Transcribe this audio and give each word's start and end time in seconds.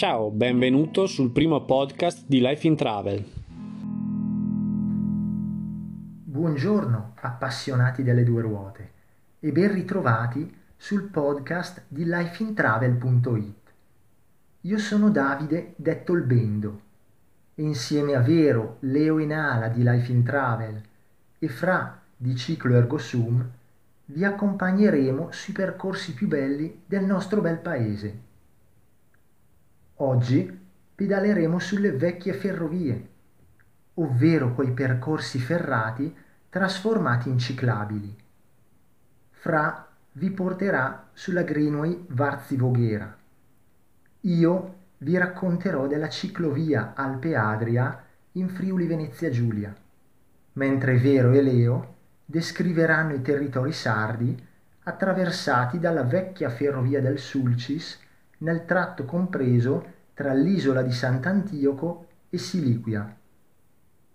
Ciao, 0.00 0.30
benvenuto 0.30 1.04
sul 1.04 1.30
primo 1.30 1.62
podcast 1.66 2.24
di 2.26 2.40
Life 2.40 2.66
in 2.66 2.74
Travel. 2.74 3.22
Buongiorno 6.24 7.12
appassionati 7.16 8.02
delle 8.02 8.24
due 8.24 8.40
ruote 8.40 8.90
e 9.40 9.52
ben 9.52 9.74
ritrovati 9.74 10.56
sul 10.74 11.02
podcast 11.02 11.82
di 11.86 12.06
lifeintravel.it. 12.06 13.72
Io 14.62 14.78
sono 14.78 15.10
Davide, 15.10 15.74
detto 15.76 16.14
il 16.14 16.22
Bendo, 16.22 16.80
e 17.54 17.62
insieme 17.62 18.14
a 18.14 18.20
Vero, 18.20 18.78
Leo 18.80 19.18
e 19.18 19.26
Nala 19.26 19.68
di 19.68 19.82
Life 19.82 20.10
in 20.10 20.24
Travel 20.24 20.80
e 21.38 21.48
Fra 21.48 22.00
di 22.16 22.34
Ciclo 22.36 22.74
Ergosum 22.74 23.50
vi 24.06 24.24
accompagneremo 24.24 25.28
sui 25.30 25.52
percorsi 25.52 26.14
più 26.14 26.26
belli 26.26 26.84
del 26.86 27.04
nostro 27.04 27.42
bel 27.42 27.58
paese. 27.58 28.28
Oggi 30.02 30.58
pedaleremo 30.94 31.58
sulle 31.58 31.92
vecchie 31.92 32.32
ferrovie, 32.32 33.08
ovvero 33.94 34.54
quei 34.54 34.72
percorsi 34.72 35.38
ferrati 35.38 36.14
trasformati 36.48 37.28
in 37.28 37.38
ciclabili. 37.38 38.16
Fra 39.30 39.86
vi 40.12 40.30
porterà 40.30 41.10
sulla 41.12 41.42
Greenway 41.42 42.02
Varzi-Voghera. 42.08 43.14
Io 44.20 44.74
vi 44.98 45.18
racconterò 45.18 45.86
della 45.86 46.08
ciclovia 46.08 46.94
Alpe 46.94 47.36
Adria 47.36 48.02
in 48.32 48.48
Friuli 48.48 48.86
Venezia 48.86 49.28
Giulia, 49.28 49.74
mentre 50.54 50.96
Vero 50.96 51.32
e 51.32 51.42
Leo 51.42 51.94
descriveranno 52.24 53.12
i 53.12 53.20
territori 53.20 53.72
sardi 53.72 54.48
attraversati 54.84 55.78
dalla 55.78 56.04
vecchia 56.04 56.48
ferrovia 56.48 57.02
del 57.02 57.18
Sulcis 57.18 58.08
nel 58.40 58.64
tratto 58.64 59.04
compreso 59.04 59.98
tra 60.14 60.32
l'isola 60.32 60.82
di 60.82 60.92
Sant'Antioco 60.92 62.06
e 62.28 62.38
Siliquia. 62.38 63.16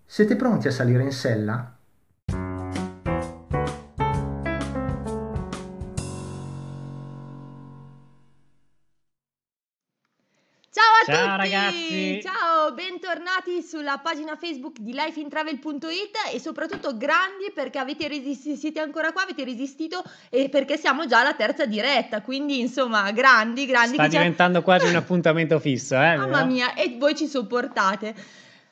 Siete 0.05 0.35
pronti 0.35 0.67
a 0.67 0.71
salire 0.71 1.03
in 1.03 1.11
sella? 1.11 1.74
Ciao 11.35 11.43
ragazzi! 11.43 12.21
Ciao, 12.23 12.71
bentornati 12.73 13.61
sulla 13.61 13.97
pagina 13.97 14.37
Facebook 14.37 14.79
di 14.79 14.93
lifeintravel.it 14.93 16.33
e 16.33 16.39
soprattutto 16.39 16.95
grandi 16.95 17.51
perché 17.53 17.77
avete 17.77 18.07
resistito, 18.07 18.55
siete 18.55 18.79
ancora 18.79 19.11
qua, 19.11 19.23
avete 19.23 19.43
resistito 19.43 20.01
e 20.29 20.47
perché 20.47 20.77
siamo 20.77 21.05
già 21.07 21.19
alla 21.19 21.33
terza 21.33 21.65
diretta, 21.65 22.21
quindi 22.21 22.61
insomma 22.61 23.11
grandi, 23.11 23.65
grandi. 23.65 23.95
Sta 23.95 24.07
diventando 24.07 24.61
quasi 24.61 24.87
un 24.87 24.95
appuntamento 24.95 25.59
fisso, 25.59 25.95
eh? 25.95 26.15
Mamma 26.15 26.37
vero? 26.37 26.45
mia, 26.45 26.73
e 26.73 26.95
voi 26.97 27.13
ci 27.15 27.27
sopportate. 27.27 28.15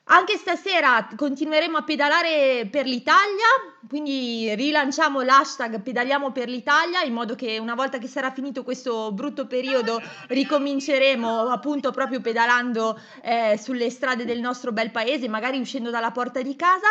Anche 0.05 0.38
stasera 0.38 1.09
continueremo 1.17 1.77
a 1.77 1.83
pedalare 1.83 2.66
per 2.72 2.86
l'Italia, 2.86 3.72
quindi 3.89 4.53
rilanciamo 4.56 5.22
l'hashtag 5.22 5.81
pedaliamo 5.81 6.31
per 6.31 6.48
l'Italia 6.50 7.02
in 7.03 7.14
modo 7.14 7.36
che 7.36 7.58
una 7.59 7.76
volta 7.76 7.98
che 7.98 8.08
sarà 8.08 8.31
finito 8.31 8.64
questo 8.64 9.12
brutto 9.12 9.45
periodo 9.48 10.02
ricominceremo 10.28 11.50
appunto 11.50 11.92
proprio 11.92 12.22
pedalando 12.22 13.00
eh, 13.22 13.59
sulle 13.61 13.89
strade 13.89 14.26
del 14.26 14.39
nostro 14.39 14.72
bel 14.72 14.92
paese, 14.92 15.28
magari 15.28 15.59
uscendo 15.59 15.89
dalla 15.89 16.11
porta 16.11 16.42
di 16.42 16.56
casa. 16.56 16.88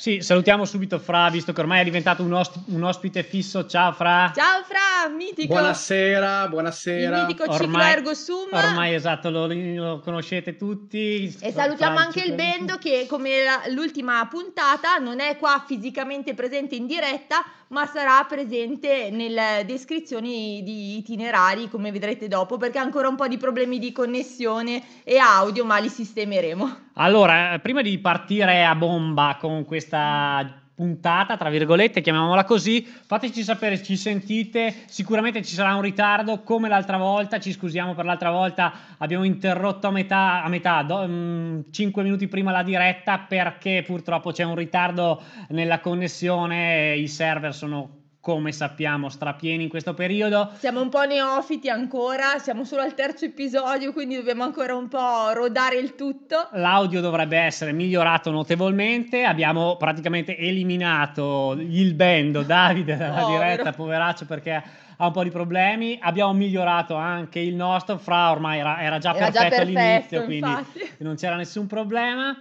Sì, 0.00 0.22
salutiamo 0.22 0.64
subito 0.64 0.98
Fra, 0.98 1.28
visto 1.28 1.52
che 1.52 1.60
ormai 1.60 1.80
è 1.82 1.84
diventato 1.84 2.22
un, 2.22 2.32
ost- 2.32 2.58
un 2.68 2.82
ospite 2.82 3.22
fisso. 3.22 3.66
Ciao 3.66 3.92
Fra! 3.92 4.32
Ciao 4.34 4.62
Fra, 4.62 5.10
mitico! 5.14 5.52
Buonasera, 5.52 6.44
Il 6.44 6.48
buonasera. 6.48 7.20
mitico 7.26 7.42
ciclo 7.42 7.56
Ormai- 7.66 7.92
Ergo 7.92 8.14
Sum. 8.14 8.48
Ormai 8.50 8.94
esatto, 8.94 9.28
lo, 9.28 9.46
lo 9.46 10.00
conoscete 10.02 10.56
tutti. 10.56 11.24
E 11.40 11.52
salutiamo 11.52 11.96
Fra, 11.96 12.04
anche 12.06 12.22
il 12.22 12.32
Bendo 12.32 12.78
che 12.78 13.04
come 13.06 13.44
la- 13.44 13.62
l'ultima 13.74 14.26
puntata 14.26 14.96
non 14.96 15.20
è 15.20 15.36
qua 15.36 15.62
fisicamente 15.66 16.29
presente 16.34 16.74
in 16.74 16.86
diretta, 16.86 17.44
ma 17.68 17.86
sarà 17.86 18.24
presente 18.28 19.10
nelle 19.10 19.64
descrizioni 19.66 20.62
di 20.62 20.96
itinerari, 20.98 21.68
come 21.68 21.92
vedrete 21.92 22.28
dopo, 22.28 22.56
perché 22.56 22.78
ha 22.78 22.82
ancora 22.82 23.08
un 23.08 23.16
po' 23.16 23.28
di 23.28 23.36
problemi 23.36 23.78
di 23.78 23.92
connessione 23.92 24.82
e 25.04 25.18
audio, 25.18 25.64
ma 25.64 25.78
li 25.78 25.88
sistemeremo. 25.88 26.76
Allora, 26.94 27.54
eh, 27.54 27.58
prima 27.60 27.82
di 27.82 27.98
partire 27.98 28.64
a 28.64 28.74
bomba 28.74 29.36
con 29.40 29.64
questa 29.64 30.69
puntata, 30.80 31.36
tra 31.36 31.50
virgolette, 31.50 32.00
chiamiamola 32.00 32.44
così, 32.44 32.82
fateci 32.82 33.42
sapere 33.42 33.82
ci 33.82 33.98
sentite, 33.98 34.74
sicuramente 34.86 35.42
ci 35.42 35.52
sarà 35.52 35.74
un 35.74 35.82
ritardo 35.82 36.40
come 36.40 36.70
l'altra 36.70 36.96
volta, 36.96 37.38
ci 37.38 37.52
scusiamo 37.52 37.94
per 37.94 38.06
l'altra 38.06 38.30
volta, 38.30 38.72
abbiamo 38.96 39.24
interrotto 39.24 39.88
a 39.88 39.90
metà, 39.90 40.42
a 40.42 40.48
metà 40.48 40.82
5 40.82 42.02
minuti 42.02 42.28
prima 42.28 42.50
la 42.50 42.62
diretta 42.62 43.18
perché 43.18 43.82
purtroppo 43.86 44.32
c'è 44.32 44.44
un 44.44 44.54
ritardo 44.54 45.20
nella 45.48 45.80
connessione, 45.80 46.96
i 46.96 47.08
server 47.08 47.54
sono 47.54 47.99
come 48.20 48.52
sappiamo 48.52 49.08
strapieni 49.08 49.62
in 49.62 49.68
questo 49.70 49.94
periodo. 49.94 50.50
Siamo 50.58 50.82
un 50.82 50.90
po' 50.90 51.04
neofiti 51.04 51.70
ancora, 51.70 52.38
siamo 52.38 52.64
solo 52.64 52.82
al 52.82 52.94
terzo 52.94 53.24
episodio, 53.24 53.92
quindi 53.92 54.16
dobbiamo 54.16 54.44
ancora 54.44 54.74
un 54.74 54.88
po' 54.88 55.32
rodare 55.32 55.76
il 55.76 55.94
tutto. 55.94 56.48
L'audio 56.52 57.00
dovrebbe 57.00 57.38
essere 57.38 57.72
migliorato 57.72 58.30
notevolmente. 58.30 59.24
Abbiamo 59.24 59.76
praticamente 59.76 60.36
eliminato 60.36 61.56
il 61.58 61.94
bendo 61.94 62.42
Davide 62.42 62.96
dalla 62.96 63.22
Povero. 63.22 63.38
diretta, 63.38 63.72
poveraccio, 63.72 64.26
perché 64.26 64.62
ha 64.96 65.06
un 65.06 65.12
po' 65.12 65.22
di 65.22 65.30
problemi. 65.30 65.98
Abbiamo 66.00 66.34
migliorato 66.34 66.94
anche 66.96 67.38
il 67.38 67.54
nostro. 67.54 67.96
Fra 67.96 68.30
ormai 68.30 68.58
era, 68.58 68.82
era 68.82 68.98
già 68.98 69.14
Era 69.14 69.30
già 69.30 69.40
perfetto 69.48 69.64
perfetto, 69.64 69.80
all'inizio, 69.80 70.24
quindi 70.24 70.48
infatti. 70.48 70.90
non 70.98 71.16
c'era 71.16 71.36
nessun 71.36 71.66
problema. 71.66 72.36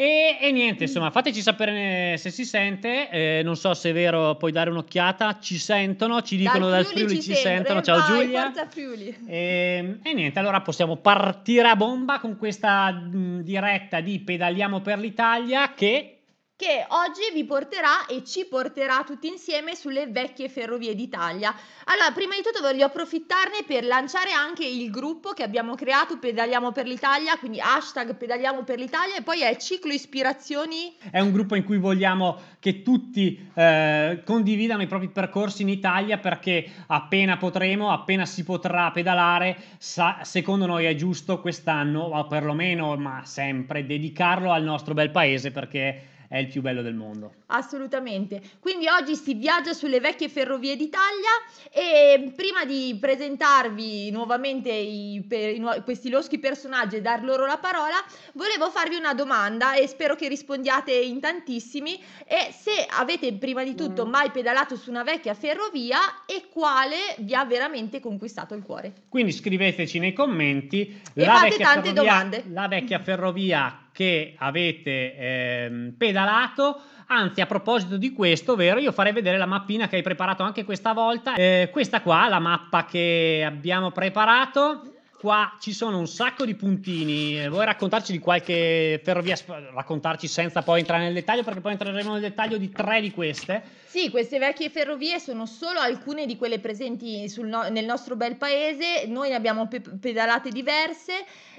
E, 0.00 0.38
e 0.40 0.50
niente, 0.50 0.84
insomma, 0.84 1.10
fateci 1.10 1.42
sapere 1.42 2.16
se 2.16 2.30
si 2.30 2.46
sente. 2.46 3.10
Eh, 3.10 3.42
non 3.44 3.54
so 3.54 3.74
se 3.74 3.90
è 3.90 3.92
vero, 3.92 4.34
puoi 4.36 4.50
dare 4.50 4.70
un'occhiata. 4.70 5.38
Ci 5.40 5.58
sentono, 5.58 6.22
ci 6.22 6.38
dicono 6.38 6.70
dal, 6.70 6.86
Friuli, 6.86 7.20
ci, 7.20 7.34
sentono. 7.34 7.82
Ciao 7.82 7.98
Vai, 7.98 8.22
Giulia. 8.22 8.44
Forza 8.44 8.66
Friuli. 8.66 9.14
E, 9.26 9.98
e 10.02 10.14
niente, 10.14 10.38
allora 10.38 10.62
possiamo 10.62 10.96
partire 10.96 11.68
a 11.68 11.76
bomba 11.76 12.18
con 12.18 12.38
questa 12.38 12.90
mh, 12.90 13.42
diretta 13.42 14.00
di 14.00 14.20
Pedaliamo 14.20 14.80
per 14.80 14.98
l'Italia 14.98 15.74
che 15.74 16.19
che 16.60 16.84
oggi 16.88 17.22
vi 17.32 17.46
porterà 17.46 18.04
e 18.04 18.22
ci 18.22 18.44
porterà 18.44 19.02
tutti 19.02 19.26
insieme 19.26 19.74
sulle 19.74 20.08
vecchie 20.08 20.50
ferrovie 20.50 20.94
d'Italia. 20.94 21.54
Allora, 21.84 22.10
prima 22.12 22.34
di 22.34 22.42
tutto 22.42 22.60
voglio 22.60 22.84
approfittarne 22.84 23.64
per 23.66 23.82
lanciare 23.82 24.32
anche 24.32 24.66
il 24.66 24.90
gruppo 24.90 25.30
che 25.30 25.42
abbiamo 25.42 25.74
creato 25.74 26.18
Pedaliamo 26.18 26.70
per 26.70 26.86
l'Italia, 26.86 27.38
quindi 27.38 27.60
hashtag 27.60 28.14
Pedaliamo 28.14 28.62
per 28.62 28.78
l'Italia 28.78 29.16
e 29.16 29.22
poi 29.22 29.40
è 29.40 29.56
Ciclo 29.56 29.90
Ispirazioni. 29.90 30.96
è 31.10 31.18
un 31.20 31.32
gruppo 31.32 31.54
in 31.54 31.64
cui 31.64 31.78
vogliamo 31.78 32.38
che 32.58 32.82
tutti 32.82 33.50
eh, 33.54 34.20
condividano 34.22 34.82
i 34.82 34.86
propri 34.86 35.08
percorsi 35.08 35.62
in 35.62 35.70
Italia 35.70 36.18
perché 36.18 36.70
appena 36.88 37.38
potremo, 37.38 37.90
appena 37.90 38.26
si 38.26 38.44
potrà 38.44 38.90
pedalare, 38.90 39.56
sa- 39.78 40.18
secondo 40.24 40.66
noi 40.66 40.84
è 40.84 40.94
giusto 40.94 41.40
quest'anno, 41.40 42.02
o 42.02 42.26
perlomeno, 42.26 42.94
ma 42.96 43.22
sempre, 43.24 43.86
dedicarlo 43.86 44.52
al 44.52 44.62
nostro 44.62 44.92
bel 44.92 45.10
paese 45.10 45.52
perché 45.52 46.18
è 46.30 46.38
il 46.38 46.46
più 46.46 46.60
bello 46.60 46.80
del 46.80 46.94
mondo. 46.94 47.32
Assolutamente. 47.46 48.40
Quindi 48.60 48.86
oggi 48.86 49.16
si 49.16 49.34
viaggia 49.34 49.72
sulle 49.72 49.98
vecchie 49.98 50.28
ferrovie 50.28 50.76
d'Italia 50.76 51.28
e 51.72 52.32
prima 52.36 52.64
di 52.64 52.96
presentarvi 53.00 54.12
nuovamente 54.12 54.70
i, 54.70 55.24
per- 55.28 55.56
i 55.56 55.60
questi 55.82 56.08
loschi 56.08 56.38
personaggi 56.38 56.94
e 56.94 57.00
dar 57.00 57.24
loro 57.24 57.46
la 57.46 57.58
parola, 57.58 57.96
volevo 58.34 58.70
farvi 58.70 58.94
una 58.94 59.12
domanda 59.12 59.74
e 59.74 59.88
spero 59.88 60.14
che 60.14 60.28
rispondiate 60.28 60.92
in 60.92 61.18
tantissimi 61.18 62.00
e 62.24 62.52
se 62.56 62.86
avete 62.88 63.32
prima 63.32 63.64
di 63.64 63.74
tutto 63.74 64.06
mai 64.06 64.30
pedalato 64.30 64.76
su 64.76 64.88
una 64.88 65.02
vecchia 65.02 65.34
ferrovia 65.34 65.98
e 66.26 66.44
quale 66.48 66.96
vi 67.18 67.34
ha 67.34 67.44
veramente 67.44 67.98
conquistato 67.98 68.54
il 68.54 68.62
cuore. 68.62 68.92
Quindi 69.08 69.32
scriveteci 69.32 69.98
nei 69.98 70.12
commenti 70.12 71.00
E 71.12 71.24
fate 71.24 71.56
tante 71.56 71.92
domande. 71.92 72.44
la 72.52 72.68
vecchia 72.68 73.00
ferrovia 73.00 73.88
che 73.92 74.34
avete 74.38 75.16
ehm, 75.16 75.94
pedalato. 75.96 76.80
Anzi, 77.06 77.40
a 77.40 77.46
proposito 77.46 77.96
di 77.96 78.12
questo, 78.12 78.54
vero, 78.54 78.78
io 78.78 78.92
farei 78.92 79.12
vedere 79.12 79.36
la 79.36 79.46
mappina 79.46 79.88
che 79.88 79.96
hai 79.96 80.02
preparato 80.02 80.44
anche 80.44 80.64
questa 80.64 80.92
volta. 80.92 81.34
Eh, 81.34 81.68
questa 81.72 82.02
qua, 82.02 82.28
la 82.28 82.38
mappa 82.38 82.84
che 82.84 83.42
abbiamo 83.44 83.90
preparato. 83.90 84.89
Qua 85.20 85.54
ci 85.60 85.74
sono 85.74 85.98
un 85.98 86.06
sacco 86.06 86.46
di 86.46 86.54
puntini. 86.54 87.46
Vuoi 87.50 87.66
raccontarci 87.66 88.10
di 88.10 88.18
qualche 88.18 88.98
ferrovia? 89.04 89.36
Raccontarci 89.74 90.26
senza 90.26 90.62
poi 90.62 90.78
entrare 90.78 91.02
nel 91.02 91.12
dettaglio, 91.12 91.42
perché 91.42 91.60
poi 91.60 91.72
entreremo 91.72 92.12
nel 92.12 92.22
dettaglio 92.22 92.56
di 92.56 92.70
tre 92.70 93.02
di 93.02 93.10
queste. 93.10 93.62
Sì, 93.84 94.08
queste 94.08 94.38
vecchie 94.38 94.70
ferrovie 94.70 95.18
sono 95.18 95.44
solo 95.44 95.78
alcune 95.78 96.24
di 96.24 96.38
quelle 96.38 96.58
presenti 96.58 97.28
sul 97.28 97.48
nel 97.48 97.84
nostro 97.84 98.16
bel 98.16 98.36
paese, 98.36 99.04
noi 99.08 99.28
ne 99.28 99.34
abbiamo 99.34 99.68
pe- 99.68 99.82
pedalate 99.82 100.48
diverse 100.48 101.12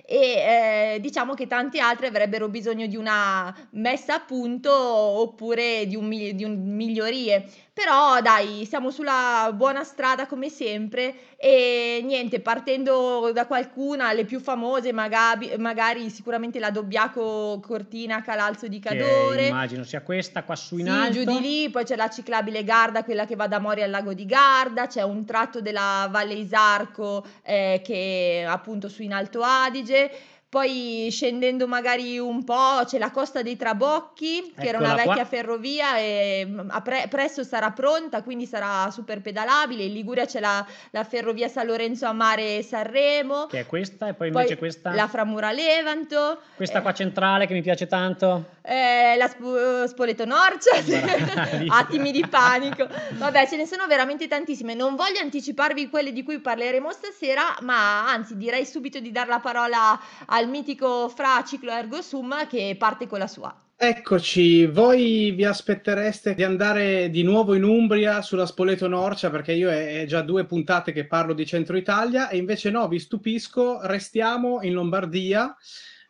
e 0.05 0.95
eh, 0.95 0.97
diciamo 0.99 1.35
che 1.35 1.45
tante 1.45 1.79
altre 1.79 2.07
avrebbero 2.07 2.49
bisogno 2.49 2.87
di 2.87 2.95
una 2.95 3.55
messa 3.73 4.15
a 4.15 4.19
punto 4.21 4.73
oppure 4.73 5.85
di 5.85 5.95
un, 5.95 6.09
di 6.09 6.43
un 6.43 6.73
migliorie. 6.73 7.47
Però 7.73 8.19
dai, 8.19 8.65
siamo 8.65 8.91
sulla 8.91 9.49
buona 9.55 9.85
strada 9.85 10.27
come 10.27 10.49
sempre 10.49 11.35
e 11.37 12.01
niente, 12.03 12.41
partendo 12.41 13.31
da 13.33 13.47
qualcuna, 13.47 14.11
le 14.11 14.25
più 14.25 14.41
famose, 14.41 14.91
magari, 14.91 15.53
magari 15.57 16.09
sicuramente 16.09 16.59
la 16.59 16.69
Dobbiaco 16.69 17.61
Cortina 17.65 18.21
Calalzo 18.21 18.67
di 18.67 18.79
Cadore. 18.79 19.43
Che 19.43 19.47
immagino 19.47 19.83
sia 19.83 20.01
questa 20.01 20.43
qua 20.43 20.55
su 20.55 20.77
in 20.77 20.85
sì, 20.85 20.91
alto. 20.91 21.11
giù 21.11 21.23
di 21.23 21.39
lì, 21.39 21.69
poi 21.69 21.85
c'è 21.85 21.95
la 21.95 22.09
ciclabile 22.09 22.65
Garda, 22.65 23.05
quella 23.05 23.25
che 23.25 23.35
va 23.35 23.47
da 23.47 23.59
Mori 23.59 23.81
al 23.81 23.89
lago 23.89 24.13
di 24.13 24.25
Garda, 24.25 24.87
c'è 24.87 25.03
un 25.03 25.23
tratto 25.23 25.61
della 25.61 26.09
Valle 26.11 26.33
Isarco 26.33 27.25
eh, 27.41 27.81
che 27.83 28.41
è 28.41 28.43
appunto 28.43 28.89
su 28.89 29.01
in 29.01 29.13
Alto 29.13 29.41
Adige. 29.41 30.11
Poi 30.51 31.07
scendendo 31.09 31.65
magari 31.65 32.19
un 32.19 32.43
po' 32.43 32.81
c'è 32.85 32.97
la 32.97 33.09
Costa 33.09 33.41
dei 33.41 33.55
Trabocchi, 33.55 34.51
che 34.59 34.67
era 34.67 34.79
una 34.79 34.87
Eccola 34.89 35.03
qua. 35.03 35.13
vecchia 35.13 35.25
ferrovia 35.25 35.97
e 35.97 36.43
mm, 36.45 36.59
a 36.71 36.81
pre- 36.81 37.07
presto 37.09 37.45
sarà 37.45 37.71
pronta, 37.71 38.21
quindi 38.21 38.45
sarà 38.45 38.91
super 38.91 39.21
pedalabile. 39.21 39.83
In 39.85 39.93
Liguria 39.93 40.25
c'è 40.25 40.41
la, 40.41 40.65
la 40.89 41.05
ferrovia 41.05 41.47
San 41.47 41.67
Lorenzo 41.67 42.05
a 42.05 42.11
Mare 42.11 42.63
Sanremo. 42.63 43.45
Che 43.45 43.59
è 43.61 43.65
questa 43.65 44.09
e 44.09 44.13
poi 44.13 44.29
Poi 44.29 44.41
invece 44.41 44.57
questa, 44.57 44.93
la 44.93 45.07
Framura 45.07 45.53
Levanto. 45.53 46.41
questa 46.57 46.79
eh, 46.79 46.81
qua 46.81 46.91
centrale 46.93 47.47
che 47.47 47.53
mi 47.53 47.61
piace 47.61 47.87
tanto. 47.87 48.47
eh, 48.63 49.15
la 49.17 49.29
Sp- 49.29 49.85
Spoleto 49.85 50.25
Norcia, 50.25 50.71
attimi 51.79 52.11
di 52.11 52.27
panico. 52.27 52.89
Vabbè, 53.13 53.47
ce 53.47 53.55
ne 53.55 53.65
sono 53.65 53.87
veramente 53.87 54.27
tantissime. 54.27 54.73
Non 54.73 54.95
voglio 54.97 55.19
anticiparvi 55.21 55.87
quelle 55.89 56.11
di 56.11 56.23
cui 56.23 56.39
parleremo 56.39 56.91
stasera, 56.91 57.55
ma 57.61 58.05
anzi 58.11 58.35
direi 58.35 58.65
subito 58.65 58.99
di 58.99 59.13
dar 59.13 59.29
la 59.29 59.39
parola 59.39 59.97
al 60.25 60.39
mitico 60.47 61.09
Fra 61.09 61.43
Ciclo 61.45 61.71
Ergo 61.71 62.01
Sum 62.01 62.47
che 62.47 62.75
parte 62.77 63.07
con 63.07 63.19
la 63.19 63.27
sua. 63.27 63.55
Eccoci, 63.83 64.67
voi 64.67 65.31
vi 65.31 65.43
aspettereste 65.43 66.35
di 66.35 66.43
andare 66.43 67.09
di 67.09 67.23
nuovo 67.23 67.55
in 67.55 67.63
Umbria 67.63 68.21
sulla 68.21 68.45
Spoleto 68.45 68.87
Norcia 68.87 69.31
perché 69.31 69.53
io 69.53 69.71
è, 69.71 70.01
è 70.01 70.05
già 70.05 70.21
due 70.21 70.45
puntate 70.45 70.91
che 70.91 71.07
parlo 71.07 71.33
di 71.33 71.47
centro 71.47 71.75
Italia 71.75 72.29
e 72.29 72.37
invece 72.37 72.69
no, 72.69 72.87
vi 72.87 72.99
stupisco, 72.99 73.79
restiamo 73.81 74.61
in 74.61 74.73
Lombardia 74.73 75.55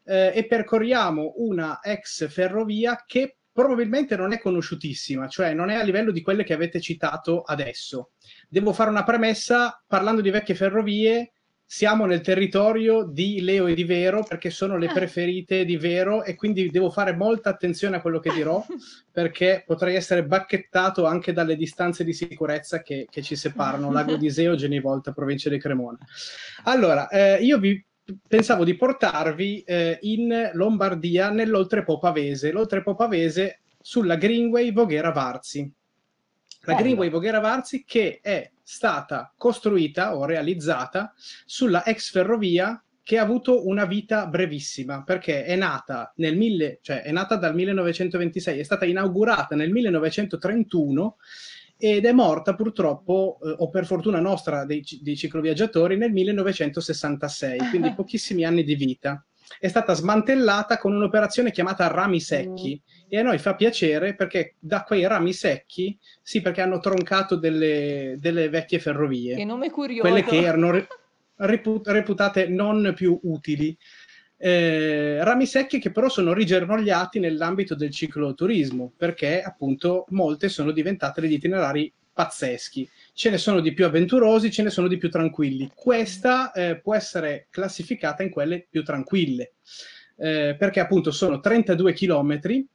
eh, 0.03 0.33
e 0.35 0.45
percorriamo 0.45 1.35
una 1.37 1.79
ex 1.81 2.27
ferrovia 2.29 3.05
che 3.07 3.37
probabilmente 3.53 4.15
non 4.17 4.33
è 4.33 4.39
conosciutissima, 4.39 5.27
cioè 5.27 5.53
non 5.53 5.69
è 5.69 5.75
a 5.75 5.83
livello 5.83 6.11
di 6.11 6.21
quelle 6.21 6.43
che 6.43 6.53
avete 6.53 6.81
citato 6.81 7.41
adesso. 7.41 8.11
Devo 8.49 8.73
fare 8.73 8.89
una 8.89 9.03
premessa, 9.03 9.81
parlando 9.87 10.21
di 10.21 10.29
vecchie 10.29 10.55
ferrovie, 10.55 11.31
siamo 11.73 12.05
nel 12.05 12.19
territorio 12.19 13.03
di 13.03 13.39
Leo 13.39 13.65
e 13.67 13.73
di 13.73 13.85
Vero 13.85 14.25
perché 14.27 14.49
sono 14.49 14.75
le 14.75 14.87
Ah. 14.87 14.91
preferite 14.91 15.63
di 15.63 15.77
Vero 15.77 16.21
e 16.21 16.35
quindi 16.35 16.69
devo 16.69 16.91
fare 16.91 17.15
molta 17.15 17.49
attenzione 17.49 17.95
a 17.95 18.01
quello 18.01 18.19
che 18.19 18.29
dirò 18.33 18.61
perché 19.09 19.63
potrei 19.65 19.95
essere 19.95 20.25
bacchettato 20.25 21.05
anche 21.05 21.31
dalle 21.31 21.55
distanze 21.55 22.03
di 22.03 22.11
sicurezza 22.11 22.81
che, 22.81 23.07
che 23.09 23.21
ci 23.21 23.37
separano, 23.37 23.89
Lago 23.89 24.17
di 24.17 24.25
Iseo, 24.25 24.55
Genivolta, 24.55 25.13
provincia 25.13 25.49
di 25.49 25.59
Cremona. 25.59 25.97
Allora, 26.65 27.07
eh, 27.07 27.37
io 27.41 27.57
vi 27.57 27.81
pensavo 28.27 28.65
di 28.65 28.75
portarvi 28.75 29.61
eh, 29.61 29.97
in 30.01 30.49
Lombardia 30.51 31.29
nell'Oltrepo 31.29 31.99
Pavese, 31.99 32.51
l'Oltrepo 32.51 32.95
Pavese 32.95 33.61
sulla 33.79 34.17
Greenway 34.17 34.73
Voghera 34.73 35.11
Varzi. 35.11 35.71
La. 36.63 36.75
Greenway 36.75 37.09
Voghera 37.09 37.39
Varzi 37.39 37.83
che 37.85 38.19
è 38.21 38.51
stata 38.61 39.33
costruita 39.35 40.15
o 40.15 40.25
realizzata 40.25 41.13
sulla 41.45 41.83
ex 41.85 42.11
ferrovia 42.11 42.81
che 43.03 43.17
ha 43.17 43.23
avuto 43.23 43.67
una 43.67 43.85
vita 43.85 44.27
brevissima 44.27 45.03
perché 45.03 45.43
è 45.43 45.55
nata, 45.55 46.13
nel 46.17 46.37
mille, 46.37 46.79
cioè 46.81 47.01
è 47.01 47.11
nata 47.11 47.35
dal 47.35 47.55
1926, 47.55 48.59
è 48.59 48.63
stata 48.63 48.85
inaugurata 48.85 49.55
nel 49.55 49.71
1931 49.71 51.17
ed 51.77 52.05
è 52.05 52.11
morta 52.11 52.53
purtroppo, 52.53 53.39
eh, 53.43 53.55
o 53.57 53.69
per 53.69 53.87
fortuna 53.87 54.19
nostra 54.19 54.65
dei, 54.65 54.85
dei 55.01 55.17
cicloviaggiatori, 55.17 55.97
nel 55.97 56.11
1966, 56.11 57.57
quindi 57.69 57.93
pochissimi 57.95 58.45
anni 58.45 58.63
di 58.63 58.75
vita. 58.75 59.25
È 59.59 59.67
stata 59.67 59.93
smantellata 59.93 60.77
con 60.77 60.93
un'operazione 60.93 61.51
chiamata 61.51 61.87
rami 61.87 62.21
secchi 62.21 62.79
e 63.13 63.19
a 63.19 63.23
noi 63.23 63.39
fa 63.39 63.55
piacere 63.55 64.15
perché 64.15 64.55
da 64.57 64.83
quei 64.83 65.05
rami 65.05 65.33
secchi, 65.33 65.99
sì 66.21 66.39
perché 66.39 66.61
hanno 66.61 66.79
troncato 66.79 67.35
delle, 67.35 68.15
delle 68.17 68.47
vecchie 68.47 68.79
ferrovie 68.79 69.35
Che 69.35 69.43
nome 69.43 69.69
curioso. 69.69 69.99
quelle 69.99 70.23
che 70.23 70.41
erano 70.41 70.71
re- 70.71 70.87
repu- 71.35 71.85
reputate 71.85 72.47
non 72.47 72.93
più 72.95 73.19
utili. 73.23 73.77
Eh, 74.37 75.21
rami 75.25 75.45
secchi 75.45 75.77
che 75.77 75.91
però 75.91 76.07
sono 76.07 76.31
rigermogliati 76.31 77.19
nell'ambito 77.19 77.75
del 77.75 77.91
cicloturismo 77.91 78.93
perché 78.95 79.41
appunto 79.41 80.05
molte 80.11 80.47
sono 80.47 80.71
diventate 80.71 81.19
degli 81.19 81.33
itinerari 81.33 81.91
pazzeschi. 82.13 82.89
Ce 83.11 83.29
ne 83.29 83.37
sono 83.37 83.59
di 83.59 83.73
più 83.73 83.83
avventurosi, 83.83 84.49
ce 84.51 84.63
ne 84.63 84.69
sono 84.69 84.87
di 84.87 84.95
più 84.95 85.09
tranquilli. 85.09 85.69
Questa 85.75 86.53
eh, 86.53 86.79
può 86.79 86.95
essere 86.95 87.47
classificata 87.49 88.23
in 88.23 88.29
quelle 88.29 88.65
più 88.69 88.83
tranquille 88.83 89.55
eh, 90.15 90.55
perché 90.57 90.79
appunto 90.79 91.11
sono 91.11 91.41
32 91.41 91.91
chilometri 91.91 92.65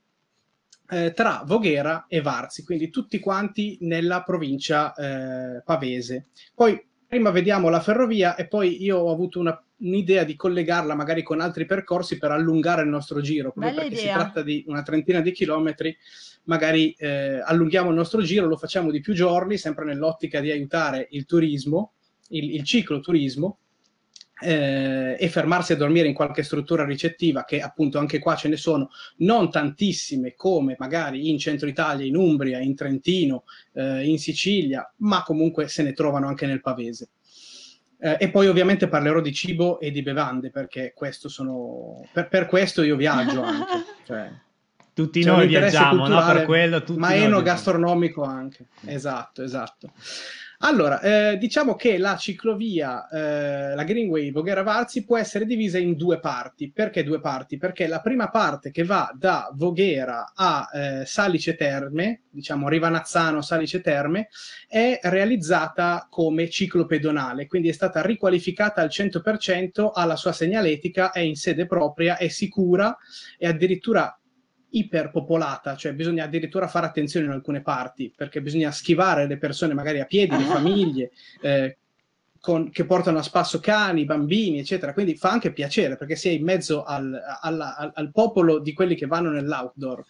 eh, 0.89 1.13
tra 1.13 1.43
Voghera 1.47 2.07
e 2.09 2.21
Varzi, 2.21 2.65
quindi 2.65 2.91
tutti 2.91 3.19
quanti 3.19 3.79
nella 3.81 4.23
provincia 4.23 4.95
eh, 4.95 5.63
pavese. 5.65 6.27
Poi 6.55 6.85
prima 7.07 7.31
vediamo 7.31 7.69
la 7.69 7.81
ferrovia 7.81 8.35
e 8.35 8.47
poi 8.47 8.83
io 8.83 8.99
ho 8.99 9.13
avuto 9.13 9.39
una- 9.39 9.61
un'idea 9.79 10.25
di 10.25 10.37
collegarla 10.37 10.95
magari 10.95 11.23
con 11.23 11.41
altri 11.41 11.67
percorsi 11.67 12.19
per 12.19 12.31
allungare 12.31 12.83
il 12.83 12.89
nostro 12.89 13.21
giro, 13.21 13.53
proprio 13.53 13.71
Bella 13.73 13.83
perché 13.83 13.97
si 13.97 14.05
idea. 14.05 14.17
tratta 14.17 14.43
di 14.43 14.65
una 14.69 14.83
trentina 14.83 15.21
di 15.21 15.33
chilometri, 15.33 15.97
magari 16.45 16.95
eh, 16.99 17.41
allunghiamo 17.45 17.91
il 17.91 17.97
nostro 17.97 18.23
giro, 18.23 18.47
lo 18.47 18.57
facciamo 18.57 18.91
di 18.91 19.01
più 19.01 19.13
giorni, 19.13 19.59
sempre 19.59 19.85
nell'ottica 19.85 20.41
di 20.41 20.51
aiutare 20.51 21.09
il 21.11 21.27
turismo, 21.27 21.93
il, 22.31 22.55
il 22.55 22.65
cicloturismo, 22.65 23.59
eh, 24.41 25.17
e 25.19 25.29
fermarsi 25.29 25.73
a 25.73 25.77
dormire 25.77 26.09
in 26.09 26.15
qualche 26.15 26.43
struttura 26.43 26.85
ricettiva, 26.85 27.45
che 27.45 27.61
appunto 27.61 27.99
anche 27.99 28.19
qua 28.19 28.35
ce 28.37 28.49
ne 28.49 28.57
sono, 28.57 28.91
non 29.19 29.51
tantissime 29.51 30.35
come 30.35 30.77
magari 30.79 31.31
in 31.31 31.39
centro 31.39 31.69
Italia, 31.69 32.07
in 32.07 32.17
Umbria, 32.17 32.59
in 32.59 32.75
Trentino, 32.75 33.45
eh, 33.73 34.07
in 34.07 34.19
Sicilia, 34.19 34.91
ma 34.99 35.23
comunque 35.23 35.69
se 35.69 35.83
ne 35.83 35.93
trovano 35.93 36.27
anche 36.27 36.47
nel 36.47 36.61
Pavese. 36.61 37.09
Eh, 37.99 38.17
e 38.21 38.31
poi 38.31 38.47
ovviamente 38.47 38.89
parlerò 38.89 39.21
di 39.21 39.33
cibo 39.33 39.81
e 39.81 39.91
di 39.91 40.03
bevande, 40.03 40.51
perché 40.51 40.93
questo 40.95 41.29
sono... 41.29 42.07
per, 42.13 42.29
per 42.29 42.47
questo 42.47 42.83
io 42.83 42.97
viaggio 42.97 43.43
anche. 43.43 43.85
Cioè, 44.07 44.31
Tutti 44.93 45.23
noi 45.25 45.47
viaggiamo, 45.47 46.07
no? 46.07 46.25
Per 46.25 46.45
quello 46.47 46.83
tutti 46.83 46.99
ma 46.99 47.15
enogastronomico 47.15 48.23
anche. 48.23 48.69
Esatto, 48.87 49.43
esatto. 49.43 49.93
Allora, 50.61 51.01
eh, 51.01 51.37
diciamo 51.37 51.75
che 51.75 51.99
la 51.99 52.17
ciclovia, 52.17 53.09
eh, 53.09 53.75
la 53.75 53.85
Greenway 53.85 54.31
Voghera 54.31 54.63
Varzi 54.63 55.05
può 55.05 55.19
essere 55.19 55.45
divisa 55.45 55.77
in 55.79 55.97
due 55.97 56.19
parti. 56.19 56.71
Perché 56.71 57.05
due 57.05 57.21
parti? 57.21 57.59
Perché 57.59 57.87
la 57.87 58.01
prima 58.01 58.31
parte 58.31 58.71
che 58.71 58.85
va 58.85 59.13
da 59.15 59.51
Voghera 59.53 60.33
a 60.35 60.69
eh, 60.73 61.03
Salice 61.05 61.57
Terme, 61.57 62.23
diciamo 62.31 62.69
Rivanazzano 62.69 63.43
Salice 63.43 63.83
Terme, 63.83 64.29
è 64.67 64.99
realizzata 65.03 66.07
come 66.11 66.49
ciclo 66.49 66.87
pedonale, 66.87 67.47
quindi 67.47 67.69
è 67.69 67.73
stata 67.73 68.01
riqualificata 68.01 68.81
al 68.81 68.89
100%, 68.89 69.91
ha 69.93 70.05
la 70.07 70.17
sua 70.17 70.33
segnaletica, 70.33 71.13
è 71.13 71.21
in 71.21 71.37
sede 71.37 71.67
propria, 71.67 72.17
è 72.17 72.29
sicura 72.29 72.97
e 73.37 73.47
addirittura 73.47 74.19
iperpopolata, 74.71 75.77
cioè 75.77 75.95
bisogna 75.95 76.25
addirittura 76.25 76.67
fare 76.69 76.87
attenzione 76.87 77.27
in 77.27 77.33
alcune 77.33 77.63
parti, 77.63 78.13
perché 78.15 78.43
bisogna 78.43 78.71
schivare 78.71 79.27
le 79.27 79.39
persone 79.39 79.75
magari 79.75 80.01
a 80.01 80.05
piedi, 80.05 80.37
le 80.37 80.45
famiglie, 80.45 81.11
eh, 81.41 81.77
con- 82.41 82.71
che 82.71 82.85
portano 82.85 83.19
a 83.19 83.23
spasso 83.23 83.59
cani, 83.59 84.05
bambini, 84.05 84.59
eccetera. 84.59 84.93
Quindi 84.93 85.17
fa 85.17 85.31
anche 85.31 85.53
piacere, 85.53 85.97
perché 85.97 86.15
si 86.15 86.29
è 86.29 86.33
in 86.33 86.45
mezzo 86.45 86.85
al, 86.85 87.19
alla- 87.41 87.77
al- 87.77 87.93
al 87.95 88.11
popolo 88.13 88.59
di 88.59 88.73
quelli 88.73 88.95
che 88.95 89.07
vanno 89.07 89.31
nell'outdoor. 89.31 90.05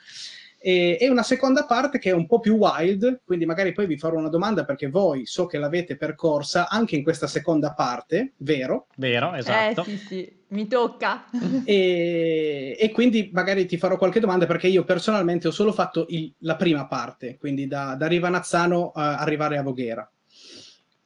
E, 0.66 0.98
e 1.00 1.08
una 1.08 1.22
seconda 1.22 1.64
parte 1.64 2.00
che 2.00 2.10
è 2.10 2.12
un 2.12 2.26
po' 2.26 2.40
più 2.40 2.56
wild, 2.56 3.20
quindi 3.24 3.46
magari 3.46 3.72
poi 3.72 3.86
vi 3.86 3.96
farò 3.96 4.16
una 4.16 4.28
domanda 4.28 4.64
perché 4.64 4.88
voi 4.88 5.24
so 5.24 5.46
che 5.46 5.58
l'avete 5.58 5.96
percorsa 5.96 6.68
anche 6.68 6.96
in 6.96 7.04
questa 7.04 7.28
seconda 7.28 7.72
parte, 7.72 8.32
vero? 8.38 8.88
Vero, 8.96 9.32
esatto. 9.34 9.82
Eh 9.82 9.84
sì, 9.84 9.96
sì, 9.96 10.36
mi 10.48 10.66
tocca. 10.66 11.26
E, 11.64 12.76
e 12.80 12.90
quindi 12.90 13.30
magari 13.32 13.64
ti 13.66 13.78
farò 13.78 13.96
qualche 13.96 14.18
domanda 14.18 14.46
perché 14.46 14.66
io 14.66 14.82
personalmente 14.82 15.46
ho 15.46 15.52
solo 15.52 15.70
fatto 15.70 16.06
il- 16.08 16.34
la 16.38 16.56
prima 16.56 16.88
parte, 16.88 17.36
quindi 17.38 17.68
da, 17.68 17.94
da 17.96 18.08
Rivanazzano 18.08 18.90
a 18.92 19.18
arrivare 19.18 19.58
a 19.58 19.62
Voghera. 19.62 20.10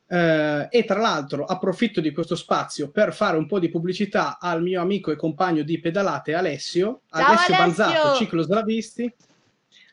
Eh, 0.06 0.68
e 0.70 0.84
tra 0.84 0.98
l'altro 0.98 1.44
approfitto 1.44 2.00
di 2.00 2.12
questo 2.12 2.34
spazio 2.34 2.88
per 2.90 3.12
fare 3.12 3.36
un 3.36 3.46
po' 3.46 3.58
di 3.60 3.68
pubblicità 3.68 4.38
al 4.40 4.62
mio 4.62 4.80
amico 4.80 5.10
e 5.10 5.16
compagno 5.16 5.62
di 5.62 5.78
pedalate 5.78 6.32
Alessio, 6.32 7.02
Ciao, 7.10 7.26
Alessio 7.26 7.54
Alessio! 7.54 7.84
Banzato, 7.84 8.16
Ciclo 8.16 8.42
Slavisti. 8.42 9.14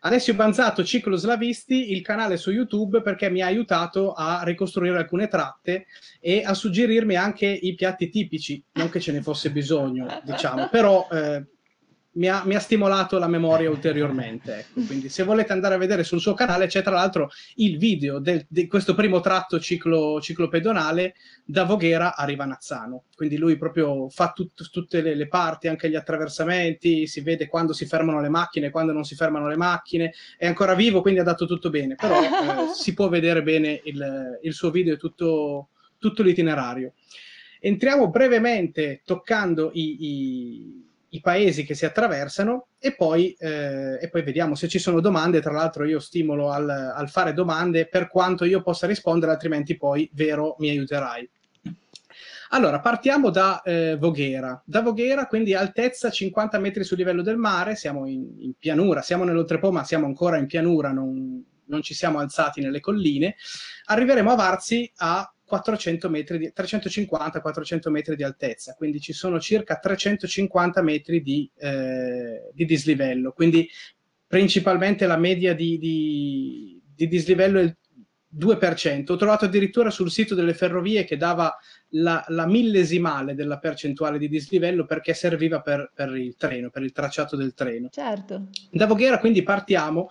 Alessio 0.01 0.33
Banzato, 0.33 0.83
Ciclo 0.83 1.15
Slavisti, 1.15 1.91
il 1.91 2.01
canale 2.01 2.37
su 2.37 2.51
YouTube 2.51 3.01
perché 3.01 3.29
mi 3.29 3.41
ha 3.41 3.47
aiutato 3.47 4.13
a 4.13 4.41
ricostruire 4.43 4.97
alcune 4.97 5.27
tratte 5.27 5.87
e 6.19 6.43
a 6.43 6.53
suggerirmi 6.53 7.15
anche 7.15 7.47
i 7.47 7.75
piatti 7.75 8.09
tipici, 8.09 8.63
non 8.73 8.89
che 8.89 8.99
ce 8.99 9.11
ne 9.11 9.21
fosse 9.21 9.51
bisogno, 9.51 10.21
diciamo, 10.23 10.69
però 10.69 11.07
eh, 11.11 11.45
mi 12.17 12.27
ha, 12.27 12.43
mi 12.45 12.55
ha, 12.55 12.59
stimolato 12.59 13.17
la 13.17 13.27
memoria 13.27 13.69
ulteriormente. 13.69 14.59
Ecco. 14.59 14.85
Quindi, 14.85 15.09
se 15.09 15.23
volete 15.23 15.53
andare 15.53 15.75
a 15.75 15.77
vedere 15.77 16.03
sul 16.03 16.19
suo 16.19 16.33
canale, 16.33 16.67
c'è 16.67 16.81
tra 16.81 16.93
l'altro 16.93 17.29
il 17.55 17.77
video 17.77 18.19
del, 18.19 18.45
di 18.49 18.67
questo 18.67 18.95
primo 18.95 19.19
tratto 19.19 19.59
ciclo, 19.59 20.19
ciclopedonale 20.19 21.15
da 21.45 21.63
Voghera 21.63 22.15
a 22.15 22.25
Rivanazzano. 22.25 23.05
Quindi, 23.15 23.37
lui 23.37 23.57
proprio 23.57 24.09
fa 24.09 24.31
tut, 24.31 24.69
tutte 24.69 25.01
le, 25.01 25.15
le, 25.15 25.27
parti, 25.27 25.67
anche 25.67 25.89
gli 25.89 25.95
attraversamenti, 25.95 27.07
si 27.07 27.21
vede 27.21 27.47
quando 27.47 27.73
si 27.73 27.85
fermano 27.85 28.19
le 28.19 28.29
macchine, 28.29 28.71
quando 28.71 28.91
non 28.91 29.03
si 29.03 29.15
fermano 29.15 29.47
le 29.47 29.57
macchine. 29.57 30.13
È 30.37 30.47
ancora 30.47 30.73
vivo, 30.73 31.01
quindi 31.01 31.19
ha 31.19 31.23
dato 31.23 31.45
tutto 31.45 31.69
bene. 31.69 31.95
Però 31.95 32.19
eh, 32.21 32.27
si 32.73 32.93
può 32.93 33.09
vedere 33.09 33.43
bene 33.43 33.79
il, 33.85 34.39
il 34.41 34.53
suo 34.53 34.71
video 34.71 34.95
e 34.95 34.97
tutto, 34.97 35.69
tutto 35.99 36.23
l'itinerario. 36.23 36.93
Entriamo 37.59 38.09
brevemente 38.09 39.01
toccando 39.03 39.71
i, 39.73 39.97
i 39.99 40.86
i 41.17 41.21
paesi 41.21 41.63
che 41.63 41.75
si 41.75 41.85
attraversano 41.85 42.67
e 42.79 42.95
poi, 42.95 43.35
eh, 43.37 43.99
e 43.99 44.09
poi, 44.09 44.21
vediamo 44.21 44.55
se 44.55 44.67
ci 44.67 44.79
sono 44.79 44.99
domande. 44.99 45.41
Tra 45.41 45.51
l'altro 45.51 45.85
io 45.85 45.99
stimolo 45.99 46.51
al, 46.51 46.69
al, 46.69 47.09
fare 47.09 47.33
domande 47.33 47.87
per 47.87 48.07
quanto 48.07 48.45
io 48.45 48.61
possa 48.61 48.87
rispondere, 48.87 49.31
altrimenti 49.31 49.77
poi, 49.77 50.09
vero, 50.13 50.55
mi 50.59 50.69
aiuterai. 50.69 51.29
Allora, 52.51 52.79
partiamo 52.79 53.29
da 53.29 53.61
eh, 53.61 53.97
Voghera. 53.97 54.61
Da 54.65 54.81
Voghera, 54.81 55.27
quindi 55.27 55.53
altezza 55.53 56.09
50 56.09 56.59
metri 56.59 56.83
sul 56.83 56.97
livello 56.97 57.21
del 57.21 57.35
mare, 57.35 57.75
siamo 57.75 58.07
in, 58.07 58.25
in 58.39 58.53
pianura, 58.57 59.01
siamo 59.01 59.25
nell'Oltrepo, 59.25 59.71
ma 59.71 59.83
siamo 59.83 60.05
ancora 60.05 60.37
in 60.37 60.45
pianura, 60.45 60.91
non, 60.91 61.43
non 61.65 61.81
ci 61.81 61.93
siamo 61.93 62.19
alzati 62.19 62.61
nelle 62.61 62.79
colline. 62.79 63.35
Arriveremo 63.85 64.31
a 64.31 64.35
Varzi 64.35 64.89
a 64.97 65.29
400 65.47 66.09
metri 66.09 66.37
di, 66.37 66.51
350-400 66.55 67.89
metri 67.89 68.15
di 68.15 68.23
altezza, 68.23 68.73
quindi 68.73 68.99
ci 68.99 69.13
sono 69.13 69.39
circa 69.39 69.77
350 69.77 70.81
metri 70.81 71.21
di, 71.21 71.49
eh, 71.57 72.51
di 72.53 72.65
dislivello, 72.65 73.31
quindi 73.31 73.67
principalmente 74.27 75.07
la 75.07 75.17
media 75.17 75.55
di, 75.55 75.77
di, 75.77 76.81
di, 76.93 77.07
dislivello 77.07 77.59
è 77.59 77.63
il 77.63 77.77
2%. 78.37 79.11
Ho 79.11 79.15
trovato 79.15 79.45
addirittura 79.45 79.89
sul 79.89 80.11
sito 80.11 80.35
delle 80.35 80.53
ferrovie 80.53 81.05
che 81.05 81.15
dava 81.15 81.57
la, 81.91 82.23
la 82.27 82.45
millesimale 82.45 83.33
della 83.33 83.57
percentuale 83.57 84.17
di 84.17 84.27
dislivello 84.27 84.85
perché 84.85 85.13
serviva 85.13 85.61
per, 85.61 85.91
per, 85.95 86.13
il 86.17 86.35
treno, 86.35 86.69
per 86.69 86.83
il 86.83 86.91
tracciato 86.91 87.37
del 87.37 87.53
treno. 87.53 87.87
Certo. 87.89 88.49
Da 88.69 88.85
Voghera 88.85 89.19
quindi 89.19 89.43
partiamo 89.43 90.09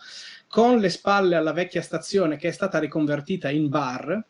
con 0.48 0.78
le 0.78 0.88
spalle 0.88 1.36
alla 1.36 1.52
vecchia 1.52 1.82
stazione 1.82 2.38
che 2.38 2.48
è 2.48 2.52
stata 2.52 2.78
riconvertita 2.78 3.50
in 3.50 3.68
bar, 3.68 4.24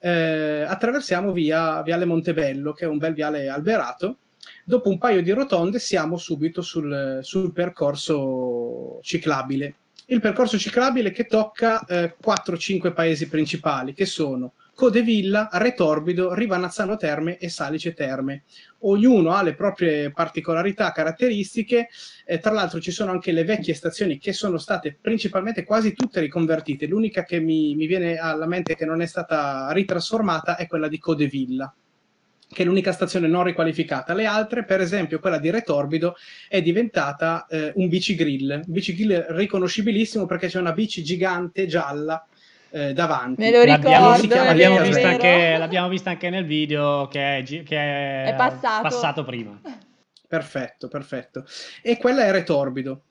eh, 0.00 0.64
attraversiamo 0.66 1.32
via 1.32 1.82
Viale 1.82 2.04
Montebello, 2.04 2.72
che 2.72 2.84
è 2.84 2.88
un 2.88 2.98
bel 2.98 3.14
viale 3.14 3.48
alberato. 3.48 4.18
Dopo 4.64 4.88
un 4.88 4.98
paio 4.98 5.22
di 5.22 5.30
rotonde 5.30 5.78
siamo 5.78 6.16
subito 6.16 6.62
sul, 6.62 7.20
sul 7.22 7.52
percorso 7.52 8.98
ciclabile. 9.02 9.74
Il 10.06 10.20
percorso 10.20 10.58
ciclabile 10.58 11.10
che 11.10 11.26
tocca 11.26 11.84
eh, 11.84 12.16
4-5 12.22 12.92
paesi 12.92 13.28
principali, 13.28 13.92
che 13.92 14.06
sono 14.06 14.54
Codevilla, 14.78 15.48
Retorbido, 15.54 16.34
Rivanazzano 16.34 16.96
Terme 16.96 17.36
e 17.38 17.48
Salice 17.48 17.94
Terme. 17.94 18.44
Ognuno 18.82 19.32
ha 19.32 19.42
le 19.42 19.56
proprie 19.56 20.12
particolarità, 20.12 20.92
caratteristiche, 20.92 21.88
eh, 22.24 22.38
tra 22.38 22.52
l'altro 22.52 22.78
ci 22.78 22.92
sono 22.92 23.10
anche 23.10 23.32
le 23.32 23.42
vecchie 23.42 23.74
stazioni 23.74 24.18
che 24.18 24.32
sono 24.32 24.56
state 24.56 24.96
principalmente 25.00 25.64
quasi 25.64 25.94
tutte 25.94 26.20
riconvertite, 26.20 26.86
l'unica 26.86 27.24
che 27.24 27.40
mi, 27.40 27.74
mi 27.74 27.86
viene 27.86 28.18
alla 28.18 28.46
mente 28.46 28.76
che 28.76 28.84
non 28.84 29.02
è 29.02 29.06
stata 29.06 29.68
ritrasformata 29.72 30.54
è 30.54 30.68
quella 30.68 30.86
di 30.86 31.00
Codevilla 31.00 31.74
che 32.50 32.62
è 32.62 32.64
l'unica 32.64 32.92
stazione 32.92 33.26
non 33.26 33.42
riqualificata. 33.42 34.14
Le 34.14 34.26
altre, 34.26 34.64
per 34.64 34.80
esempio 34.80 35.18
quella 35.18 35.38
di 35.38 35.50
Retorbido, 35.50 36.14
è 36.48 36.62
diventata 36.62 37.46
eh, 37.46 37.72
un 37.74 37.88
bicigrill, 37.88 38.62
un 38.64 38.72
bicigrill 38.72 39.26
riconoscibilissimo 39.30 40.24
perché 40.24 40.46
c'è 40.46 40.60
una 40.60 40.72
bici 40.72 41.02
gigante 41.02 41.66
gialla 41.66 42.24
eh, 42.70 42.92
davanti. 42.92 43.40
Me 43.40 43.50
lo 43.50 43.62
ricordo, 43.62 43.88
l'abbiamo, 43.88 44.44
l'abbiamo, 44.44 44.80
vista 44.80 45.08
anche, 45.08 45.56
l'abbiamo, 45.58 45.88
vista 45.88 46.10
anche, 46.10 46.30
nel 46.30 46.44
video 46.44 47.08
che 47.08 47.38
è, 47.38 47.42
che 47.42 47.64
è, 47.64 48.24
è 48.24 48.34
passato. 48.34 48.82
passato. 48.82 49.24
prima. 49.24 49.60
Perfetto, 50.26 50.88
perfetto. 50.88 51.44
E 51.82 51.96
quella 51.96 52.24
è 52.24 52.30
Retorbido. 52.30 53.04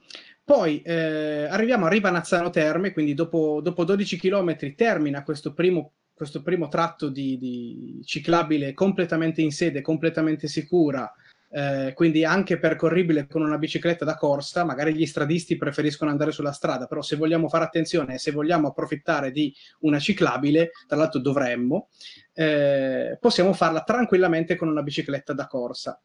Poi 0.43 0.81
eh, 0.81 1.47
arriviamo 1.49 1.87
a 1.87 1.89
Rivanazzano 1.89 2.49
Terme, 2.49 2.93
quindi 2.93 3.13
dopo, 3.13 3.59
dopo 3.61 3.83
12 3.83 4.17
km 4.17 4.75
termina 4.75 5.23
questo 5.23 5.53
primo, 5.53 5.91
questo 6.13 6.41
primo 6.41 6.69
tratto 6.69 7.09
di, 7.09 7.37
di 7.37 8.01
ciclabile 8.05 8.73
completamente 8.73 9.41
in 9.41 9.51
sede, 9.51 9.81
completamente 9.81 10.47
sicura, 10.47 11.11
eh, 11.57 11.93
quindi 11.95 12.23
anche 12.23 12.59
percorribile 12.59 13.25
con 13.25 13.41
una 13.41 13.57
bicicletta 13.57 14.05
da 14.05 14.15
corsa, 14.15 14.63
magari 14.63 14.93
gli 14.93 15.07
stradisti 15.07 15.57
preferiscono 15.57 16.11
andare 16.11 16.31
sulla 16.31 16.51
strada, 16.51 16.85
però 16.85 17.01
se 17.01 17.15
vogliamo 17.15 17.49
fare 17.49 17.63
attenzione 17.63 18.13
e 18.13 18.17
se 18.19 18.29
vogliamo 18.29 18.67
approfittare 18.67 19.31
di 19.31 19.51
una 19.79 19.97
ciclabile, 19.97 20.69
tra 20.85 20.97
l'altro 20.97 21.19
dovremmo, 21.19 21.89
eh, 22.33 23.17
possiamo 23.19 23.53
farla 23.53 23.81
tranquillamente 23.81 24.55
con 24.55 24.67
una 24.67 24.83
bicicletta 24.83 25.33
da 25.33 25.47
corsa. 25.47 25.99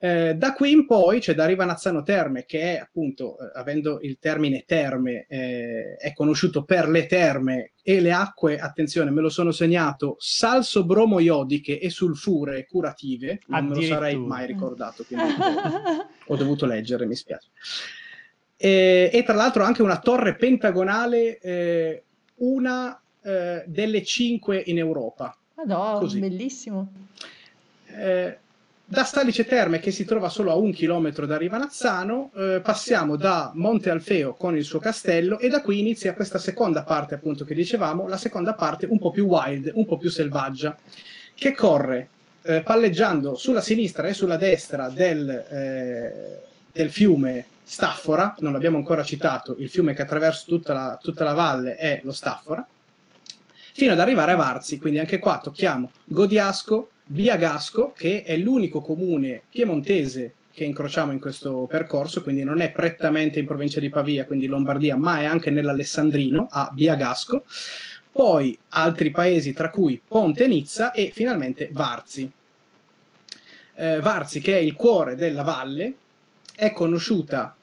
Eh, 0.00 0.34
da 0.36 0.52
qui 0.52 0.70
in 0.70 0.86
poi 0.86 1.18
c'è 1.18 1.34
da 1.34 1.44
Rivanazzano 1.44 2.04
Terme, 2.04 2.44
che 2.44 2.76
è 2.76 2.78
appunto, 2.78 3.36
eh, 3.36 3.50
avendo 3.58 3.98
il 4.00 4.18
termine 4.20 4.62
terme, 4.64 5.26
eh, 5.28 5.96
è 5.96 6.12
conosciuto 6.12 6.62
per 6.62 6.88
le 6.88 7.06
terme 7.06 7.72
e 7.82 8.00
le 8.00 8.12
acque, 8.12 8.60
attenzione, 8.60 9.10
me 9.10 9.20
lo 9.20 9.28
sono 9.28 9.50
segnato, 9.50 10.14
salso 10.20 10.84
bromo 10.84 11.18
iodiche 11.18 11.80
e 11.80 11.90
sulfure 11.90 12.64
curative, 12.66 13.40
non 13.46 13.66
me 13.66 13.74
lo 13.74 13.82
sarei 13.82 14.16
mai 14.16 14.46
ricordato, 14.46 15.04
quindi 15.04 15.32
ho 16.26 16.36
dovuto 16.36 16.64
leggere, 16.64 17.04
mi 17.04 17.16
spiace. 17.16 17.48
E, 18.56 19.10
e, 19.12 19.22
tra 19.24 19.34
l'altro 19.34 19.64
anche 19.64 19.82
una 19.82 19.98
torre 19.98 20.36
pentagonale, 20.36 21.38
eh, 21.40 22.02
una 22.36 23.00
eh, 23.22 23.64
delle 23.66 24.04
cinque 24.04 24.62
in 24.66 24.78
Europa. 24.78 25.36
Madonna, 25.54 26.08
bellissimo. 26.18 26.92
Eh, 27.86 28.38
da 28.90 29.04
Stalice 29.04 29.44
Terme, 29.44 29.80
che 29.80 29.90
si 29.90 30.06
trova 30.06 30.30
solo 30.30 30.50
a 30.50 30.54
un 30.54 30.72
chilometro 30.72 31.26
da 31.26 31.36
Rivanazzano, 31.36 32.30
eh, 32.34 32.60
passiamo 32.62 33.16
da 33.16 33.52
Monte 33.54 33.90
Alfeo 33.90 34.32
con 34.32 34.56
il 34.56 34.64
suo 34.64 34.78
castello 34.78 35.38
e 35.38 35.50
da 35.50 35.60
qui 35.60 35.78
inizia 35.78 36.14
questa 36.14 36.38
seconda 36.38 36.84
parte, 36.84 37.14
appunto, 37.14 37.44
che 37.44 37.54
dicevamo, 37.54 38.08
la 38.08 38.16
seconda 38.16 38.54
parte 38.54 38.86
un 38.86 38.98
po' 38.98 39.10
più 39.10 39.26
wild, 39.26 39.72
un 39.74 39.84
po' 39.84 39.98
più 39.98 40.08
selvaggia, 40.08 40.74
che 41.34 41.52
corre 41.52 42.08
eh, 42.40 42.62
palleggiando 42.62 43.34
sulla 43.34 43.60
sinistra 43.60 44.08
e 44.08 44.14
sulla 44.14 44.38
destra 44.38 44.88
del, 44.88 45.28
eh, 45.28 46.40
del, 46.72 46.90
fiume 46.90 47.44
Staffora, 47.62 48.36
non 48.38 48.52
l'abbiamo 48.52 48.78
ancora 48.78 49.04
citato, 49.04 49.54
il 49.58 49.68
fiume 49.68 49.92
che 49.92 50.00
attraversa 50.00 50.44
tutta 50.46 50.72
la, 50.72 50.98
tutta 50.98 51.24
la 51.24 51.34
valle 51.34 51.76
è 51.76 52.00
lo 52.04 52.12
Staffora, 52.12 52.66
fino 53.74 53.92
ad 53.92 54.00
arrivare 54.00 54.32
a 54.32 54.36
Varzi, 54.36 54.78
quindi 54.78 54.98
anche 54.98 55.18
qua 55.18 55.40
tocchiamo 55.42 55.90
Godiasco, 56.06 56.88
Biagasco, 57.10 57.92
che 57.96 58.22
è 58.22 58.36
l'unico 58.36 58.82
comune 58.82 59.40
piemontese 59.48 60.34
che 60.52 60.64
incrociamo 60.64 61.10
in 61.12 61.20
questo 61.20 61.64
percorso, 61.66 62.22
quindi 62.22 62.44
non 62.44 62.60
è 62.60 62.70
prettamente 62.70 63.38
in 63.38 63.46
provincia 63.46 63.80
di 63.80 63.88
Pavia, 63.88 64.26
quindi 64.26 64.46
Lombardia, 64.46 64.94
ma 64.94 65.20
è 65.20 65.24
anche 65.24 65.50
nell'Alessandrino, 65.50 66.48
a 66.50 66.68
Biagasco. 66.70 67.44
Poi 68.12 68.58
altri 68.70 69.10
paesi, 69.10 69.54
tra 69.54 69.70
cui 69.70 69.98
Ponte 70.06 70.46
Nizza 70.46 70.90
e 70.90 71.10
finalmente 71.14 71.70
Varzi. 71.72 72.30
Eh, 73.74 74.00
Varzi, 74.00 74.40
che 74.40 74.58
è 74.58 74.60
il 74.60 74.74
cuore 74.74 75.14
della 75.14 75.42
valle, 75.42 75.94
è 76.54 76.72
conosciuta 76.72 77.56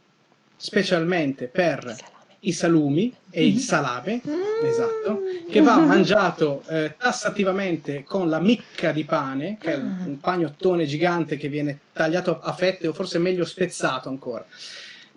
specialmente 0.56 1.48
per 1.48 1.96
i 2.40 2.52
salumi 2.52 3.14
e 3.38 3.46
il 3.46 3.60
salame, 3.60 4.22
mm. 4.26 4.66
esatto, 4.66 5.20
che 5.50 5.60
va 5.60 5.76
mangiato 5.84 6.64
eh, 6.70 6.96
tassativamente 6.98 8.06
con 8.06 8.30
la 8.30 8.40
micca 8.40 8.94
di 8.94 9.04
pane, 9.04 9.58
che 9.60 9.74
è 9.74 9.76
un 9.76 10.20
pagnottone 10.22 10.86
gigante 10.86 11.36
che 11.36 11.50
viene 11.50 11.80
tagliato 11.92 12.40
a 12.40 12.54
fette 12.54 12.88
o 12.88 12.94
forse 12.94 13.20
meglio 13.20 13.44
spezzato 13.44 14.08
ancora. 14.08 14.46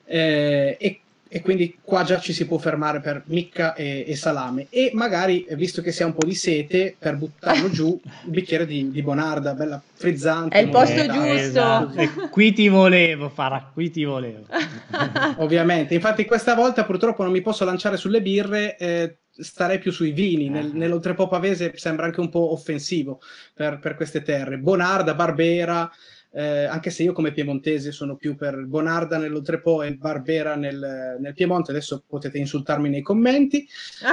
Eh, 0.04 0.76
e 0.80 1.00
e 1.28 1.40
quindi 1.42 1.78
qua 1.82 2.04
già 2.04 2.18
ci 2.18 2.32
si 2.32 2.46
può 2.46 2.58
fermare 2.58 3.00
per 3.00 3.22
micca 3.26 3.74
e, 3.74 4.04
e, 4.06 4.16
salame. 4.16 4.66
E 4.70 4.90
magari 4.94 5.46
visto 5.50 5.82
che 5.82 5.92
si 5.92 6.02
ha 6.02 6.06
un 6.06 6.14
po' 6.14 6.26
di 6.26 6.34
sete 6.34 6.96
per 6.98 7.16
buttarlo 7.16 7.70
giù 7.70 7.86
un 7.88 8.30
bicchiere 8.30 8.66
di, 8.66 8.90
di, 8.90 9.02
bonarda 9.02 9.54
bella 9.54 9.80
frizzante 9.94 10.56
è 10.56 10.60
il 10.60 10.70
posto 10.70 11.06
giusto. 11.06 11.24
Esatto. 11.24 12.28
qui 12.30 12.52
ti 12.52 12.68
volevo 12.68 13.28
Farah 13.28 13.70
qui 13.72 13.90
ti 13.90 14.04
volevo. 14.04 14.46
Ovviamente. 15.38 15.94
Infatti 15.94 16.24
questa 16.24 16.54
volta 16.54 16.84
purtroppo 16.84 17.22
non 17.22 17.32
mi 17.32 17.42
posso 17.42 17.64
lanciare 17.64 17.96
sulle 17.96 18.22
birre 18.22 18.76
eh, 18.76 19.18
starei 19.30 19.78
più 19.78 19.92
sui 19.92 20.12
vini. 20.12 20.48
Nel, 20.48 20.70
ah. 20.72 20.76
nell'oltrepo 20.76 21.28
pavese 21.28 21.72
sembra 21.76 22.06
anche 22.06 22.20
un 22.20 22.30
po' 22.30 22.52
offensivo 22.52 23.20
per, 23.54 23.78
per 23.78 23.94
queste 23.94 24.22
terre. 24.22 24.58
Bonarda 24.58 25.14
barbera 25.14 25.90
eh, 26.38 26.66
anche 26.66 26.90
se 26.90 27.02
io 27.02 27.12
come 27.12 27.32
piemontese 27.32 27.90
sono 27.90 28.14
più 28.14 28.36
per 28.36 28.64
Bonarda 28.64 29.18
nell'Oltrepo 29.18 29.82
e 29.82 29.96
Barbera 29.96 30.54
nel, 30.54 31.16
nel, 31.18 31.34
Piemonte, 31.34 31.72
adesso 31.72 32.04
potete 32.06 32.38
insultarmi 32.38 32.88
nei 32.88 33.02
commenti. 33.02 33.66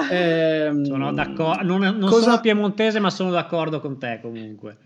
Eh, 0.10 0.72
sono 0.86 1.14
d'accordo, 1.14 1.62
non, 1.62 1.82
non 1.82 2.10
cosa... 2.10 2.24
sono 2.24 2.40
piemontese 2.40 3.00
ma 3.00 3.12
sono 3.12 3.30
d'accordo 3.30 3.80
con 3.80 4.00
te 4.00 4.18
comunque. 4.24 4.78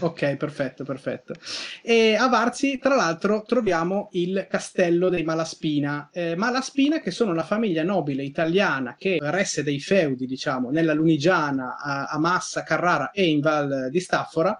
Ok, 0.00 0.34
perfetto, 0.34 0.82
perfetto. 0.82 1.34
E 1.80 2.16
a 2.16 2.26
Varzi, 2.26 2.78
tra 2.78 2.96
l'altro, 2.96 3.44
troviamo 3.46 4.08
il 4.12 4.48
castello 4.50 5.08
dei 5.08 5.22
Malaspina. 5.22 6.10
Eh, 6.12 6.34
Malaspina, 6.34 7.00
che 7.00 7.12
sono 7.12 7.30
una 7.30 7.44
famiglia 7.44 7.84
nobile 7.84 8.24
italiana 8.24 8.96
che 8.98 9.18
resse 9.22 9.62
dei 9.62 9.78
feudi, 9.78 10.26
diciamo, 10.26 10.70
nella 10.70 10.92
Lunigiana, 10.92 11.78
a, 11.78 12.06
a 12.06 12.18
Massa, 12.18 12.64
Carrara 12.64 13.12
e 13.12 13.26
in 13.28 13.38
Val 13.38 13.88
di 13.90 14.00
Staffora. 14.00 14.58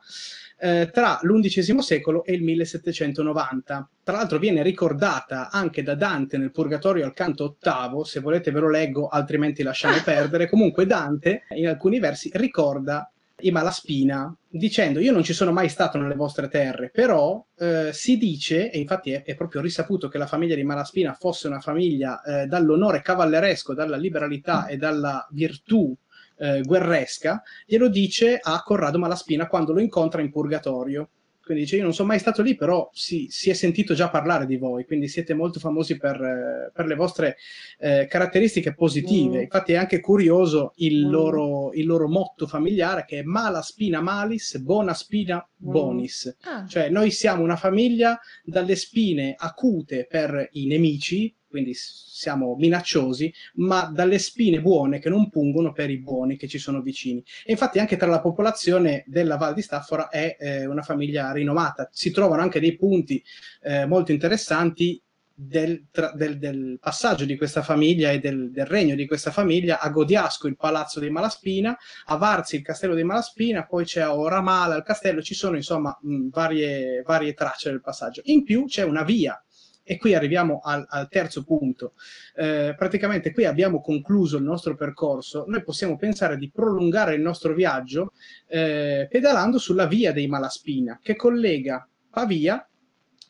Eh, 0.63 0.91
tra 0.93 1.19
l'undicesimo 1.23 1.81
secolo 1.81 2.23
e 2.23 2.35
il 2.35 2.43
1790. 2.43 3.89
Tra 4.03 4.17
l'altro 4.17 4.39
viene 4.39 4.63
ricordata 4.63 5.49
anche 5.51 5.83
da 5.83 5.95
Dante 5.95 6.37
nel 6.37 6.51
Purgatorio 6.51 7.07
al 7.07 7.15
canto 7.15 7.45
ottavo, 7.45 8.05
se 8.05 8.21
volete 8.21 8.51
ve 8.51 8.61
lo 8.61 8.69
leggo, 8.69 9.09
altrimenti 9.09 9.63
lasciamo 9.63 9.97
perdere. 10.05 10.51
Comunque 10.51 10.85
Dante 10.85 11.45
in 11.55 11.67
alcuni 11.67 11.99
versi 11.99 12.31
ricorda 12.35 13.11
i 13.43 13.51
Malaspina 13.51 14.37
dicendo 14.47 15.01
io 15.01 15.13
non 15.13 15.23
ci 15.23 15.33
sono 15.33 15.51
mai 15.51 15.71
stato 15.71 15.97
nelle 15.97 16.15
vostre 16.15 16.49
terre, 16.49 16.91
però 16.91 17.43
eh, 17.57 17.89
si 17.95 18.19
dice, 18.19 18.71
e 18.71 18.79
infatti 18.79 19.13
è, 19.13 19.23
è, 19.23 19.35
proprio 19.35 19.63
risaputo 19.63 20.09
che 20.09 20.19
la 20.19 20.27
famiglia 20.27 20.57
di 20.57 20.63
Malaspina 20.63 21.15
fosse 21.15 21.47
una 21.47 21.61
famiglia 21.61 22.21
eh, 22.21 22.47
dall'onore 22.47 23.01
cavalleresco, 23.01 23.73
dalla 23.73 23.97
liberalità 23.97 24.67
e 24.67 24.77
dalla 24.77 25.27
virtù 25.31 25.97
eh, 26.41 26.63
guerresca, 26.63 27.43
glielo 27.67 27.89
dice 27.89 28.39
a 28.43 28.63
Corrado 28.63 28.99
Malaspina 28.99 29.47
quando 29.47 29.73
lo 29.73 29.81
incontra 29.81 30.23
in 30.23 30.31
purgatorio. 30.31 31.11
Quindi 31.43 31.65
dice: 31.65 31.79
Io 31.79 31.83
non 31.83 31.95
sono 31.95 32.09
mai 32.09 32.21
stato 32.21 32.43
lì, 32.43 32.55
però 32.55 32.89
si, 32.93 33.27
si 33.29 33.51
è 33.51 33.55
sentito 33.55 33.93
già 33.93 34.09
parlare 34.09 34.47
di 34.47 34.57
voi, 34.57 34.85
quindi 34.87 35.09
siete 35.09 35.35
molto 35.35 35.59
famosi 35.59 35.97
per, 35.97 36.15
eh, 36.21 36.71
per 36.73 36.87
le 36.87 36.95
vostre 36.95 37.37
eh, 37.79 38.07
caratteristiche 38.09 38.73
positive. 38.73 39.39
Mm. 39.39 39.43
Infatti, 39.43 39.73
è 39.73 39.77
anche 39.77 39.99
curioso 39.99 40.73
il, 40.77 41.07
mm. 41.07 41.11
loro, 41.11 41.73
il, 41.73 41.87
loro, 41.87 42.09
motto 42.09 42.47
familiare 42.47 43.05
che 43.05 43.19
è 43.19 43.23
mala 43.23 43.63
spina 43.63 44.01
malis, 44.01 44.59
buona 44.59 44.95
spina 44.95 45.37
mm. 45.37 45.71
bonis. 45.71 46.37
Mm. 46.37 46.53
Ah. 46.53 46.67
Cioè, 46.69 46.89
noi 46.89 47.11
siamo 47.11 47.43
una 47.43 47.57
famiglia 47.57 48.19
dalle 48.45 48.77
spine 48.77 49.35
acute 49.37 50.07
per 50.09 50.51
i 50.53 50.67
nemici, 50.69 51.35
quindi 51.51 51.75
siamo 51.75 52.55
minacciosi, 52.57 53.33
ma 53.55 53.91
dalle 53.93 54.19
spine 54.19 54.61
buone 54.61 55.01
che 55.01 55.09
non 55.09 55.29
pungono 55.29 55.73
per 55.73 55.91
i 55.91 55.99
buoni 55.99 56.37
che 56.37 56.47
ci 56.49 56.59
sono 56.59 56.81
vicini. 56.81 57.23
E 57.45 57.53
infatti 57.53 57.79
anche 57.79 57.97
tra 57.97 58.07
la 58.09 58.21
popolazione 58.21 59.05
della 59.07 59.37
Val 59.37 59.55
di 59.55 59.63
Staffora 59.63 60.09
è 60.09 60.37
eh, 60.39 60.67
una 60.67 60.83
famiglia 60.83 61.33
rinomata. 61.33 61.89
Si 61.93 62.11
trovano 62.11 62.41
anche 62.43 62.61
dei 62.61 62.77
punti 62.77 63.23
eh, 63.63 63.85
molto 63.87 64.13
interessanti 64.13 65.03
del, 65.43 65.87
tra, 65.91 66.13
del, 66.15 66.39
del, 66.39 66.77
passaggio 66.79 67.25
di 67.25 67.37
questa 67.37 67.63
famiglia 67.63 68.11
e 68.11 68.19
del, 68.19 68.51
del, 68.51 68.67
regno 68.67 68.95
di 68.95 69.07
questa 69.07 69.31
famiglia 69.31 69.81
a 69.81 69.89
Godiasco 69.89 70.47
il 70.47 70.57
palazzo 70.57 71.01
dei 71.01 71.09
Malaspina, 71.09 71.77
a 72.07 72.17
Varzi 72.17 72.57
il 72.57 72.63
castello 72.63 72.95
dei 72.95 73.05
Malaspina, 73.05 73.65
poi 73.65 73.85
c'è 73.85 74.03
a 74.03 74.15
Oramala 74.15 74.77
il 74.77 74.83
castello, 74.83 75.23
ci 75.23 75.35
sono 75.35 75.57
insomma 75.57 75.99
mh, 76.01 76.29
varie, 76.29 77.03
varie 77.07 77.33
tracce 77.33 77.71
del 77.71 77.81
passaggio. 77.81 78.21
In 78.25 78.45
più 78.45 78.67
c'è 78.67 78.83
una 78.83 79.03
via 79.03 79.43
e 79.91 79.97
qui 79.97 80.15
arriviamo 80.15 80.61
al, 80.63 80.87
al 80.89 81.09
terzo 81.09 81.43
punto. 81.43 81.95
Eh, 82.37 82.77
praticamente 82.79 83.33
qui 83.33 83.45
abbiamo 83.45 83.81
concluso 83.81 84.37
il 84.37 84.45
nostro 84.45 84.77
percorso, 84.77 85.47
noi 85.49 85.65
possiamo 85.65 85.97
pensare 85.97 86.37
di 86.37 86.49
prolungare 86.49 87.17
il 87.17 87.21
nostro 87.21 87.55
viaggio 87.55 88.13
eh, 88.47 89.09
pedalando 89.11 89.59
sulla 89.59 89.87
via 89.87 90.13
dei 90.13 90.29
Malaspina 90.29 91.01
che 91.03 91.17
collega 91.17 91.89
Pavia, 92.09 92.65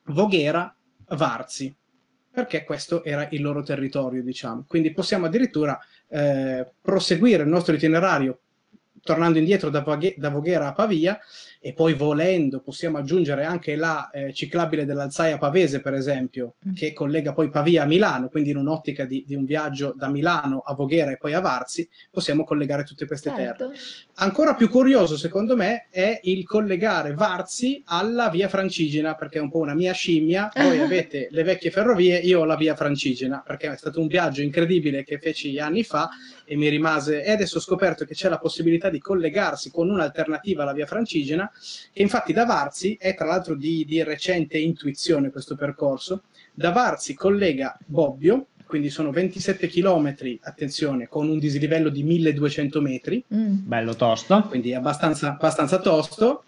Voghera, 0.09 0.77
Varzi 1.17 1.75
perché 2.31 2.65
questo 2.65 3.03
era 3.05 3.27
il 3.31 3.41
loro 3.41 3.63
territorio, 3.63 4.23
diciamo. 4.23 4.67
Quindi 4.69 4.93
possiamo 4.93 5.27
addirittura 5.27 5.79
eh, 6.09 6.71
proseguire 6.83 7.43
il 7.43 7.49
nostro 7.49 7.75
itinerario 7.75 8.41
tornando 9.03 9.39
indietro 9.39 9.71
da, 9.71 9.81
da 10.17 10.29
Voghera 10.29 10.69
a 10.69 10.73
Pavia 10.75 11.19
e 11.63 11.75
poi 11.75 11.93
volendo 11.93 12.61
possiamo 12.61 12.97
aggiungere 12.97 13.45
anche 13.45 13.77
la 13.77 14.09
eh, 14.11 14.33
ciclabile 14.33 14.87
dell'Alzaia 14.87 15.37
Pavese, 15.37 15.83
per 15.83 15.93
esempio, 15.93 16.55
mm. 16.67 16.73
che 16.73 16.95
collega 16.95 17.35
poi 17.35 17.51
Pavia 17.51 17.83
a 17.83 17.87
Milano, 17.87 18.29
quindi 18.29 18.51
in 18.51 18.57
un'ottica 18.57 19.05
di, 19.05 19.25
di, 19.27 19.35
un 19.35 19.45
viaggio 19.45 19.93
da 19.95 20.09
Milano 20.09 20.61
a 20.61 20.73
Voghera 20.73 21.11
e 21.11 21.19
poi 21.19 21.35
a 21.35 21.41
Varzi, 21.41 21.87
possiamo 22.11 22.45
collegare 22.45 22.85
tutte 22.85 23.07
queste 23.07 23.31
certo. 23.37 23.67
terre. 23.67 23.79
Ancora 24.15 24.55
più 24.55 24.71
curioso, 24.71 25.19
secondo 25.19 25.55
me, 25.55 25.89
è 25.91 26.21
il 26.23 26.47
collegare 26.47 27.13
Varzi 27.13 27.83
alla 27.85 28.31
via 28.31 28.49
Francigena, 28.49 29.15
perché 29.15 29.39
è 29.39 29.43
un 29.43 29.51
po' 29.51 29.59
una 29.59 29.75
mia 29.75 29.93
scimmia. 29.93 30.51
Voi 30.55 30.81
avete 30.81 31.29
le 31.31 31.43
vecchie 31.43 31.71
ferrovie, 31.71 32.19
io 32.21 32.41
ho 32.41 32.45
la 32.45 32.57
via 32.57 32.75
Francigena, 32.75 33.43
perché 33.47 33.71
è 33.71 33.77
stato 33.77 34.01
un 34.01 34.07
viaggio 34.07 34.41
incredibile 34.41 35.05
che 35.05 35.19
feci 35.19 35.59
anni 35.59 35.85
fa 35.85 36.09
e 36.47 36.57
mi 36.57 36.69
rimase. 36.69 37.23
E 37.23 37.33
adesso 37.33 37.59
ho 37.59 37.61
scoperto 37.61 38.07
che 38.07 38.15
c'è 38.15 38.31
la 38.31 38.39
possibilità 38.39 38.89
di 38.89 38.99
collegarsi 38.99 39.71
con 39.71 39.91
un'alternativa 39.91 40.63
alla 40.63 40.73
via 40.73 40.87
Francigena 40.87 41.49
che 41.93 42.03
infatti 42.03 42.33
da 42.33 42.45
Varzi 42.45 42.97
è 43.01 43.15
tra 43.15 43.27
l'altro 43.27 43.55
di, 43.55 43.85
di 43.87 44.03
recente 44.03 44.59
intuizione 44.59 45.31
questo 45.31 45.57
percorso. 45.57 46.23
Da 46.53 46.71
Varzi 46.71 47.15
collega 47.15 47.77
Bobbio, 47.87 48.49
quindi 48.67 48.89
sono 48.89 49.11
27 49.11 49.69
km, 49.69 50.15
attenzione, 50.43 51.09
con 51.09 51.29
un 51.29 51.39
dislivello 51.39 51.89
di 51.89 52.03
1200 52.03 52.81
metri. 52.81 53.25
Mm. 53.35 53.67
Bello 53.67 53.97
tosto. 53.97 54.43
Quindi 54.49 54.75
abbastanza, 54.75 55.31
abbastanza 55.31 55.79
tosto. 55.81 56.45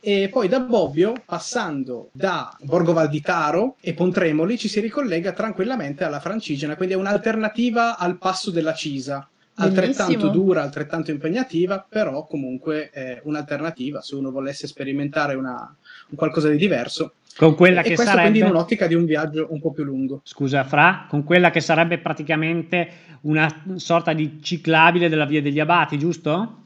E 0.00 0.28
poi 0.30 0.48
da 0.48 0.60
Bobbio, 0.60 1.14
passando 1.24 2.10
da 2.12 2.56
Borgo 2.60 2.92
Valditaro 2.92 3.76
e 3.80 3.92
Pontremoli, 3.92 4.56
ci 4.56 4.68
si 4.68 4.80
ricollega 4.80 5.32
tranquillamente 5.32 6.04
alla 6.04 6.20
Francigena, 6.20 6.76
quindi 6.76 6.94
è 6.94 6.98
un'alternativa 6.98 7.98
al 7.98 8.16
passo 8.16 8.50
della 8.50 8.72
Cisa 8.72 9.28
altrettanto 9.56 10.28
dura, 10.28 10.62
altrettanto 10.62 11.10
impegnativa, 11.10 11.84
però 11.88 12.26
comunque 12.26 12.90
è 12.90 13.20
un'alternativa 13.24 14.00
se 14.02 14.14
uno 14.14 14.30
volesse 14.30 14.66
sperimentare 14.66 15.34
una, 15.34 15.74
un 16.08 16.16
qualcosa 16.16 16.48
di 16.48 16.56
diverso. 16.56 17.14
Con 17.36 17.54
quella 17.54 17.80
e, 17.80 17.82
che 17.82 17.94
questo 17.94 18.04
sarebbe... 18.04 18.30
quindi 18.30 18.38
in 18.48 18.54
un'ottica 18.54 18.86
di 18.86 18.94
un 18.94 19.04
viaggio 19.04 19.46
un 19.50 19.60
po' 19.60 19.70
più 19.70 19.84
lungo. 19.84 20.20
Scusa, 20.24 20.64
Fra, 20.64 21.06
con 21.08 21.22
quella 21.22 21.50
che 21.50 21.60
sarebbe 21.60 21.98
praticamente 21.98 22.88
una 23.22 23.64
sorta 23.76 24.12
di 24.12 24.38
ciclabile 24.42 25.08
della 25.08 25.26
Via 25.26 25.42
degli 25.42 25.60
Abati, 25.60 25.98
giusto? 25.98 26.62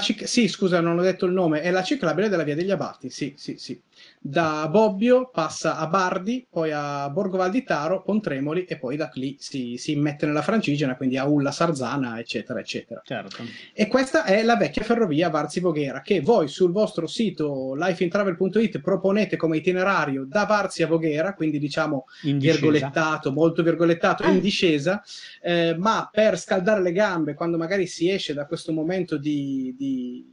Cic- 0.00 0.28
sì, 0.28 0.46
scusa, 0.46 0.80
non 0.80 0.98
ho 0.98 1.02
detto 1.02 1.26
il 1.26 1.32
nome, 1.32 1.62
è 1.62 1.70
la 1.70 1.82
ciclabile 1.82 2.28
della 2.28 2.44
Via 2.44 2.54
degli 2.54 2.70
Abati, 2.70 3.10
sì, 3.10 3.34
sì, 3.36 3.56
sì 3.58 3.80
da 4.22 4.68
Bobbio 4.68 5.30
passa 5.32 5.78
a 5.78 5.86
Bardi, 5.86 6.46
poi 6.48 6.70
a 6.72 7.08
Borgo 7.08 7.38
Valditaro, 7.38 8.02
Pontremoli 8.02 8.64
e 8.64 8.76
poi 8.76 8.96
da 8.96 9.10
lì 9.14 9.36
si, 9.38 9.78
si 9.78 9.92
immette 9.92 10.26
nella 10.26 10.42
Francigena, 10.42 10.94
quindi 10.94 11.16
a 11.16 11.24
Ulla 11.24 11.50
Sarzana, 11.50 12.18
eccetera, 12.18 12.60
eccetera. 12.60 13.00
Certo. 13.02 13.42
E 13.72 13.86
questa 13.86 14.24
è 14.24 14.42
la 14.42 14.56
vecchia 14.56 14.82
ferrovia 14.82 15.30
Varzi-Voghera, 15.30 16.02
che 16.02 16.20
voi 16.20 16.48
sul 16.48 16.70
vostro 16.70 17.06
sito 17.06 17.74
lifeintravel.it 17.74 18.80
proponete 18.80 19.38
come 19.38 19.56
itinerario 19.56 20.26
da 20.26 20.44
Varzi 20.44 20.82
a 20.82 20.86
Voghera, 20.86 21.32
quindi 21.32 21.58
diciamo 21.58 22.04
virgolettato, 22.22 23.32
molto 23.32 23.62
virgolettato, 23.62 24.26
in 24.26 24.40
discesa, 24.40 25.02
eh, 25.40 25.74
ma 25.78 26.10
per 26.12 26.38
scaldare 26.38 26.82
le 26.82 26.92
gambe 26.92 27.32
quando 27.32 27.56
magari 27.56 27.86
si 27.86 28.10
esce 28.10 28.34
da 28.34 28.44
questo 28.44 28.72
momento 28.72 29.16
di, 29.16 29.74
di 29.78 30.29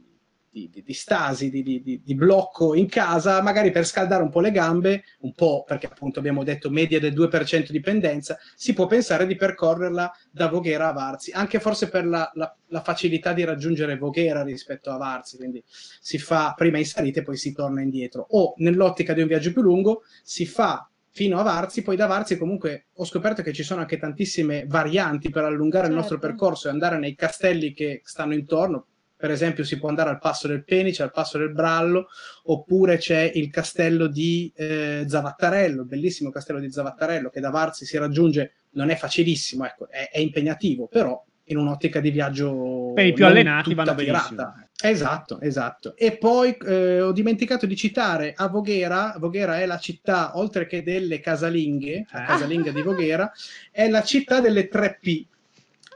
di, 0.58 0.70
di, 0.72 0.82
di 0.82 0.92
stasi, 0.92 1.50
di, 1.50 2.14
blocco 2.14 2.74
in 2.74 2.88
casa, 2.88 3.40
magari 3.42 3.70
per 3.70 3.86
scaldare 3.86 4.22
un 4.22 4.30
po' 4.30 4.40
le 4.40 4.50
gambe, 4.50 5.04
un 5.20 5.32
po' 5.34 5.62
perché 5.64 5.86
appunto 5.86 6.18
abbiamo 6.18 6.42
detto 6.42 6.70
media 6.70 6.98
del 6.98 7.14
2% 7.14 7.70
di 7.70 7.80
pendenza, 7.80 8.36
si 8.56 8.72
può 8.72 8.86
pensare 8.86 9.26
di 9.26 9.36
percorrerla 9.36 10.12
da 10.30 10.48
Voghera 10.48 10.88
a 10.88 10.92
Varzi, 10.92 11.30
anche 11.30 11.60
forse 11.60 11.88
per 11.88 12.06
la, 12.06 12.30
la, 12.34 12.54
la 12.68 12.82
facilità 12.82 13.32
di 13.32 13.44
raggiungere 13.44 13.96
Voghera 13.96 14.42
rispetto 14.42 14.90
a 14.90 14.96
Varzi, 14.96 15.36
quindi 15.36 15.62
si 15.66 16.18
fa 16.18 16.54
prima 16.56 16.78
in 16.78 16.86
salita 16.86 17.20
e 17.20 17.22
poi 17.22 17.36
si 17.36 17.52
torna 17.52 17.80
indietro, 17.80 18.26
o 18.30 18.54
nell'ottica 18.56 19.12
di 19.12 19.20
un 19.20 19.28
viaggio 19.28 19.52
più 19.52 19.62
lungo 19.62 20.02
si 20.22 20.46
fa 20.46 20.88
fino 21.10 21.38
a 21.38 21.42
Varzi, 21.42 21.82
poi 21.82 21.96
da 21.96 22.06
Varzi 22.06 22.36
comunque 22.36 22.86
ho 22.94 23.04
scoperto 23.04 23.42
che 23.42 23.52
ci 23.52 23.64
sono 23.64 23.80
anche 23.80 23.98
tantissime 23.98 24.66
varianti 24.68 25.30
per 25.30 25.44
allungare 25.44 25.86
certo. 25.86 25.90
il 25.90 25.96
nostro 25.96 26.18
certo. 26.20 26.28
percorso 26.28 26.68
e 26.68 26.70
andare 26.70 26.98
nei 26.98 27.16
castelli 27.16 27.72
che 27.72 28.02
stanno 28.04 28.34
intorno, 28.34 28.86
per 29.18 29.32
esempio 29.32 29.64
si 29.64 29.78
può 29.78 29.88
andare 29.88 30.10
al 30.10 30.20
passo 30.20 30.46
del 30.46 30.62
Penice, 30.62 31.02
al 31.02 31.10
passo 31.10 31.38
del 31.38 31.50
Brallo, 31.50 32.06
oppure 32.44 32.98
c'è 32.98 33.30
il 33.34 33.50
castello 33.50 34.06
di 34.06 34.52
eh, 34.54 35.04
Zavattarello, 35.08 35.84
bellissimo 35.84 36.30
castello 36.30 36.60
di 36.60 36.70
Zavattarello 36.70 37.28
che 37.28 37.40
da 37.40 37.50
Varzi 37.50 37.84
si 37.84 37.98
raggiunge, 37.98 38.52
non 38.70 38.90
è 38.90 38.96
facilissimo, 38.96 39.66
ecco, 39.66 39.90
è, 39.90 40.08
è 40.12 40.20
impegnativo, 40.20 40.86
però 40.86 41.20
in 41.48 41.56
un'ottica 41.56 42.00
di 42.00 42.10
viaggio 42.10 42.92
per 42.94 43.06
i 43.06 43.12
più 43.12 43.26
allenati 43.26 43.74
vanno 43.74 43.94
benissimo. 43.94 44.54
Esatto, 44.80 45.40
esatto. 45.40 45.96
E 45.96 46.16
poi 46.16 46.56
eh, 46.64 47.00
ho 47.00 47.10
dimenticato 47.10 47.66
di 47.66 47.74
citare 47.74 48.32
a 48.36 48.46
Voghera, 48.46 49.16
Voghera 49.18 49.58
è 49.58 49.66
la 49.66 49.78
città, 49.78 50.38
oltre 50.38 50.66
che 50.66 50.84
delle 50.84 51.18
casalinghe, 51.18 52.06
la 52.12 52.22
eh. 52.22 52.26
casalinga 52.26 52.70
di 52.70 52.82
Voghera, 52.82 53.32
è 53.72 53.88
la 53.88 54.02
città 54.02 54.40
delle 54.40 54.68
3P, 54.68 55.24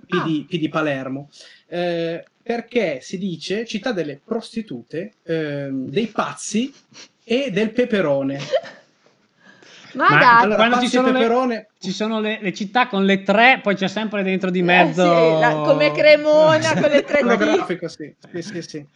P, 0.07 0.25
di, 0.25 0.47
P 0.49 0.59
di 0.59 0.69
Palermo. 0.69 1.29
Eh, 1.69 2.25
perché 2.43 3.01
si 3.01 3.19
dice 3.19 3.65
città 3.65 3.93
delle 3.93 4.21
prostitute, 4.23 5.15
ehm, 5.23 5.89
dei 5.89 6.07
pazzi 6.07 6.73
e 7.23 7.51
del 7.51 7.71
peperone. 7.71 8.41
Ma, 9.95 10.09
Ma 10.09 10.19
dai, 10.19 10.43
allora, 10.45 10.57
quando 10.57 10.81
ci 10.81 10.89
sono, 10.89 11.47
le, 11.47 11.69
ci 11.79 11.91
sono 11.93 12.19
le, 12.19 12.39
le, 12.41 12.55
città 12.55 12.87
con 12.87 13.05
le 13.05 13.23
tre, 13.23 13.61
poi 13.63 13.75
c'è 13.75 13.89
sempre 13.89 14.23
dentro 14.23 14.51
di 14.51 14.63
mezzo. 14.63 15.03
Eh, 15.03 15.35
sì, 15.35 15.41
la, 15.41 15.53
come 15.67 15.93
Cremona 15.93 16.73
con 16.73 16.89
le 16.89 17.05
tre 17.05 17.21
pornografico, 17.21 17.89
sì. 17.89 18.15
Sì, 18.41 18.63
sì. 18.63 18.87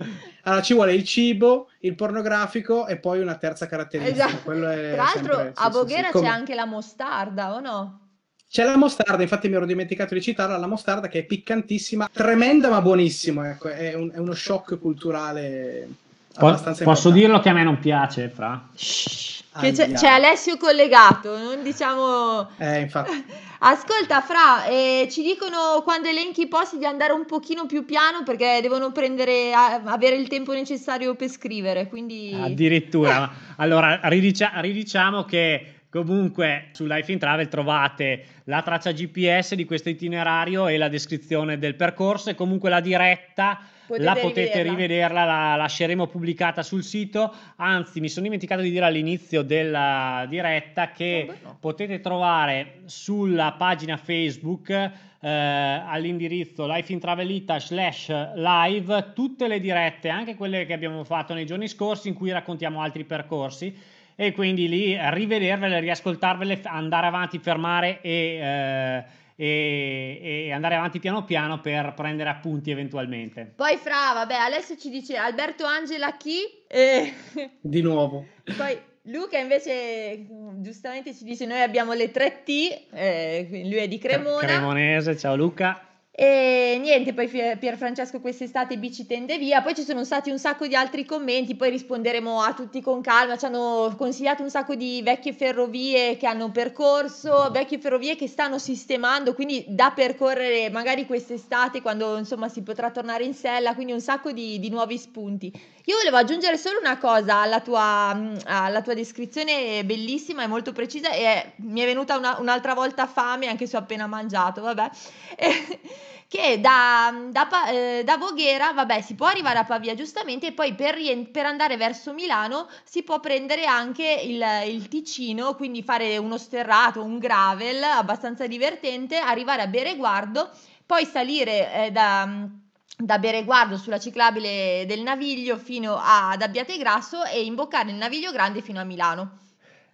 Allora 0.45 0.63
ci 0.63 0.73
vuole 0.73 0.95
il 0.95 1.05
cibo, 1.05 1.69
il 1.81 1.95
pornografico 1.95 2.87
e 2.87 2.97
poi 2.97 3.21
una 3.21 3.37
terza 3.37 3.67
caratteristica. 3.67 4.27
Esatto. 4.27 4.53
Tra 4.53 4.97
l'altro, 4.97 5.51
a 5.55 5.69
Voghera 5.69 6.11
c'è 6.11 6.25
anche 6.25 6.55
la 6.55 6.65
mostarda, 6.65 7.53
o 7.53 7.61
no? 7.61 8.06
C'è 8.49 8.65
la 8.65 8.77
mostarda, 8.77 9.23
infatti 9.23 9.49
mi 9.49 9.57
ero 9.57 9.67
dimenticato 9.67 10.15
di 10.15 10.23
citarla, 10.23 10.57
la 10.57 10.69
mostarda 10.69 11.09
che 11.09 11.21
è 11.21 11.25
piccantissima, 11.25 12.09
tremenda 12.13 12.71
ma 12.71 12.81
buonissima, 12.81 13.51
ecco, 13.51 13.69
è, 13.69 13.95
un, 13.95 14.11
è 14.13 14.19
uno 14.19 14.35
shock 14.35 14.79
culturale 14.79 15.89
abbastanza 16.37 16.85
Posso 16.85 17.11
dirlo 17.11 17.41
che 17.41 17.49
a 17.49 17.53
me 17.53 17.65
non 17.65 17.79
piace, 17.79 18.29
Fra? 18.29 18.69
Che 18.73 19.73
c'è, 19.73 19.91
c'è, 19.93 20.09
Alessio 20.09 20.59
collegato, 20.59 21.37
non 21.37 21.63
diciamo... 21.63 22.51
Eh, 22.59 22.81
infatti. 22.81 23.25
Ascolta, 23.61 24.21
Fra, 24.21 24.67
eh, 24.67 25.09
ci 25.11 25.23
dicono 25.23 25.81
quando 25.83 26.09
elenchi 26.09 26.43
i 26.43 26.49
posti 26.49 26.77
di 26.77 26.85
andare 26.85 27.15
un 27.15 27.25
pochino 27.25 27.65
più 27.65 27.87
piano 27.87 28.23
perché 28.23 28.59
devono 28.61 28.93
prendere, 28.93 29.55
a, 29.55 29.81
avere 29.85 30.17
il 30.17 30.29
tempo 30.29 30.53
necessario 30.53 31.15
per 31.15 31.31
scrivere, 31.31 31.89
quindi... 31.89 32.39
Addirittura. 32.39 33.33
allora, 33.57 33.99
ridicia- 34.05 34.61
ridiciamo 34.61 35.25
che 35.25 35.76
Comunque 35.97 36.69
su 36.73 36.85
Life 36.85 37.11
in 37.11 37.19
Travel 37.19 37.49
trovate 37.49 38.25
la 38.45 38.61
traccia 38.61 38.93
GPS 38.93 39.55
di 39.55 39.65
questo 39.65 39.89
itinerario 39.89 40.69
e 40.69 40.77
la 40.77 40.89
descrizione 40.89 41.59
del 41.59 41.75
percorso 41.75 42.29
e 42.29 42.35
comunque 42.35 42.69
la 42.69 42.81
diretta 42.81 43.59
potete 43.87 44.05
la 44.05 44.13
potete 44.13 44.63
rivederla. 44.63 44.71
rivederla, 44.71 45.25
la 45.25 45.57
lasceremo 45.57 46.07
pubblicata 46.07 46.63
sul 46.63 46.85
sito. 46.85 47.35
Anzi, 47.57 48.01
mi 48.01 48.11
sono 48.11 48.27
dimenticato 48.27 48.61
di 48.61 48.71
dire 48.71 48.85
all'inizio 48.85 49.41
della 49.41 50.27
diretta 50.29 50.91
che 50.91 51.29
oh, 51.31 51.35
no. 51.43 51.57
potete 51.61 52.01
trovare 52.01 52.81
sulla 52.85 53.55
pagina 53.57 53.97
Facebook 53.97 54.69
eh, 54.69 54.93
all'indirizzo 55.29 56.67
Life 56.67 56.93
in 56.93 57.01
Travelita 57.01 57.59
slash 57.59 58.35
live 58.35 59.13
tutte 59.15 59.49
le 59.49 59.61
dirette, 59.61 60.11
anche 60.11 60.35
quelle 60.35 60.67
che 60.67 60.75
abbiamo 60.75 61.05
fatto 61.05 61.33
nei 61.33 61.47
giorni 61.47 61.69
scorsi 61.69 62.09
in 62.09 62.15
cui 62.15 62.31
raccontiamo 62.33 62.83
altri 62.83 63.05
percorsi 63.05 63.95
e 64.17 64.33
quindi 64.33 64.67
lì 64.67 64.97
rivedervele, 64.99 65.79
riascoltarvele, 65.79 66.61
andare 66.65 67.07
avanti, 67.07 67.39
fermare 67.39 68.01
e, 68.01 68.11
eh, 68.41 69.05
e, 69.37 70.47
e, 70.47 70.53
andare 70.53 70.75
avanti 70.75 70.99
piano 70.99 71.25
piano 71.25 71.61
per 71.61 71.93
prendere 71.95 72.31
appunti 72.31 72.71
eventualmente. 72.71 73.53
Poi 73.55 73.77
Fra, 73.77 74.15
vabbè, 74.15 74.35
Alessio 74.35 74.77
ci 74.79 74.89
dice 74.89 75.17
Alberto 75.17 75.67
Angela 75.67 76.17
chi? 76.17 76.41
E... 76.67 77.13
Di 77.61 77.83
nuovo. 77.83 78.27
Poi 78.57 78.79
Luca 79.03 79.39
invece 79.39 80.27
giustamente 80.57 81.15
ci 81.15 81.25
dice 81.25 81.45
noi 81.45 81.61
abbiamo 81.61 81.93
le 81.93 82.11
3T, 82.11 82.87
eh, 82.93 83.49
lui 83.51 83.77
è 83.77 83.87
di 83.87 83.99
Cremona. 83.99 84.47
Cremonese, 84.47 85.17
ciao 85.17 85.37
Luca. 85.37 85.86
E 86.19 86.79
niente, 86.81 87.13
poi 87.13 87.29
Pier 87.29 87.77
Francesco 87.77 88.21
quest'estate 88.21 88.79
bici 88.79 89.05
tende 89.05 89.37
via. 89.37 89.61
Poi 89.61 89.75
ci 89.75 89.83
sono 89.83 90.03
stati 90.03 90.31
un 90.31 90.39
sacco 90.39 90.67
di 90.67 90.75
altri 90.75 91.05
commenti, 91.05 91.57
poi 91.57 91.69
risponderemo 91.69 92.41
a 92.41 92.55
tutti 92.55 92.81
con 92.81 93.03
calma. 93.03 93.37
Ci 93.37 93.45
hanno 93.45 93.95
consigliato 93.99 94.43
un 94.43 94.49
sacco 94.49 94.75
di 94.75 95.03
vecchie 95.03 95.35
ferrovie 95.35 96.17
che 96.17 96.27
hanno 96.27 96.51
percorso, 96.51 97.51
vecchie 97.51 97.79
ferrovie 97.79 98.17
che 98.17 98.29
stanno 98.29 98.59
sistemando, 98.59 99.35
quindi 99.35 99.63
da 99.69 99.93
percorrere 99.95 100.71
magari 100.71 101.05
quest'estate 101.05 101.83
quando 101.83 102.17
insomma 102.17 102.49
si 102.49 102.63
potrà 102.63 102.91
tornare 102.91 103.25
in 103.25 103.35
sella, 103.35 103.75
quindi 103.75 103.93
un 103.93 104.01
sacco 104.01 104.33
di, 104.33 104.59
di 104.59 104.71
nuovi 104.71 104.97
spunti. 104.97 105.53
Io 105.89 105.97
volevo 105.99 106.17
aggiungere 106.17 106.57
solo 106.59 106.81
una 106.81 106.99
cosa 106.99 107.37
alla 107.43 107.61
tua, 107.61 108.11
alla 108.45 108.83
tua 108.83 108.95
descrizione, 108.95 109.85
bellissima 109.85 110.43
e 110.43 110.49
molto 110.49 110.73
precisa, 110.73 111.11
e 111.13 111.53
mi 111.59 111.81
è 111.81 111.85
venuta 111.85 112.17
una, 112.17 112.39
un'altra 112.41 112.75
volta 112.75 113.07
fame 113.07 113.47
anche 113.47 113.69
se 113.69 113.77
ho 113.77 113.81
appena 113.81 114.09
mangiato, 114.09 114.63
vabbè. 114.63 114.91
che 116.27 116.61
da, 116.61 117.15
da, 117.31 117.69
eh, 117.69 118.03
da, 118.05 118.17
Voghera, 118.17 118.73
vabbè, 118.73 119.01
si 119.01 119.15
può 119.15 119.27
arrivare 119.27 119.61
a 119.61 119.65
Pavia 119.65 119.95
giustamente 119.95 120.49
e 120.49 120.53
poi 120.53 120.75
per, 120.75 120.97
per 121.31 121.47
andare 121.47 121.77
verso 121.77 122.13
Milano 122.13 122.69
si 122.83 123.05
può 123.05 123.21
prendere 123.21 123.65
anche 123.65 124.23
il, 124.25 124.45
il, 124.67 124.89
Ticino, 124.89 125.55
quindi 125.55 125.85
fare 125.85 126.17
uno 126.17 126.37
sterrato, 126.37 127.01
un 127.01 127.19
gravel 127.19 127.81
abbastanza 127.85 128.49
divertente, 128.49 129.19
arrivare 129.19 129.63
a 129.63 129.69
Bereguardo, 129.69 130.51
poi 130.85 131.05
salire 131.05 131.87
eh, 131.87 131.91
da 131.93 132.65
da 132.99 133.19
Bereguardo 133.19 133.77
sulla 133.77 133.99
ciclabile 133.99 134.85
del 134.87 135.03
Naviglio 135.03 135.59
fino 135.59 135.99
ad 136.01 136.41
Abbiategrasso 136.41 137.25
e 137.25 137.45
imboccare 137.45 137.91
il 137.91 137.97
Naviglio 137.97 138.33
Grande 138.33 138.63
fino 138.63 138.81
a 138.81 138.85
Milano. 138.85 139.46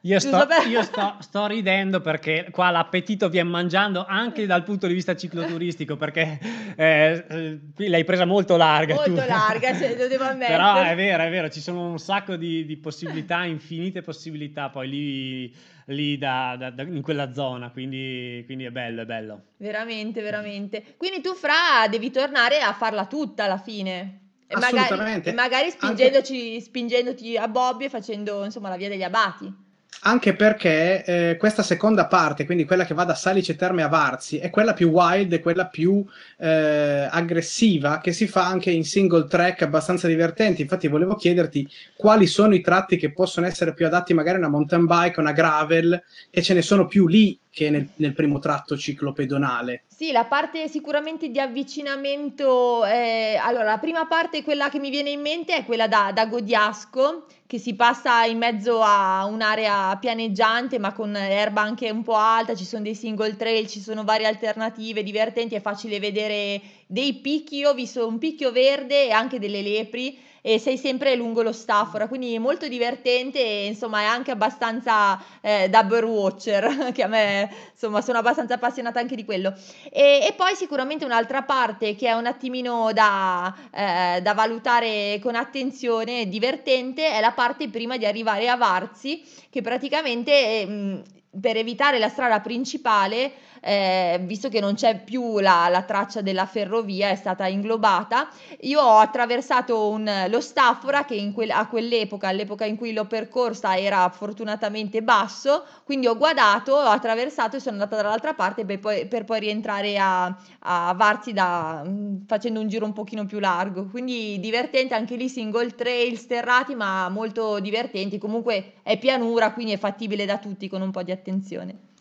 Io, 0.04 0.18
sto, 0.18 0.48
io 0.68 0.82
sto, 0.82 1.16
sto, 1.20 1.46
ridendo 1.46 2.00
perché 2.00 2.48
qua 2.50 2.70
l'appetito 2.70 3.28
viene 3.28 3.48
mangiando 3.48 4.04
anche 4.04 4.46
dal 4.46 4.64
punto 4.64 4.88
di 4.88 4.94
vista 4.94 5.14
cicloturistico 5.14 5.96
perché 5.96 6.40
eh, 6.74 7.24
eh 7.28 7.88
l'hai 7.88 8.02
presa 8.02 8.24
molto 8.24 8.56
larga. 8.56 8.94
Molto 8.94 9.14
tu. 9.14 9.26
larga, 9.28 9.78
cioè, 9.78 9.96
lo 9.96 10.08
devo 10.08 10.24
ammettere. 10.24 10.56
Però 10.56 10.82
è 10.82 10.96
vero, 10.96 11.22
è 11.22 11.30
vero, 11.30 11.48
ci 11.50 11.60
sono 11.60 11.88
un 11.88 12.00
sacco 12.00 12.34
di, 12.34 12.64
di 12.64 12.76
possibilità, 12.78 13.44
infinite 13.44 14.02
possibilità 14.02 14.70
poi 14.70 14.88
lì, 14.88 15.54
lì 15.86 16.18
da, 16.18 16.56
da, 16.58 16.70
da, 16.70 16.82
in 16.82 17.00
quella 17.00 17.32
zona, 17.32 17.70
quindi, 17.70 18.42
quindi, 18.44 18.64
è 18.64 18.70
bello, 18.70 19.02
è 19.02 19.06
bello. 19.06 19.42
Veramente, 19.58 20.20
veramente. 20.20 20.82
Quindi 20.96 21.20
tu 21.20 21.32
Fra 21.34 21.86
devi 21.88 22.10
tornare 22.10 22.58
a 22.58 22.72
farla 22.72 23.06
tutta 23.06 23.44
alla 23.44 23.58
fine. 23.58 24.18
Magari, 24.48 25.32
magari 25.32 25.70
spingendoci, 25.70 26.54
Anche... 26.54 26.60
spingendoti 26.60 27.36
a 27.36 27.46
Bobbio 27.46 27.86
e 27.86 27.90
facendo 27.90 28.44
insomma 28.44 28.68
la 28.68 28.76
via 28.76 28.88
degli 28.88 29.04
abati. 29.04 29.70
Anche 30.00 30.34
perché 30.34 31.04
eh, 31.04 31.36
questa 31.36 31.62
seconda 31.62 32.06
parte, 32.06 32.44
quindi 32.44 32.64
quella 32.64 32.84
che 32.84 32.94
va 32.94 33.04
da 33.04 33.14
Salice 33.14 33.54
Terme 33.54 33.84
a 33.84 33.88
Varzi, 33.88 34.38
è 34.38 34.50
quella 34.50 34.72
più 34.72 34.88
wild, 34.88 35.32
è 35.32 35.40
quella 35.40 35.66
più 35.66 36.04
eh, 36.38 37.08
aggressiva 37.08 38.00
che 38.00 38.12
si 38.12 38.26
fa 38.26 38.46
anche 38.46 38.72
in 38.72 38.84
single 38.84 39.28
track 39.28 39.62
abbastanza 39.62 40.08
divertenti. 40.08 40.62
Infatti, 40.62 40.88
volevo 40.88 41.14
chiederti 41.14 41.68
quali 41.94 42.26
sono 42.26 42.54
i 42.54 42.60
tratti 42.60 42.96
che 42.96 43.12
possono 43.12 43.46
essere 43.46 43.74
più 43.74 43.86
adatti 43.86 44.12
magari 44.12 44.36
a 44.36 44.40
una 44.40 44.48
mountain 44.48 44.86
bike, 44.86 45.20
una 45.20 45.32
gravel, 45.32 46.02
e 46.30 46.42
ce 46.42 46.54
ne 46.54 46.62
sono 46.62 46.86
più 46.86 47.06
lì 47.06 47.38
che 47.52 47.68
nel, 47.68 47.86
nel 47.96 48.14
primo 48.14 48.38
tratto 48.38 48.76
ciclopedonale. 48.78 49.84
Sì, 49.86 50.10
la 50.10 50.24
parte 50.24 50.68
sicuramente 50.68 51.28
di 51.28 51.38
avvicinamento, 51.38 52.84
eh, 52.86 53.38
allora 53.40 53.64
la 53.64 53.78
prima 53.78 54.06
parte, 54.06 54.42
quella 54.42 54.70
che 54.70 54.78
mi 54.78 54.88
viene 54.88 55.10
in 55.10 55.20
mente 55.20 55.54
è 55.54 55.64
quella 55.64 55.86
da, 55.86 56.10
da 56.14 56.26
Godiasco, 56.26 57.26
che 57.52 57.58
si 57.58 57.74
passa 57.74 58.24
in 58.24 58.38
mezzo 58.38 58.80
a 58.80 59.26
un'area 59.26 59.94
pianeggiante 59.98 60.78
ma 60.78 60.94
con 60.94 61.14
erba 61.14 61.60
anche 61.60 61.90
un 61.90 62.02
po' 62.02 62.14
alta, 62.14 62.54
ci 62.54 62.64
sono 62.64 62.82
dei 62.82 62.94
single 62.94 63.36
trail, 63.36 63.66
ci 63.66 63.78
sono 63.78 64.04
varie 64.04 64.26
alternative 64.26 65.02
divertenti, 65.02 65.54
è 65.54 65.60
facile 65.60 66.00
vedere 66.00 66.62
dei 66.86 67.12
picchi, 67.12 67.56
io 67.56 67.68
ho 67.68 67.74
visto 67.74 68.08
un 68.08 68.16
picchio 68.16 68.52
verde 68.52 69.04
e 69.04 69.10
anche 69.10 69.38
delle 69.38 69.60
lepri 69.60 70.18
e 70.44 70.58
sei 70.58 70.76
sempre 70.76 71.14
lungo 71.14 71.42
lo 71.42 71.52
Staffora, 71.52 72.08
quindi 72.08 72.36
molto 72.40 72.66
divertente 72.66 73.38
e 73.38 73.66
insomma 73.66 74.00
è 74.00 74.04
anche 74.04 74.32
abbastanza 74.32 75.22
eh, 75.40 75.68
da 75.68 75.84
birdwatcher, 75.84 76.90
che 76.92 77.02
a 77.04 77.06
me 77.06 77.48
insomma 77.72 78.02
sono 78.02 78.18
abbastanza 78.18 78.54
appassionata 78.54 78.98
anche 78.98 79.14
di 79.14 79.24
quello. 79.24 79.54
E, 79.90 80.26
e 80.28 80.34
poi 80.36 80.54
sicuramente 80.56 81.04
un'altra 81.04 81.42
parte 81.42 81.94
che 81.94 82.08
è 82.08 82.12
un 82.12 82.26
attimino 82.26 82.92
da, 82.92 83.54
eh, 83.72 84.20
da 84.20 84.34
valutare 84.34 85.20
con 85.22 85.36
attenzione, 85.36 86.28
divertente, 86.28 87.12
è 87.12 87.20
la 87.20 87.32
parte 87.32 87.68
prima 87.68 87.96
di 87.96 88.04
arrivare 88.04 88.48
a 88.48 88.56
Varzi, 88.56 89.22
che 89.48 89.62
praticamente... 89.62 90.32
Eh, 90.32 91.02
per 91.40 91.56
evitare 91.56 91.98
la 91.98 92.10
strada 92.10 92.40
principale, 92.40 93.32
eh, 93.64 94.20
visto 94.24 94.48
che 94.48 94.60
non 94.60 94.74
c'è 94.74 94.98
più 95.02 95.38
la, 95.38 95.68
la, 95.70 95.82
traccia 95.82 96.20
della 96.20 96.46
ferrovia, 96.46 97.10
è 97.10 97.14
stata 97.14 97.46
inglobata, 97.46 98.28
io 98.62 98.80
ho 98.80 98.98
attraversato 98.98 99.88
un, 99.88 100.26
lo 100.28 100.40
Staffora 100.40 101.04
che 101.04 101.30
que- 101.32 101.46
a 101.46 101.68
quell'epoca, 101.68 102.28
all'epoca 102.28 102.64
in 102.64 102.76
cui 102.76 102.92
l'ho 102.92 103.06
percorsa, 103.06 103.76
era 103.76 104.08
fortunatamente 104.10 105.02
basso, 105.02 105.64
quindi 105.84 106.08
ho 106.08 106.16
guadato, 106.16 106.72
ho 106.72 106.88
attraversato 106.88 107.56
e 107.56 107.60
sono 107.60 107.76
andata 107.80 108.02
dall'altra 108.02 108.34
parte 108.34 108.64
per 108.64 108.80
poi, 108.80 109.06
per 109.06 109.24
poi 109.24 109.40
rientrare 109.40 109.96
a, 109.98 110.36
a 110.60 110.92
Varzi 110.94 111.32
da, 111.32 111.84
facendo 112.26 112.60
un 112.60 112.68
giro 112.68 112.84
un 112.84 112.92
pochino 112.92 113.26
più 113.26 113.38
largo. 113.38 113.86
Quindi 113.86 114.40
divertente 114.40 114.94
anche 114.94 115.16
lì, 115.16 115.28
single 115.28 115.74
trail, 115.74 116.18
sterrati, 116.18 116.74
ma 116.74 117.08
molto 117.08 117.60
divertenti. 117.60 118.18
Comunque 118.18 118.74
è 118.82 118.98
pianura, 118.98 119.52
quindi 119.52 119.72
è 119.72 119.78
fattibile 119.78 120.24
da 120.26 120.38
tutti 120.38 120.68
con 120.68 120.82
un 120.82 120.90
po' 120.90 121.02
di 121.02 121.12
attenzione. 121.12 121.91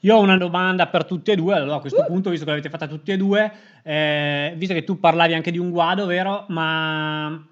Io 0.00 0.16
ho 0.16 0.20
una 0.20 0.38
domanda 0.38 0.86
per 0.86 1.04
tutti 1.04 1.30
e 1.30 1.36
due, 1.36 1.54
allora 1.54 1.76
a 1.76 1.80
questo 1.80 2.00
uh. 2.00 2.06
punto, 2.06 2.30
visto 2.30 2.44
che 2.44 2.50
l'avete 2.50 2.70
fatta 2.70 2.86
tutti 2.86 3.10
e 3.12 3.16
due, 3.16 3.52
eh, 3.82 4.54
visto 4.56 4.72
che 4.72 4.84
tu 4.84 4.98
parlavi 4.98 5.34
anche 5.34 5.50
di 5.50 5.58
un 5.58 5.70
guado, 5.70 6.06
vero? 6.06 6.46
Ma 6.48 7.46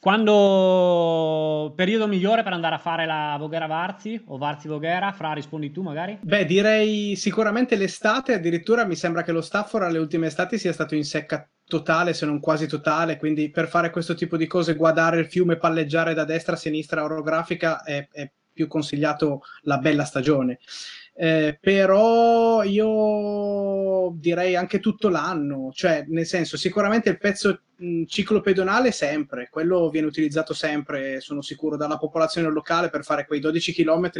quando 0.00 1.72
periodo 1.76 2.06
migliore 2.06 2.42
per 2.42 2.52
andare 2.52 2.76
a 2.76 2.78
fare 2.78 3.04
la 3.04 3.36
Voghera 3.38 3.66
Varzi 3.66 4.22
o 4.26 4.38
Varzi 4.38 4.68
Voghera? 4.68 5.12
Fra, 5.12 5.32
rispondi 5.32 5.70
tu 5.70 5.82
magari? 5.82 6.18
Beh, 6.22 6.46
direi 6.46 7.16
sicuramente 7.16 7.76
l'estate, 7.76 8.32
addirittura 8.32 8.86
mi 8.86 8.94
sembra 8.94 9.22
che 9.22 9.32
lo 9.32 9.42
Stafford 9.42 9.84
alle 9.84 9.98
ultime 9.98 10.28
estati 10.28 10.56
sia 10.56 10.72
stato 10.72 10.94
in 10.94 11.04
secca 11.04 11.46
totale, 11.66 12.14
se 12.14 12.24
non 12.24 12.40
quasi 12.40 12.66
totale, 12.66 13.18
quindi 13.18 13.50
per 13.50 13.68
fare 13.68 13.90
questo 13.90 14.14
tipo 14.14 14.38
di 14.38 14.46
cose, 14.46 14.74
guardare 14.74 15.20
il 15.20 15.26
fiume, 15.26 15.56
palleggiare 15.56 16.14
da 16.14 16.24
destra 16.24 16.54
a 16.54 16.58
sinistra 16.58 17.04
orografica 17.04 17.82
è, 17.82 18.08
è 18.10 18.30
più 18.50 18.66
consigliato 18.66 19.42
la 19.62 19.78
bella 19.78 20.04
stagione. 20.04 20.58
Eh, 21.20 21.58
però 21.60 22.62
io 22.62 24.12
direi 24.14 24.54
anche 24.54 24.78
tutto 24.78 25.08
l'anno, 25.08 25.72
cioè 25.74 26.04
nel 26.06 26.26
senso 26.26 26.56
sicuramente 26.56 27.08
il 27.08 27.18
pezzo 27.18 27.62
mh, 27.74 28.04
ciclopedonale 28.04 28.92
sempre, 28.92 29.48
quello 29.50 29.90
viene 29.90 30.06
utilizzato 30.06 30.54
sempre, 30.54 31.20
sono 31.20 31.42
sicuro, 31.42 31.76
dalla 31.76 31.98
popolazione 31.98 32.48
locale 32.48 32.88
per 32.88 33.02
fare 33.02 33.26
quei 33.26 33.40
12 33.40 33.72
km, 33.72 34.10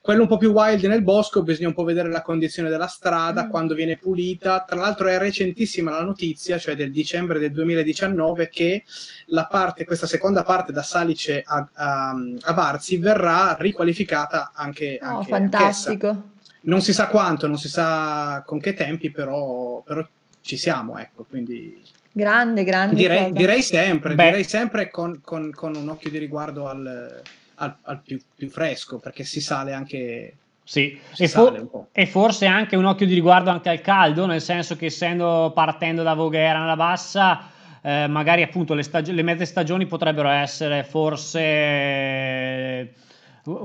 quello 0.00 0.22
un 0.22 0.28
po' 0.28 0.36
più 0.36 0.52
wild 0.52 0.84
nel 0.84 1.02
bosco, 1.02 1.42
bisogna 1.42 1.66
un 1.66 1.74
po' 1.74 1.82
vedere 1.82 2.08
la 2.08 2.22
condizione 2.22 2.68
della 2.68 2.86
strada, 2.86 3.46
mm. 3.46 3.50
quando 3.50 3.74
viene 3.74 3.96
pulita, 3.96 4.62
tra 4.62 4.78
l'altro 4.78 5.08
è 5.08 5.18
recentissima 5.18 5.90
la 5.90 6.04
notizia, 6.04 6.56
cioè 6.58 6.76
del 6.76 6.92
dicembre 6.92 7.40
del 7.40 7.50
2019, 7.50 8.48
che 8.48 8.84
la 9.26 9.46
parte, 9.46 9.84
questa 9.84 10.06
seconda 10.06 10.44
parte 10.44 10.72
da 10.72 10.84
Salice 10.84 11.42
a, 11.44 11.68
a, 11.72 12.14
a 12.42 12.52
Varzi 12.52 12.96
verrà 12.98 13.56
riqualificata 13.58 14.52
anche, 14.54 15.00
oh, 15.02 15.06
anche 15.06 15.28
fantastico. 15.30 16.06
Anch'essa 16.06 16.32
non 16.64 16.80
si 16.80 16.92
sa 16.92 17.08
quanto, 17.08 17.46
non 17.46 17.58
si 17.58 17.68
sa 17.68 18.42
con 18.46 18.60
che 18.60 18.74
tempi, 18.74 19.10
però, 19.10 19.82
però 19.82 20.06
ci 20.40 20.56
siamo, 20.56 20.98
ecco, 20.98 21.24
quindi... 21.28 21.82
Grande, 22.12 22.62
grande. 22.62 22.94
Direi, 22.94 23.32
direi 23.32 23.62
sempre, 23.62 24.14
Beh. 24.14 24.24
direi 24.24 24.44
sempre 24.44 24.88
con, 24.90 25.20
con, 25.22 25.50
con, 25.52 25.74
un 25.74 25.88
occhio 25.88 26.10
di 26.10 26.18
riguardo 26.18 26.68
al, 26.68 27.22
al, 27.56 27.76
al 27.82 28.00
più, 28.02 28.20
più, 28.34 28.48
fresco, 28.48 28.98
perché 28.98 29.24
si 29.24 29.40
sale 29.40 29.72
anche... 29.72 30.36
Sì, 30.62 30.98
e, 31.18 31.28
fo- 31.28 31.88
e, 31.92 32.06
forse 32.06 32.46
anche 32.46 32.76
un 32.76 32.86
occhio 32.86 33.06
di 33.06 33.14
riguardo 33.14 33.50
anche 33.50 33.68
al 33.68 33.80
caldo, 33.80 34.26
nel 34.26 34.40
senso 34.40 34.76
che 34.76 34.86
essendo 34.86 35.52
partendo 35.54 36.02
da 36.02 36.14
Voghera 36.14 36.60
nella 36.60 36.76
bassa, 36.76 37.50
eh, 37.82 38.06
magari 38.06 38.42
appunto 38.42 38.72
le, 38.72 38.82
stag- 38.82 39.08
le 39.08 39.22
mezze 39.22 39.44
stagioni 39.44 39.84
potrebbero 39.86 40.30
essere 40.30 40.84
forse 40.84 41.42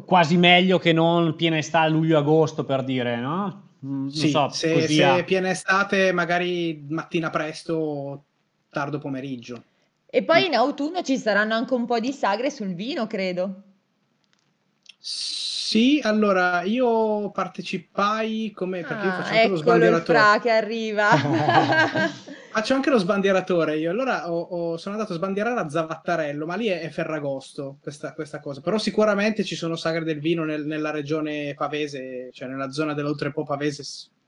quasi 0.05 0.37
meglio 0.37 0.77
che 0.77 0.91
non 0.91 1.35
piena 1.35 1.57
estate 1.57 1.89
luglio-agosto 1.89 2.65
per 2.65 2.83
dire, 2.83 3.15
no? 3.17 3.67
Mm, 3.85 4.01
non 4.01 4.11
sì, 4.11 4.29
so, 4.29 4.49
se, 4.49 4.87
se 4.87 5.17
è 5.17 5.23
piena 5.23 5.49
estate 5.49 6.11
magari 6.11 6.85
mattina 6.89 7.29
presto, 7.29 8.23
tardo 8.69 8.99
pomeriggio. 8.99 9.63
E 10.05 10.23
poi 10.23 10.47
in 10.47 10.55
autunno 10.55 11.01
ci 11.01 11.17
saranno 11.17 11.53
anche 11.53 11.73
un 11.73 11.85
po' 11.85 11.99
di 11.99 12.11
sagre 12.11 12.49
sul 12.49 12.73
vino, 12.73 13.07
credo. 13.07 13.63
Sì, 14.97 15.38
allora 16.03 16.63
io 16.63 17.29
partecipai 17.31 18.51
come 18.55 18.81
perché 18.81 19.05
io 19.05 19.11
faccio 19.11 19.33
anche 19.33 19.47
lo 19.49 19.55
sbandieratore. 19.57 20.17
fra 20.17 20.39
che 20.39 20.49
arriva. 20.49 21.09
Faccio 22.51 22.73
anche 22.73 22.89
lo 22.89 22.97
sbandieratore 22.97 23.77
io. 23.77 23.91
Allora 23.91 24.31
ho, 24.31 24.39
ho, 24.39 24.77
sono 24.77 24.95
andato 24.95 25.13
a 25.13 25.17
sbandierare 25.17 25.59
a 25.59 25.69
Zavattarello, 25.69 26.47
ma 26.47 26.55
lì 26.55 26.65
è, 26.65 26.81
è 26.81 26.89
Ferragosto 26.89 27.77
questa, 27.79 28.13
questa, 28.13 28.39
cosa. 28.39 28.59
Però 28.61 28.79
sicuramente 28.79 29.43
ci 29.43 29.55
sono 29.55 29.75
sagre 29.75 30.03
del 30.03 30.19
vino 30.19 30.43
nel, 30.43 30.65
nella 30.65 30.89
regione 30.89 31.53
pavese, 31.53 32.29
cioè 32.33 32.47
nella 32.47 32.71
zona 32.71 32.95
dell'Oltrepo 32.95 33.43
pavese, 33.43 33.83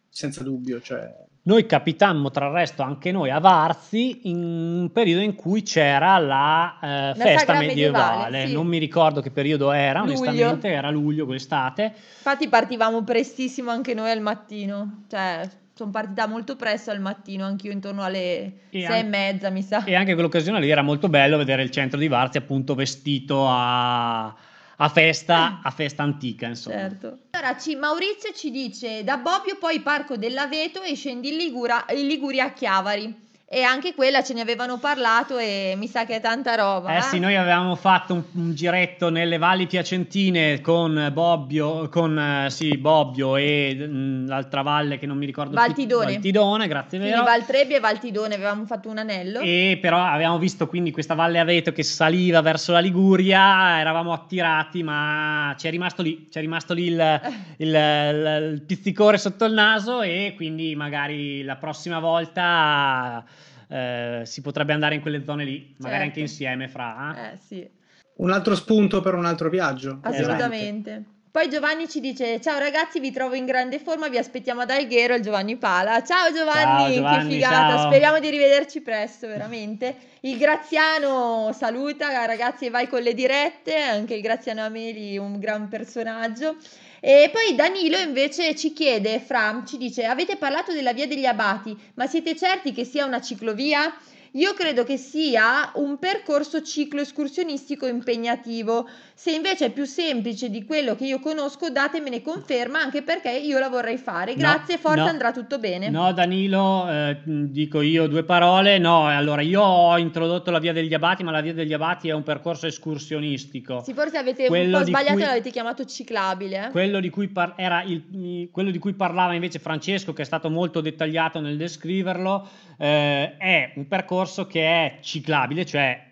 senza 0.07 0.43
dubbio. 0.43 0.79
Cioè... 0.79 1.11
Noi 1.43 1.65
capitammo 1.65 2.29
tra 2.29 2.47
il 2.47 2.51
resto 2.51 2.83
anche 2.83 3.11
noi 3.11 3.31
a 3.31 3.39
Varzi 3.39 4.29
in 4.29 4.43
un 4.43 4.91
periodo 4.91 5.23
in 5.23 5.33
cui 5.33 5.63
c'era 5.63 6.19
la 6.19 6.77
eh, 6.79 7.15
festa 7.15 7.57
medievale. 7.57 8.29
medievale 8.29 8.47
sì. 8.47 8.53
Non 8.53 8.67
mi 8.67 8.77
ricordo 8.77 9.21
che 9.21 9.31
periodo 9.31 9.71
era, 9.71 10.01
luglio. 10.01 10.19
onestamente, 10.19 10.67
era 10.69 10.91
luglio 10.91 11.25
quell'estate. 11.25 11.93
Infatti 12.17 12.47
partivamo 12.47 13.03
prestissimo 13.03 13.71
anche 13.71 13.95
noi 13.95 14.11
al 14.11 14.21
mattino, 14.21 15.05
cioè 15.09 15.49
sono 15.73 15.89
partita 15.89 16.27
molto 16.27 16.55
presto 16.55 16.91
al 16.91 16.99
mattino, 16.99 17.43
anch'io 17.45 17.71
intorno 17.71 18.03
alle 18.03 18.43
e 18.69 18.81
sei 18.81 18.85
anche, 18.85 18.99
e 18.99 19.03
mezza, 19.03 19.49
mi 19.49 19.63
sa. 19.63 19.83
E 19.83 19.95
anche 19.95 20.13
quell'occasione 20.13 20.59
lì 20.59 20.69
era 20.69 20.83
molto 20.83 21.09
bello 21.09 21.37
vedere 21.37 21.63
il 21.63 21.71
centro 21.71 21.97
di 21.97 22.07
Varzi 22.07 22.37
appunto 22.37 22.75
vestito 22.75 23.47
a, 23.47 24.31
a 24.77 24.89
festa, 24.89 25.59
a 25.63 25.71
festa 25.71 26.03
antica, 26.03 26.47
insomma. 26.47 26.77
Certo. 26.77 27.17
Allora, 27.31 27.57
ci, 27.57 27.75
Maurizio 27.75 28.31
ci 28.33 28.51
dice, 28.51 29.03
da 29.03 29.17
Bobbio 29.17 29.57
poi 29.57 29.81
Parco 29.81 30.17
dell'Aveto 30.17 30.81
e 30.81 30.95
scendi 30.95 31.29
in, 31.29 31.37
Ligura, 31.37 31.85
in 31.89 32.07
Liguria 32.07 32.45
a 32.45 32.51
Chiavari. 32.51 33.29
E 33.53 33.63
anche 33.63 33.93
quella 33.93 34.23
ce 34.23 34.33
ne 34.33 34.39
avevano 34.39 34.77
parlato 34.77 35.37
e 35.37 35.73
mi 35.75 35.87
sa 35.87 36.05
che 36.05 36.15
è 36.15 36.21
tanta 36.21 36.55
roba. 36.55 36.93
Eh, 36.93 36.97
eh? 36.99 37.01
sì, 37.01 37.19
noi 37.19 37.35
avevamo 37.35 37.75
fatto 37.75 38.13
un, 38.13 38.23
un, 38.35 38.53
giretto 38.55 39.09
nelle 39.09 39.37
valli 39.37 39.67
piacentine 39.67 40.61
con 40.61 41.09
Bobbio, 41.11 41.89
con, 41.89 42.17
eh, 42.17 42.49
sì, 42.49 42.77
Bobbio 42.77 43.35
e 43.35 43.75
mh, 43.75 43.93
mm, 43.93 44.27
l'altra 44.27 44.61
valle 44.61 44.97
che 44.97 45.05
non 45.05 45.17
mi 45.17 45.25
ricordo 45.25 45.53
Valtidone. 45.53 46.05
più. 46.05 46.13
Valtidone, 46.13 46.67
grazie 46.69 46.97
quindi 46.97 47.09
vero. 47.13 47.25
Valtrebbia 47.25 47.75
e 47.75 47.79
Valtidone 47.81 48.35
avevamo 48.35 48.63
fatto 48.63 48.87
un 48.87 48.99
anello. 48.99 49.41
E 49.41 49.77
però 49.81 50.01
avevamo 50.01 50.37
visto 50.37 50.67
quindi 50.67 50.91
questa 50.91 51.13
valle 51.13 51.39
Aveto 51.39 51.73
che 51.73 51.83
saliva 51.83 52.39
verso 52.39 52.71
la 52.71 52.79
Liguria, 52.79 53.79
eravamo 53.81 54.13
attirati 54.13 54.81
ma 54.81 55.53
ci 55.57 55.67
è 55.67 55.71
rimasto 55.71 56.01
lì, 56.01 56.27
ci 56.31 56.37
è 56.37 56.41
rimasto 56.41 56.73
lì 56.73 56.85
il, 56.85 57.21
il, 57.57 57.67
il, 57.67 58.51
il 58.53 58.61
pizzicore 58.61 59.17
sotto 59.17 59.43
il 59.43 59.51
naso 59.51 60.01
e 60.01 60.31
quindi 60.37 60.73
magari 60.73 61.43
la 61.43 61.57
prossima 61.57 61.99
volta 61.99 63.25
eh, 63.71 64.21
si 64.25 64.41
potrebbe 64.41 64.73
andare 64.73 64.95
in 64.95 65.01
quelle 65.01 65.23
zone 65.23 65.45
lì, 65.45 65.73
magari 65.77 66.03
certo. 66.03 66.03
anche 66.03 66.19
insieme 66.19 66.67
fra. 66.67 67.15
Eh? 67.15 67.33
eh 67.33 67.37
sì. 67.37 67.69
Un 68.17 68.31
altro 68.31 68.53
spunto 68.55 68.99
per 68.99 69.15
un 69.15 69.25
altro 69.25 69.49
viaggio. 69.49 69.99
Assolutamente. 70.01 70.91
Esatto. 70.91 71.19
Poi 71.31 71.49
Giovanni 71.49 71.87
ci 71.87 72.01
dice: 72.01 72.41
Ciao 72.41 72.59
ragazzi, 72.59 72.99
vi 72.99 73.11
trovo 73.11 73.35
in 73.35 73.45
grande 73.45 73.79
forma. 73.79 74.09
Vi 74.09 74.17
aspettiamo 74.17 74.61
ad 74.61 74.69
Alghero. 74.69 75.15
Il 75.15 75.21
Giovanni 75.21 75.55
Pala. 75.55 76.03
Ciao 76.03 76.29
Giovanni, 76.33 76.83
ciao, 76.83 76.93
Giovanni 76.93 77.29
che 77.29 77.33
figata. 77.35 77.77
Ciao. 77.77 77.87
Speriamo 77.87 78.19
di 78.19 78.29
rivederci 78.29 78.81
presto, 78.81 79.27
veramente. 79.27 79.95
Il 80.21 80.37
Graziano 80.37 81.51
saluta, 81.53 82.25
ragazzi, 82.25 82.69
vai 82.69 82.89
con 82.89 83.01
le 83.01 83.13
dirette. 83.13 83.77
Anche 83.77 84.15
il 84.15 84.21
Graziano 84.21 84.61
Ameli, 84.65 85.17
un 85.17 85.39
gran 85.39 85.69
personaggio. 85.69 86.57
E 87.03 87.31
poi 87.33 87.55
Danilo 87.55 87.97
invece 87.97 88.55
ci 88.55 88.73
chiede, 88.73 89.19
Fra, 89.19 89.63
ci 89.65 89.77
dice, 89.77 90.05
avete 90.05 90.37
parlato 90.37 90.71
della 90.71 90.93
via 90.93 91.07
degli 91.07 91.25
Abati, 91.25 91.75
ma 91.95 92.05
siete 92.05 92.35
certi 92.35 92.73
che 92.73 92.85
sia 92.85 93.05
una 93.05 93.19
ciclovia? 93.19 93.91
Io 94.35 94.53
credo 94.53 94.85
che 94.85 94.95
sia 94.95 95.71
un 95.75 95.99
percorso 95.99 96.61
ciclo 96.61 97.01
escursionistico 97.01 97.85
impegnativo. 97.85 98.87
Se 99.13 99.31
invece 99.31 99.65
è 99.65 99.71
più 99.71 99.83
semplice 99.83 100.49
di 100.49 100.63
quello 100.63 100.95
che 100.95 101.05
io 101.05 101.19
conosco, 101.19 101.69
datemene 101.69 102.21
conferma 102.21 102.79
anche 102.79 103.01
perché 103.01 103.29
io 103.29 103.59
la 103.59 103.67
vorrei 103.67 103.97
fare. 103.97 104.33
Grazie, 104.35 104.75
no, 104.75 104.79
forse 104.79 104.99
no, 104.99 105.07
andrà 105.07 105.33
tutto 105.33 105.59
bene. 105.59 105.89
No, 105.89 106.13
Danilo, 106.13 106.89
eh, 106.89 107.17
dico 107.25 107.81
io 107.81 108.07
due 108.07 108.23
parole. 108.23 108.77
No, 108.77 109.05
allora 109.05 109.41
io 109.41 109.61
ho 109.61 109.97
introdotto 109.97 110.49
la 110.49 110.59
via 110.59 110.71
degli 110.71 110.93
Abati, 110.93 111.23
ma 111.23 111.31
la 111.31 111.41
via 111.41 111.53
degli 111.53 111.73
Abati 111.73 112.07
è 112.07 112.13
un 112.13 112.23
percorso 112.23 112.67
escursionistico. 112.67 113.83
Sì, 113.83 113.93
forse 113.93 114.17
avete 114.17 114.47
quello 114.47 114.77
un 114.77 114.83
po' 114.83 114.87
sbagliato 114.87 115.13
cui, 115.15 115.23
e 115.23 115.25
l'avete 115.25 115.51
chiamato 115.51 115.83
ciclabile. 115.83 116.67
Eh? 116.67 116.69
Quello, 116.69 117.01
di 117.01 117.09
cui 117.09 117.27
par- 117.27 117.55
era 117.57 117.83
il, 117.83 118.49
quello 118.49 118.71
di 118.71 118.79
cui 118.79 118.93
parlava 118.93 119.33
invece 119.33 119.59
Francesco, 119.59 120.13
che 120.13 120.21
è 120.21 120.25
stato 120.25 120.49
molto 120.49 120.79
dettagliato 120.79 121.41
nel 121.41 121.57
descriverlo, 121.57 122.47
eh, 122.77 123.37
è 123.37 123.73
un 123.75 123.87
percorso 123.87 124.19
percorso 124.21 124.45
che 124.45 124.61
è 124.61 124.97
ciclabile, 125.01 125.65
cioè 125.65 126.09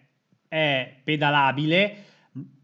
è 0.48 0.96
pedalabile, 1.04 1.96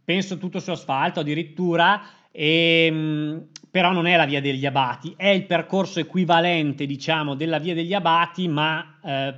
penso 0.03 0.37
tutto 0.37 0.59
su 0.59 0.71
asfalto 0.71 1.19
addirittura, 1.19 2.01
e, 2.31 2.85
ehm, 2.87 3.47
però 3.69 3.91
non 3.91 4.07
è 4.07 4.15
la 4.15 4.25
via 4.25 4.41
degli 4.41 4.65
abati, 4.65 5.13
è 5.15 5.27
il 5.27 5.45
percorso 5.45 5.99
equivalente, 5.99 6.87
diciamo, 6.87 7.35
della 7.35 7.59
via 7.59 7.75
degli 7.75 7.93
abati, 7.93 8.47
ma 8.47 8.97
eh, 9.03 9.35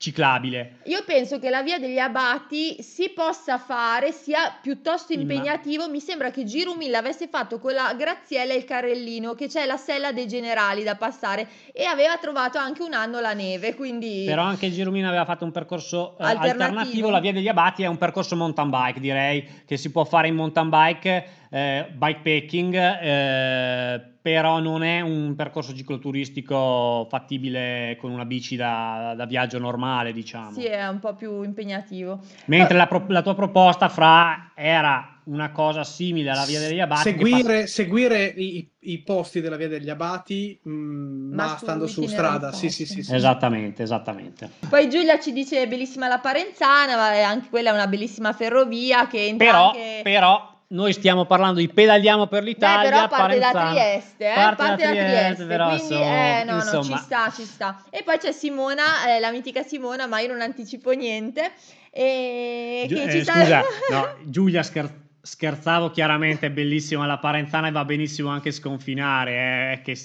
ciclabile. 0.00 0.78
Io 0.84 1.04
penso 1.04 1.38
che 1.38 1.50
la 1.50 1.62
via 1.62 1.78
degli 1.78 1.98
abati 1.98 2.82
si 2.82 3.10
possa 3.10 3.58
fare, 3.58 4.12
sia 4.12 4.56
piuttosto 4.62 5.12
impegnativo. 5.12 5.84
Ma... 5.84 5.90
Mi 5.90 6.00
sembra 6.00 6.30
che 6.30 6.44
Girumi 6.44 6.88
l'avesse 6.88 7.28
fatto 7.28 7.58
con 7.58 7.74
la 7.74 7.92
Graziella 7.92 8.54
e 8.54 8.56
il 8.56 8.64
Carrellino, 8.64 9.34
che 9.34 9.46
c'è 9.48 9.66
la 9.66 9.76
sella 9.76 10.10
dei 10.12 10.26
generali 10.26 10.84
da 10.84 10.96
passare 10.96 11.46
e 11.70 11.84
aveva 11.84 12.16
trovato 12.16 12.56
anche 12.56 12.82
un 12.82 12.94
anno 12.94 13.20
la 13.20 13.34
neve, 13.34 13.74
quindi... 13.74 14.24
Però 14.26 14.42
anche 14.42 14.70
Girumi 14.70 15.04
aveva 15.04 15.26
fatto 15.26 15.44
un 15.44 15.52
percorso 15.52 16.16
eh, 16.18 16.24
alternativo. 16.24 16.64
alternativo. 16.64 17.10
La 17.10 17.20
via 17.20 17.32
degli 17.34 17.48
abati 17.48 17.82
è 17.82 17.86
un 17.86 17.98
percorso 17.98 18.36
mountain 18.36 18.70
bike, 18.70 19.00
direi, 19.00 19.46
che 19.66 19.76
si 19.76 19.90
può 19.90 20.04
fare 20.04 20.28
in 20.28 20.34
mountain 20.34 20.70
bike, 20.70 21.26
eh, 21.50 21.88
bikepacking, 21.92 22.74
eh, 22.74 24.00
però 24.22 24.60
non 24.60 24.84
è 24.84 25.00
un 25.00 25.34
percorso 25.34 25.74
cicloturistico 25.74 27.06
fattibile 27.10 27.96
con 27.98 28.12
una 28.12 28.24
bici 28.24 28.54
da, 28.54 29.14
da 29.16 29.26
viaggio 29.26 29.58
normale, 29.58 30.12
diciamo. 30.12 30.52
Sì, 30.52 30.64
è 30.66 30.86
un 30.86 31.00
po' 31.00 31.14
più 31.14 31.42
impegnativo. 31.42 32.20
Mentre 32.46 32.76
la, 32.76 32.86
pro, 32.86 33.04
la, 33.08 33.22
tua 33.22 33.34
proposta, 33.34 33.88
Fra, 33.88 34.52
era 34.54 35.20
una 35.24 35.50
cosa 35.50 35.82
simile 35.82 36.30
alla 36.30 36.44
Via 36.44 36.60
degli 36.60 36.78
Abati. 36.78 37.02
Seguire, 37.02 37.60
fa... 37.62 37.66
seguire 37.66 38.24
i, 38.24 38.70
i, 38.78 38.98
posti 38.98 39.40
della 39.40 39.56
Via 39.56 39.68
degli 39.68 39.90
Abati, 39.90 40.60
mh, 40.62 40.70
mm, 40.70 41.32
ma, 41.32 41.46
ma 41.46 41.56
stando 41.56 41.86
su 41.88 42.06
strada. 42.06 42.52
Sì, 42.52 42.68
sì, 42.68 42.86
sì, 42.86 43.02
sì, 43.02 43.12
Esattamente, 43.12 43.82
esattamente. 43.82 44.50
Poi 44.68 44.88
Giulia 44.88 45.18
ci 45.18 45.32
dice 45.32 45.66
bellissima 45.66 46.06
la 46.06 46.18
Parenzana, 46.18 46.94
ma 46.94 47.26
anche 47.26 47.48
quella 47.48 47.70
è 47.70 47.72
una 47.72 47.88
bellissima 47.88 48.32
ferrovia 48.32 49.08
che 49.08 49.26
entra 49.26 49.46
però, 49.46 49.66
anche... 49.70 50.00
Però 50.04 50.49
noi 50.70 50.92
stiamo 50.92 51.24
parlando 51.24 51.60
di 51.60 51.68
pedaliamo 51.68 52.26
per 52.26 52.42
l'Italia. 52.42 52.90
Beh, 52.90 52.96
però 52.96 53.08
parte 53.08 53.38
da 53.38 53.50
Trieste, 53.50 54.30
eh? 54.30 54.34
parte, 54.34 54.56
parte 54.56 54.82
da 54.84 54.90
Trieste, 54.90 55.12
Trieste 55.12 55.44
però, 55.46 55.68
quindi 55.68 55.86
so, 55.86 56.00
eh, 56.00 56.42
no, 56.46 56.62
no, 56.62 56.82
ci 56.82 56.96
sta, 56.96 57.32
ci 57.34 57.44
sta. 57.44 57.82
E 57.90 58.02
poi 58.02 58.18
c'è 58.18 58.32
Simona, 58.32 59.08
eh, 59.08 59.20
la 59.20 59.30
mitica 59.30 59.62
Simona, 59.62 60.06
ma 60.06 60.20
io 60.20 60.28
non 60.28 60.40
anticipo 60.40 60.90
niente. 60.92 61.52
E 61.90 62.84
Gi- 62.86 63.02
eh, 63.02 63.22
sta... 63.22 63.32
Scusa, 63.32 63.62
no, 63.90 64.16
Giulia 64.24 64.62
scherza 64.62 65.08
scherzavo 65.22 65.90
chiaramente, 65.90 66.46
è 66.46 66.50
bellissima 66.50 67.04
la 67.04 67.18
Parenzana 67.18 67.68
e 67.68 67.70
va 67.70 67.84
benissimo 67.84 68.30
anche 68.30 68.50
sconfinare, 68.50 69.72
eh, 69.72 69.80
che 69.82 69.98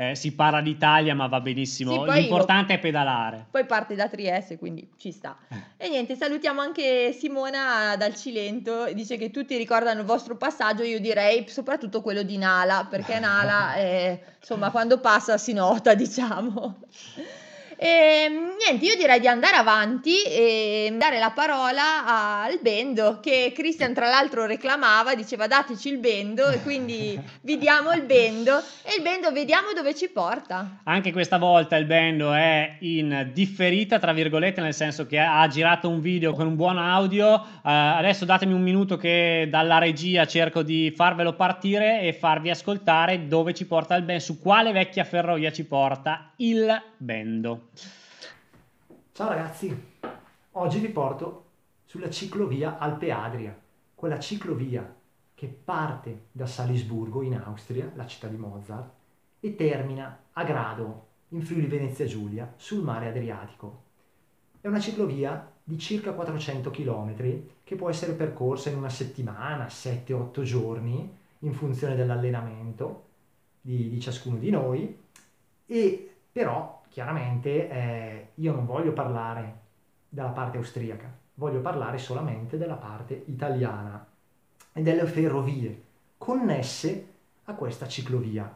eh, 0.00 0.14
si 0.14 0.32
parla 0.32 0.60
d'Italia 0.60 1.12
ma 1.12 1.26
va 1.26 1.40
benissimo, 1.40 2.04
Sì, 2.04 2.12
l'importante 2.12 2.72
lo- 2.74 2.78
è 2.78 2.80
pedalare. 2.80 3.46
Poi 3.50 3.66
parte 3.66 3.96
da 3.96 4.08
Trieste, 4.08 4.56
quindi 4.56 4.88
ci 4.96 5.10
sta. 5.10 5.36
E 5.80 5.88
niente, 5.88 6.16
salutiamo 6.16 6.60
anche 6.60 7.12
Simona 7.12 7.94
dal 7.96 8.14
Cilento, 8.14 8.92
dice 8.92 9.16
che 9.16 9.30
tutti 9.30 9.56
ricordano 9.56 10.00
il 10.00 10.06
vostro 10.06 10.36
passaggio, 10.36 10.82
io 10.82 10.98
direi 10.98 11.48
soprattutto 11.48 12.00
quello 12.00 12.22
di 12.22 12.36
Nala, 12.36 12.86
perché 12.90 13.18
Nala, 13.20 13.74
eh, 13.78 14.20
insomma, 14.40 14.70
quando 14.70 14.98
passa 14.98 15.36
si 15.38 15.52
nota, 15.52 15.94
diciamo. 15.94 16.80
E 17.80 18.26
niente, 18.28 18.84
io 18.84 18.96
direi 18.96 19.20
di 19.20 19.28
andare 19.28 19.54
avanti 19.54 20.22
e 20.22 20.92
dare 20.98 21.20
la 21.20 21.30
parola 21.30 22.42
al 22.42 22.58
bendo 22.60 23.20
che 23.20 23.52
Christian 23.54 23.94
tra 23.94 24.08
l'altro 24.08 24.46
reclamava, 24.46 25.14
diceva 25.14 25.46
dateci 25.46 25.88
il 25.88 25.98
bendo 25.98 26.48
e 26.48 26.60
quindi 26.62 27.16
vi 27.42 27.56
diamo 27.56 27.92
il 27.92 28.02
bendo 28.02 28.58
e 28.82 28.96
il 28.96 29.02
bendo 29.02 29.30
vediamo 29.30 29.72
dove 29.76 29.94
ci 29.94 30.08
porta. 30.08 30.80
Anche 30.82 31.12
questa 31.12 31.38
volta 31.38 31.76
il 31.76 31.84
bando 31.84 32.32
è 32.32 32.78
in 32.80 33.30
differita, 33.32 34.00
tra 34.00 34.12
virgolette, 34.12 34.60
nel 34.60 34.74
senso 34.74 35.06
che 35.06 35.20
ha 35.20 35.46
girato 35.46 35.88
un 35.88 36.00
video 36.00 36.32
con 36.32 36.48
un 36.48 36.56
buon 36.56 36.78
audio. 36.78 37.40
Eh, 37.40 37.70
adesso 37.70 38.24
datemi 38.24 38.54
un 38.54 38.62
minuto 38.62 38.96
che 38.96 39.46
dalla 39.48 39.78
regia 39.78 40.26
cerco 40.26 40.64
di 40.64 40.92
farvelo 40.96 41.34
partire 41.34 42.00
e 42.00 42.12
farvi 42.12 42.50
ascoltare 42.50 43.28
dove 43.28 43.54
ci 43.54 43.66
porta 43.66 43.94
il 43.94 44.02
bando, 44.02 44.20
su 44.20 44.40
quale 44.40 44.72
vecchia 44.72 45.04
ferrovia 45.04 45.52
ci 45.52 45.64
porta 45.64 46.32
il 46.38 46.82
bando. 46.96 47.67
Ciao 49.18 49.30
ragazzi, 49.30 49.76
oggi 50.52 50.78
vi 50.78 50.90
porto 50.90 51.46
sulla 51.86 52.08
ciclovia 52.08 52.78
Alpe 52.78 53.10
Adria, 53.10 53.60
quella 53.92 54.20
ciclovia 54.20 54.94
che 55.34 55.48
parte 55.48 56.26
da 56.30 56.46
Salisburgo 56.46 57.22
in 57.22 57.34
Austria, 57.34 57.90
la 57.96 58.06
città 58.06 58.28
di 58.28 58.36
Mozart, 58.36 58.92
e 59.40 59.56
termina 59.56 60.26
a 60.30 60.44
Grado, 60.44 61.06
in 61.30 61.42
Friuli 61.42 61.66
Venezia 61.66 62.06
Giulia, 62.06 62.54
sul 62.58 62.84
mare 62.84 63.08
Adriatico. 63.08 63.82
È 64.60 64.68
una 64.68 64.78
ciclovia 64.78 65.52
di 65.64 65.76
circa 65.78 66.12
400 66.12 66.70
km 66.70 67.16
che 67.64 67.74
può 67.74 67.90
essere 67.90 68.12
percorsa 68.12 68.70
in 68.70 68.76
una 68.76 68.88
settimana, 68.88 69.66
7-8 69.66 70.42
giorni, 70.42 71.12
in 71.40 71.54
funzione 71.54 71.96
dell'allenamento 71.96 73.06
di, 73.60 73.88
di 73.88 74.00
ciascuno 74.00 74.36
di 74.36 74.50
noi, 74.50 74.96
e 75.66 76.14
però 76.30 76.77
chiaramente 76.88 77.68
eh, 77.68 78.28
io 78.34 78.52
non 78.52 78.66
voglio 78.66 78.92
parlare 78.92 79.60
della 80.08 80.28
parte 80.28 80.56
austriaca, 80.56 81.10
voglio 81.34 81.60
parlare 81.60 81.98
solamente 81.98 82.58
della 82.58 82.76
parte 82.76 83.22
italiana 83.26 84.06
e 84.72 84.82
delle 84.82 85.06
ferrovie 85.06 85.82
connesse 86.18 87.06
a 87.44 87.54
questa 87.54 87.86
ciclovia. 87.86 88.54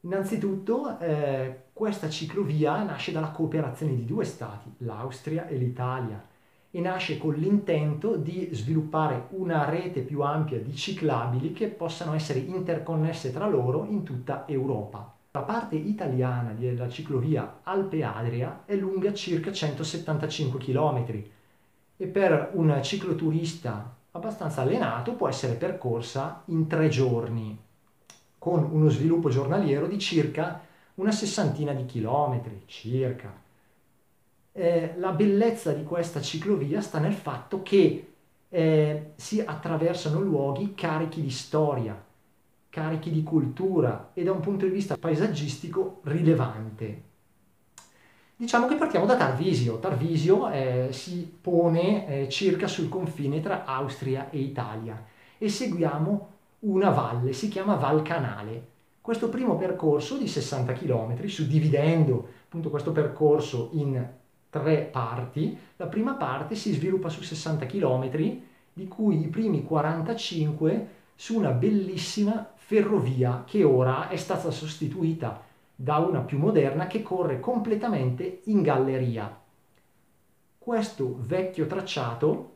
Innanzitutto 0.00 0.98
eh, 1.00 1.64
questa 1.72 2.08
ciclovia 2.08 2.82
nasce 2.82 3.12
dalla 3.12 3.30
cooperazione 3.30 3.94
di 3.94 4.04
due 4.04 4.24
stati, 4.24 4.72
l'Austria 4.78 5.48
e 5.48 5.56
l'Italia, 5.56 6.22
e 6.70 6.80
nasce 6.80 7.16
con 7.18 7.34
l'intento 7.34 8.16
di 8.16 8.50
sviluppare 8.52 9.28
una 9.30 9.64
rete 9.64 10.02
più 10.02 10.20
ampia 10.20 10.60
di 10.60 10.74
ciclabili 10.76 11.52
che 11.52 11.68
possano 11.68 12.12
essere 12.14 12.40
interconnesse 12.40 13.32
tra 13.32 13.48
loro 13.48 13.84
in 13.86 14.02
tutta 14.02 14.46
Europa. 14.46 15.15
La 15.36 15.42
parte 15.42 15.76
italiana 15.76 16.52
della 16.52 16.88
ciclovia 16.88 17.58
Alpe 17.62 18.02
Adria 18.02 18.62
è 18.64 18.74
lunga 18.74 19.12
circa 19.12 19.52
175 19.52 20.58
km 20.58 21.22
e 21.98 22.06
per 22.06 22.52
un 22.54 22.80
cicloturista 22.82 23.94
abbastanza 24.12 24.62
allenato 24.62 25.12
può 25.12 25.28
essere 25.28 25.52
percorsa 25.52 26.40
in 26.46 26.66
tre 26.66 26.88
giorni 26.88 27.54
con 28.38 28.66
uno 28.72 28.88
sviluppo 28.88 29.28
giornaliero 29.28 29.86
di 29.86 29.98
circa 29.98 30.62
una 30.94 31.12
sessantina 31.12 31.74
di 31.74 31.84
chilometri 31.84 32.62
circa. 32.64 33.30
Eh, 34.52 34.94
la 34.96 35.10
bellezza 35.10 35.72
di 35.72 35.84
questa 35.84 36.22
ciclovia 36.22 36.80
sta 36.80 36.98
nel 36.98 37.12
fatto 37.12 37.62
che 37.62 38.12
eh, 38.48 39.10
si 39.16 39.42
attraversano 39.42 40.18
luoghi 40.18 40.72
carichi 40.74 41.20
di 41.20 41.28
storia, 41.30 42.05
carichi 42.76 43.10
di 43.10 43.22
cultura 43.22 44.10
e 44.12 44.22
da 44.22 44.32
un 44.32 44.40
punto 44.40 44.66
di 44.66 44.70
vista 44.70 44.98
paesaggistico 44.98 46.00
rilevante. 46.02 47.02
Diciamo 48.36 48.66
che 48.66 48.74
partiamo 48.74 49.06
da 49.06 49.16
Tarvisio. 49.16 49.78
Tarvisio 49.78 50.50
eh, 50.50 50.88
si 50.90 51.38
pone 51.40 52.06
eh, 52.06 52.28
circa 52.28 52.66
sul 52.66 52.90
confine 52.90 53.40
tra 53.40 53.64
Austria 53.64 54.28
e 54.28 54.40
Italia 54.40 55.02
e 55.38 55.48
seguiamo 55.48 56.28
una 56.60 56.90
valle, 56.90 57.32
si 57.32 57.48
chiama 57.48 57.76
Val 57.76 58.02
Canale. 58.02 58.74
Questo 59.00 59.30
primo 59.30 59.56
percorso 59.56 60.18
di 60.18 60.28
60 60.28 60.74
km, 60.74 61.24
suddividendo 61.24 62.28
appunto 62.44 62.68
questo 62.68 62.92
percorso 62.92 63.70
in 63.72 64.06
tre 64.50 64.80
parti, 64.92 65.56
la 65.76 65.86
prima 65.86 66.12
parte 66.12 66.54
si 66.54 66.74
sviluppa 66.74 67.08
su 67.08 67.22
60 67.22 67.64
km, 67.64 68.10
di 68.74 68.86
cui 68.86 69.22
i 69.22 69.28
primi 69.28 69.64
45 69.64 71.04
su 71.16 71.36
una 71.36 71.50
bellissima 71.50 72.52
ferrovia 72.54 73.42
che 73.46 73.64
ora 73.64 74.08
è 74.08 74.16
stata 74.16 74.50
sostituita 74.50 75.42
da 75.74 75.96
una 75.96 76.20
più 76.20 76.38
moderna 76.38 76.86
che 76.86 77.02
corre 77.02 77.40
completamente 77.40 78.42
in 78.44 78.62
galleria. 78.62 79.34
Questo 80.58 81.16
vecchio 81.20 81.66
tracciato 81.66 82.54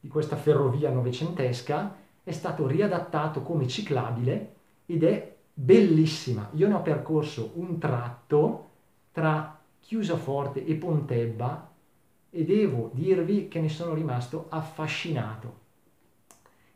di 0.00 0.08
questa 0.08 0.36
ferrovia 0.36 0.90
novecentesca 0.90 1.96
è 2.22 2.32
stato 2.32 2.66
riadattato 2.66 3.42
come 3.42 3.66
ciclabile 3.66 4.54
ed 4.86 5.02
è 5.02 5.34
bellissima. 5.52 6.50
Io 6.52 6.68
ne 6.68 6.74
ho 6.74 6.82
percorso 6.82 7.52
un 7.54 7.78
tratto 7.78 8.68
tra 9.12 9.58
Chiusaforte 9.80 10.64
e 10.64 10.74
Pontebba 10.74 11.70
e 12.30 12.44
devo 12.44 12.90
dirvi 12.92 13.48
che 13.48 13.60
ne 13.60 13.68
sono 13.68 13.94
rimasto 13.94 14.46
affascinato. 14.48 15.62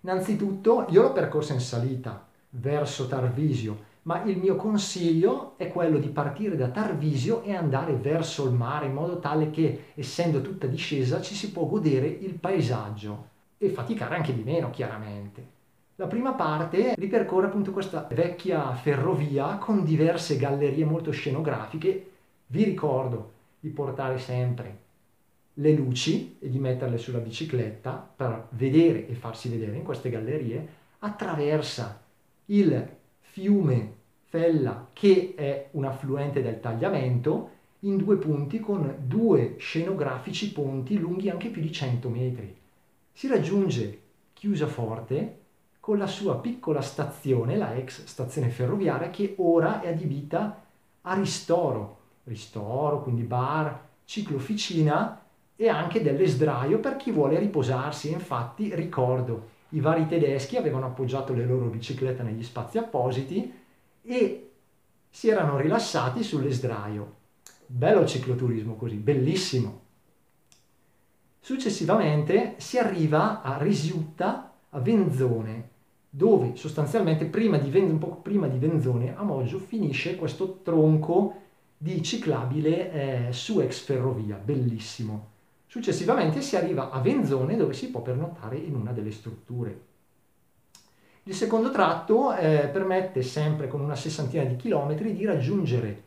Innanzitutto 0.01 0.87
io 0.91 1.03
l'ho 1.03 1.13
percorsa 1.13 1.55
in 1.55 1.61
salita 1.61 2.25
verso 2.51 3.09
Tarvisio, 3.09 3.87
ma 4.03 4.23
il 4.23 4.39
mio 4.39 4.55
consiglio 4.55 5.55
è 5.57 5.69
quello 5.71 5.99
di 5.99 6.09
partire 6.09 6.57
da 6.57 6.69
Tarvisio 6.69 7.43
e 7.43 7.55
andare 7.55 7.95
verso 7.95 8.47
il 8.47 8.53
mare 8.53 8.87
in 8.87 8.95
modo 8.95 9.19
tale 9.19 9.51
che, 9.51 9.87
essendo 9.95 10.41
tutta 10.41 10.69
discesa, 10.69 11.21
ci 11.21 11.35
si 11.35 11.51
può 11.51 11.67
godere 11.67 12.07
il 12.07 12.35
paesaggio 12.35 13.29
e 13.59 13.71
faticare 13.71 14.15
anche 14.15 14.33
di 14.33 14.43
meno, 14.43 14.71
chiaramente. 14.71 15.57
La 15.97 16.07
prima 16.07 16.33
parte 16.33 16.95
ripercorre 16.97 17.47
appunto 17.49 17.73
questa 17.73 18.07
vecchia 18.09 18.73
ferrovia 18.75 19.57
con 19.57 19.83
diverse 19.83 20.37
gallerie 20.37 20.85
molto 20.85 21.11
scenografiche. 21.11 22.11
Vi 22.47 22.63
ricordo 22.63 23.33
di 23.59 23.69
portare 23.71 24.19
sempre 24.19 24.87
le 25.59 25.73
luci 25.73 26.37
e 26.39 26.49
di 26.49 26.59
metterle 26.59 26.99
sulla 26.99 27.19
bicicletta 27.19 28.13
per 28.17 28.49
vedere 28.51 29.07
e 29.09 29.15
farsi 29.15 29.49
vedere 29.49 29.77
in 29.77 29.83
queste 29.83 30.11
gallerie. 30.11 30.77
Attraversa 31.01 32.01
il 32.47 32.89
fiume 33.21 33.95
Fella 34.25 34.89
che 34.93 35.33
è 35.35 35.69
un 35.73 35.85
affluente 35.85 36.43
del 36.43 36.61
tagliamento 36.61 37.51
in 37.81 37.97
due 37.97 38.17
punti 38.17 38.61
con 38.61 38.95
due 39.07 39.55
scenografici 39.57 40.53
ponti 40.53 40.99
lunghi 40.99 41.31
anche 41.31 41.49
più 41.49 41.63
di 41.63 41.73
100 41.73 42.09
metri. 42.09 42.57
Si 43.13 43.27
raggiunge 43.27 44.01
Chiusaforte 44.35 45.39
con 45.81 45.97
la 45.97 46.07
sua 46.07 46.39
piccola 46.39 46.83
stazione, 46.83 47.57
la 47.57 47.75
ex 47.75 48.05
stazione 48.05 48.51
ferroviaria, 48.51 49.11
che 49.11 49.35
ora 49.39 49.81
è 49.81 49.89
adibita 49.89 50.63
a 51.03 51.15
ristoro. 51.15 51.97
Ristoro, 52.25 53.03
quindi 53.03 53.23
bar, 53.23 53.87
ciclofficina 54.05 55.18
e 55.61 55.69
anche 55.69 56.01
dell'esdraio 56.03 56.79
per 56.79 56.95
chi 56.95 57.11
vuole 57.11 57.37
riposarsi. 57.37 58.13
Infatti 58.13 58.73
ricordo, 58.77 59.49
i 59.71 59.81
vari 59.81 60.07
tedeschi 60.07 60.57
avevano 60.57 60.87
appoggiato 60.87 61.35
le 61.35 61.45
loro 61.45 61.67
biciclette 61.67 62.23
negli 62.23 62.45
spazi 62.45 62.79
appositi 62.79 63.53
e 64.03 64.51
si 65.11 65.29
erano 65.29 65.59
rilassati 65.59 66.23
sull'esdraio. 66.23 67.17
Bello 67.67 68.03
il 68.03 68.07
cicloturismo 68.07 68.77
così, 68.77 68.95
bellissimo. 68.95 69.81
Successivamente 71.41 72.55
si 72.59 72.79
arriva 72.79 73.43
a 73.43 73.59
Risiutta, 73.59 74.53
a 74.71 74.79
Venzone, 74.79 75.71
dove 76.09 76.55
sostanzialmente 76.55 77.25
prima 77.25 77.59
di, 77.59 77.77
un 77.81 77.99
po' 77.99 78.15
prima 78.23 78.47
di 78.47 78.59
Venzone 78.59 79.17
a 79.17 79.25
Moggio 79.25 79.59
finisce 79.59 80.15
questo 80.15 80.61
tronco 80.63 81.35
di 81.77 82.01
ciclabile 82.01 82.93
eh, 83.29 83.33
su 83.33 83.59
ex 83.59 83.81
ferrovia, 83.81 84.37
bellissimo. 84.37 85.37
Successivamente 85.71 86.41
si 86.41 86.57
arriva 86.57 86.89
a 86.89 86.99
Venzone 86.99 87.55
dove 87.55 87.75
si 87.75 87.91
può 87.91 88.01
pernottare 88.01 88.57
in 88.57 88.75
una 88.75 88.93
delle 88.93 89.13
strutture. 89.13 89.81
Il 91.25 91.35
secondo 91.35 91.71
tratto 91.71 92.35
eh, 92.35 92.71
permette 92.73 93.21
sempre 93.21 93.69
con 93.69 93.83
una 93.83 93.95
sessantina 93.95 94.45
di 94.45 94.57
chilometri 94.57 95.15
di 95.15 95.27
raggiungere 95.27 96.05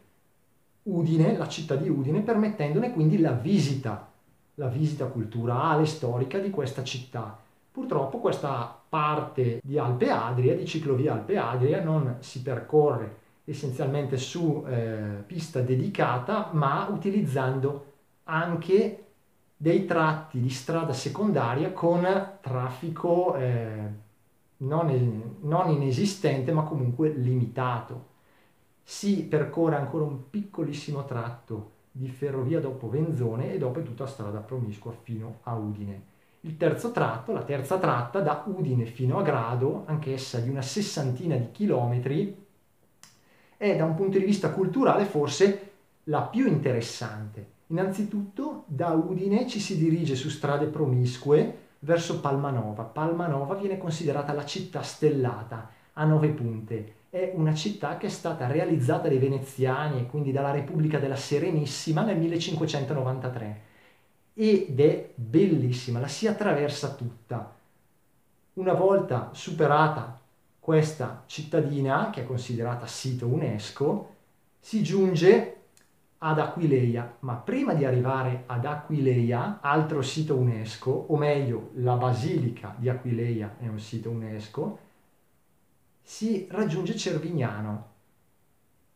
Udine, 0.84 1.38
la 1.38 1.48
città 1.48 1.76
di 1.76 1.88
Udine, 1.88 2.22
permettendone 2.22 2.92
quindi 2.92 3.20
la 3.20 3.34
visita, 3.34 4.10
la 4.56 4.68
visita 4.68 5.06
culturale, 5.06 5.86
storica 5.86 6.40
di 6.40 6.50
questa 6.50 6.84
città. 6.84 7.38
Purtroppo 7.72 8.18
questa 8.18 8.82
parte 8.90 9.60
di 9.64 9.78
Alpe 9.78 10.10
Adria, 10.10 10.56
di 10.56 10.66
ciclovia 10.66 11.14
Alpe 11.14 11.38
Adria, 11.38 11.84
non 11.84 12.16
si 12.22 12.42
percorre 12.42 13.18
essenzialmente 13.44 14.18
su 14.18 14.66
eh, 14.68 15.22
pista 15.24 15.62
dedicata, 15.62 16.50
ma 16.54 16.88
utilizzando 16.90 17.86
anche 18.24 19.06
dei 19.62 19.86
tratti 19.86 20.42
di 20.42 20.50
strada 20.50 20.92
secondaria 20.92 21.72
con 21.72 22.02
traffico 22.42 23.36
eh, 23.36 23.90
non, 24.58 25.38
non 25.42 25.70
inesistente, 25.70 26.52
ma 26.52 26.64
comunque 26.64 27.10
limitato. 27.10 28.08
Si 28.82 29.22
percorre 29.26 29.76
ancora 29.76 30.06
un 30.06 30.32
piccolissimo 30.32 31.06
tratto 31.06 31.74
di 31.92 32.08
ferrovia 32.08 32.60
dopo 32.60 32.90
Venzone 32.90 33.54
e 33.54 33.60
dopo 33.60 33.82
è 33.82 33.84
tutta 33.84 34.08
strada 34.08 34.40
promiscua 34.40 34.94
fino 35.04 35.42
a 35.44 35.54
Udine. 35.54 36.02
Il 36.40 36.58
terzo 36.58 36.92
tratto, 36.92 37.32
la 37.32 37.44
terza 37.44 37.78
tratta 37.78 38.20
da 38.20 38.44
Udine 38.48 38.86
fino 38.86 39.20
a 39.20 39.22
Grado, 39.22 39.84
anch'essa 39.86 40.40
di 40.40 40.50
una 40.50 40.64
sessantina 40.64 41.36
di 41.36 41.52
chilometri, 41.52 42.46
è 43.58 43.76
da 43.76 43.86
un 43.86 43.94
punto 43.94 44.18
di 44.18 44.26
vista 44.26 44.50
culturale 44.50 45.06
forse 45.06 45.70
la 46.06 46.24
più 46.24 46.48
interessante. 46.48 47.60
Innanzitutto 47.72 48.66
da 48.68 48.90
Udine 48.90 49.48
ci 49.48 49.62
si 49.62 49.78
dirige 49.78 50.16
su 50.16 50.28
strade 50.28 50.66
promiscue 50.66 51.70
verso 51.80 52.20
Palmanova. 52.20 52.84
Palmanova 52.84 53.56
viene 53.56 53.78
considerata 53.78 54.34
la 54.34 54.46
città 54.46 54.82
stellata 54.82 55.70
a 55.94 56.04
nove 56.04 56.28
punte. 56.30 56.96
È 57.10 57.32
una 57.34 57.54
città 57.54 57.96
che 57.96 58.08
è 58.08 58.10
stata 58.10 58.48
realizzata 58.48 59.08
dai 59.08 59.20
veneziani 59.20 60.02
e 60.02 60.06
quindi 60.06 60.34
dalla 60.34 60.52
Repubblica 60.52 61.00
della 61.00 61.16
Serenissima 61.16 62.04
nel 62.04 62.18
1593 62.18 63.62
ed 64.34 64.80
è 64.80 65.10
bellissima, 65.16 66.02
la 66.02 66.08
si 66.08 66.28
attraversa 66.28 66.94
tutta. 66.94 67.56
Una 68.54 68.74
volta 68.74 69.30
superata 69.32 70.20
questa 70.60 71.24
cittadina, 71.26 72.10
che 72.10 72.22
è 72.22 72.26
considerata 72.26 72.86
sito 72.86 73.28
UNESCO, 73.28 74.10
si 74.60 74.84
giunge 74.84 75.61
ad 76.24 76.38
Aquileia, 76.38 77.18
ma 77.20 77.34
prima 77.34 77.74
di 77.74 77.84
arrivare 77.84 78.44
ad 78.46 78.66
Aquileia, 78.66 79.58
altro 79.60 80.04
sito 80.04 80.36
UNESCO, 80.36 80.92
o 81.08 81.18
meglio 81.18 81.72
la 81.76 81.96
Basilica 81.96 82.76
di 82.78 82.90
Aquileia 82.90 83.56
è 83.58 83.68
un 83.68 83.80
sito 83.80 84.12
UNESCO, 84.12 84.80
si 86.04 86.48
raggiunge 86.52 86.96
Cervignano. 86.96 87.90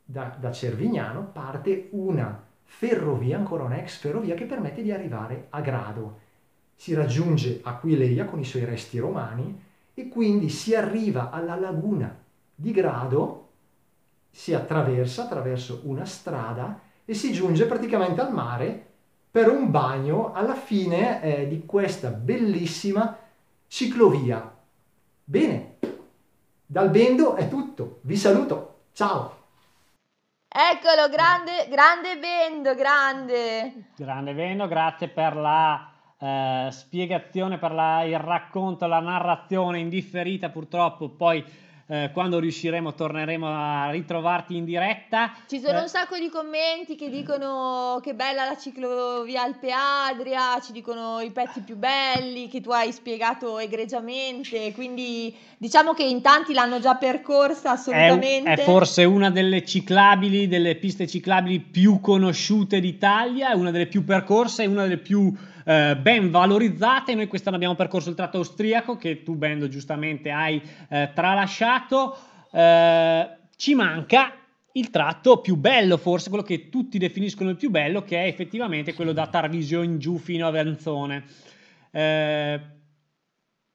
Da, 0.06 0.38
da 0.40 0.52
Cervignano 0.52 1.24
parte 1.24 1.88
una 1.94 2.44
ferrovia, 2.64 3.38
ancora 3.38 3.64
una 3.64 3.80
ex 3.80 3.98
ferrovia, 3.98 4.36
che 4.36 4.46
permette 4.46 4.84
di 4.84 4.92
arrivare 4.92 5.48
a 5.50 5.62
Grado. 5.62 6.20
Si 6.76 6.94
raggiunge 6.94 7.62
Aquileia 7.64 8.26
con 8.26 8.40
i 8.40 8.46
suoi 8.46 8.66
resti 8.66 9.00
romani 9.00 9.64
e 9.96 10.10
quindi 10.10 10.50
si 10.50 10.76
arriva 10.76 11.32
alla 11.32 11.56
laguna 11.56 12.16
di 12.54 12.72
Grado, 12.72 13.48
si 14.30 14.54
attraversa 14.54 15.24
attraverso 15.24 15.82
una 15.86 16.06
strada 16.06 16.85
e 17.06 17.14
si 17.14 17.32
giunge 17.32 17.66
praticamente 17.66 18.22
al 18.22 18.34
mare 18.34 18.94
per 19.30 19.50
un 19.50 19.70
bagno 19.70 20.34
alla 20.34 20.56
fine 20.56 21.22
eh, 21.22 21.48
di 21.48 21.66
questa 21.66 22.10
bellissima 22.10 23.18
ciclovia. 23.68 24.54
Bene, 25.24 25.78
dal 26.66 26.90
Bendo 26.90 27.36
è 27.36 27.48
tutto, 27.48 28.00
vi 28.02 28.16
saluto, 28.16 28.80
ciao! 28.94 29.44
Eccolo, 30.48 31.10
grande, 31.10 31.68
grande 31.70 32.18
Bendo, 32.18 32.74
grande! 32.76 33.90
Grande 33.98 34.34
Bendo, 34.34 34.68
grazie 34.68 35.10
per 35.10 35.36
la 35.36 35.92
eh, 36.18 36.70
spiegazione, 36.72 37.58
per 37.58 37.74
la, 37.74 38.04
il 38.04 38.18
racconto, 38.18 38.88
la 38.88 39.02
narrazione 39.02 39.80
indifferita 39.80 40.50
purtroppo, 40.50 41.10
poi 41.10 41.44
eh, 41.88 42.10
quando 42.14 42.40
riusciremo 42.40 42.96
torneremo 42.96 43.48
a 43.48 43.92
ritrovarti 43.92 44.56
in 44.56 44.66
diretta. 44.66 45.34
Ci 45.48 45.60
sono 45.60 45.80
eh. 45.80 45.82
un 45.82 45.88
sacco 45.88 46.18
di 46.18 46.30
commenti 46.30 46.96
che 46.96 47.10
dicono 47.10 48.00
che 48.02 48.16
bella 48.16 48.46
la 48.46 48.58
ciclovia 48.58 49.44
Alpe 49.44 49.70
Adria, 49.72 50.60
ci 50.62 50.72
dicono 50.72 51.20
i 51.20 51.32
pezzi 51.32 51.62
più 51.62 51.76
belli 51.76 52.48
che 52.48 52.62
tu 52.62 52.72
hai 52.72 52.92
spiegato 52.92 53.60
egregiamente, 53.60 54.74
quindi 54.74 55.36
diciamo 55.58 55.94
che 55.94 56.04
in 56.04 56.22
tanti 56.22 56.54
l'hanno 56.54 56.80
già 56.80 56.96
percorsa 56.96 57.72
assolutamente. 57.72 58.50
È, 58.50 58.58
è 58.58 58.64
forse 58.64 59.04
una 59.04 59.30
delle 59.30 59.64
ciclabili, 59.64 60.48
delle 60.48 60.76
piste 60.76 61.06
ciclabili 61.06 61.60
più 61.60 62.00
conosciute 62.00 62.80
d'Italia, 62.80 63.52
è 63.52 63.54
una 63.54 63.70
delle 63.72 63.88
più 63.88 64.04
percorse, 64.04 64.64
è 64.64 64.68
una 64.68 64.84
delle 64.84 64.98
più 64.98 65.32
eh, 65.66 65.98
ben 65.98 66.30
valorizzate. 66.32 67.16
Noi 67.16 67.28
quest'anno 67.28 67.58
abbiamo 67.58 67.76
percorso 67.76 68.10
il 68.10 68.16
tratto 68.16 68.38
austriaco 68.38 68.96
che 68.96 69.24
tu, 69.24 69.36
Bendo, 69.36 69.68
giustamente 69.68 70.32
hai 70.32 70.62
eh, 70.90 71.12
tralasciato. 71.14 72.16
Eh, 72.52 73.30
ci 73.58 73.76
manca 73.76 74.34
il 74.74 74.90
tratto 74.90 75.40
più 75.42 75.56
bello, 75.56 75.98
forse 75.98 76.30
quello 76.30 76.44
che 76.44 76.70
tutti 76.70 76.98
definiscono 76.98 77.50
il 77.50 77.56
più 77.56 77.70
bello, 77.70 78.04
che 78.04 78.24
è 78.24 78.28
effettivamente 78.28 78.94
quello 78.94 79.12
da 79.12 79.28
Tarvisio 79.28 79.82
in 79.82 80.00
giù 80.00 80.18
fino 80.18 80.48
a 80.48 80.52
Venzone. 80.52 81.24
Eh, 81.92 82.60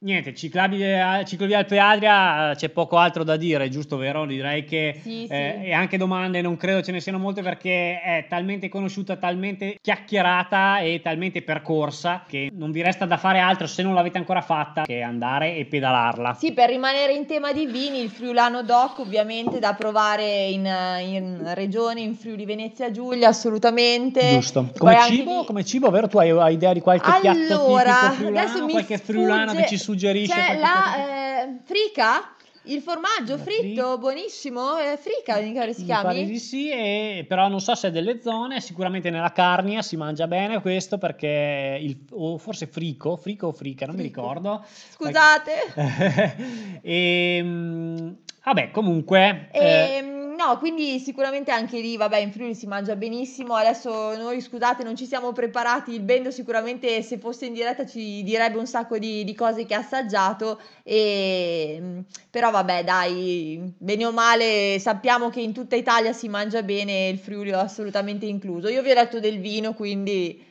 Niente, 0.03 0.34
ciclabile, 0.34 1.24
ciclovia 1.26 1.59
Alpe 1.59 1.78
Adria 1.78 2.55
c'è 2.57 2.70
poco 2.70 2.96
altro 2.96 3.22
da 3.22 3.36
dire, 3.36 3.68
giusto 3.68 3.98
vero? 3.98 4.24
Direi 4.24 4.64
che 4.64 4.98
Sì, 5.03 5.26
sì. 5.28 5.32
eh, 5.34 5.59
e 5.64 5.72
anche 5.74 5.98
domande 5.98 6.40
non 6.40 6.57
credo 6.57 6.80
ce 6.80 6.90
ne 6.90 7.01
siano 7.01 7.18
molte 7.18 7.42
perché 7.42 8.01
è 8.01 8.24
talmente 8.26 8.70
conosciuta, 8.70 9.16
talmente 9.16 9.76
chiacchierata 9.78 10.78
e 10.78 11.03
talmente 11.03 11.42
percorsa 11.42 12.24
che 12.26 12.51
non 12.51 12.70
vi 12.72 12.80
resta 12.80 13.05
da 13.05 13.18
fare 13.18 13.40
altro 13.40 13.66
se 13.66 13.82
non 13.82 13.92
l'avete 13.92 14.16
ancora 14.16 14.40
fatta 14.40 14.84
che 14.86 15.03
andare 15.03 15.57
e 15.57 15.66
pedalarla. 15.66 16.32
Sì, 16.32 16.53
per 16.55 16.70
rimanere 16.70 17.12
in 17.12 17.26
tema 17.26 17.53
di 17.53 17.66
vini, 17.66 18.01
il 18.01 18.09
Friulano 18.09 18.62
Doc 18.62 19.01
ovviamente 19.01 19.59
da 19.59 19.74
provare 19.74 20.46
in, 20.46 20.64
in 20.64 21.51
regione, 21.53 22.01
in 22.01 22.14
Friuli 22.14 22.46
Venezia 22.46 22.90
Giulia, 22.90 23.28
assolutamente. 23.28 24.26
Giusto. 24.30 24.70
Come 24.78 24.96
cibo, 25.03 25.40
lì- 25.40 25.44
come 25.44 25.62
cibo, 25.62 25.90
vero? 25.90 26.09
Tu 26.09 26.16
hai, 26.16 26.30
hai 26.30 26.55
idea 26.55 26.72
di 26.72 26.80
qualche 26.80 27.11
piatto 27.20 27.38
Allora, 27.38 27.82
tipico 27.82 28.12
friulano, 28.14 28.38
adesso 28.48 28.64
mi 28.64 28.70
qualche 28.70 28.96
friulano 28.96 29.42
sfugge- 29.51 29.61
che 29.62 29.68
ci 29.68 29.88
suggerisce? 29.91 30.34
C'è 30.34 30.59
la 30.59 31.43
eh, 31.43 31.59
frica, 31.64 32.34
il 32.64 32.80
formaggio 32.82 33.36
La 33.36 33.43
fritto, 33.43 33.99
buonissimo, 33.99 34.78
eh, 34.78 34.97
frica, 34.99 35.41
mi 35.41 35.53
pare 35.53 35.72
si 35.72 35.80
Mi 35.80 35.86
chiami? 35.86 36.24
di 36.26 36.38
sì, 36.38 36.70
e- 36.70 37.24
però 37.26 37.49
non 37.49 37.61
so 37.61 37.74
se 37.74 37.88
è 37.88 37.91
delle 37.91 38.20
zone, 38.20 38.61
sicuramente 38.61 39.11
nella 39.11 39.32
Carnia 39.32 39.82
si 39.82 39.97
mangia 39.97 40.26
bene 40.26 40.61
questo 40.61 40.99
perché, 40.99 41.78
il, 41.80 42.05
o 42.12 42.38
forse 42.38 42.66
frico, 42.66 43.16
frico 43.16 43.49
o 43.49 43.53
frica, 43.53 43.86
non 43.86 43.95
mi 43.97 44.03
Frico. 44.03 44.20
ricordo. 44.20 44.64
Scusate. 44.91 45.53
e, 46.82 47.41
mm, 47.43 48.11
vabbè, 48.45 48.70
comunque... 48.70 49.49
eh, 49.53 49.97
Ehm, 49.99 50.19
no, 50.41 50.59
quindi 50.59 50.99
sicuramente 50.99 51.51
anche 51.51 51.78
lì, 51.80 51.97
vabbè, 51.99 52.16
in 52.18 52.32
Friuli 52.32 52.55
si 52.55 52.66
mangia 52.66 52.97
benissimo. 52.97 53.55
Adesso 53.55 54.16
noi, 54.16 54.41
scusate, 54.41 54.82
non 54.82 54.97
ci 54.97 55.05
siamo 55.07 55.32
preparati. 55.32 55.93
Il 55.93 56.01
Bendo 56.01 56.30
sicuramente 56.30 57.03
se 57.03 57.18
fosse 57.18 57.47
in 57.47 57.53
diretta 57.53 57.84
ci 57.84 58.22
direbbe 58.22 58.57
un 58.57 58.66
sacco 58.66 58.99
di, 58.99 59.22
di 59.24 59.34
cose 59.34 59.66
che 59.66 59.74
ha 59.74 59.80
assaggiato. 59.80 60.61
E, 60.82 62.03
però 62.30 62.51
vabbè, 62.51 62.84
dai, 62.84 63.74
bene 63.76 64.07
o 64.07 64.12
male 64.12 64.78
sappiamo 64.78 65.28
che 65.28 65.41
in 65.41 65.53
tutta 65.53 65.76
Italia 65.76 66.12
si 66.12 66.28
mangia 66.28 66.62
bene, 66.62 67.09
il 67.09 67.18
Friuli 67.18 67.51
è 67.51 67.55
assolutamente 67.55 68.24
incluso. 68.26 68.68
Io 68.68 68.82
vi 68.82 68.91
ho 68.91 68.95
detto 68.95 69.20
del 69.20 69.38
vino, 69.41 69.74
quindi 69.74 70.49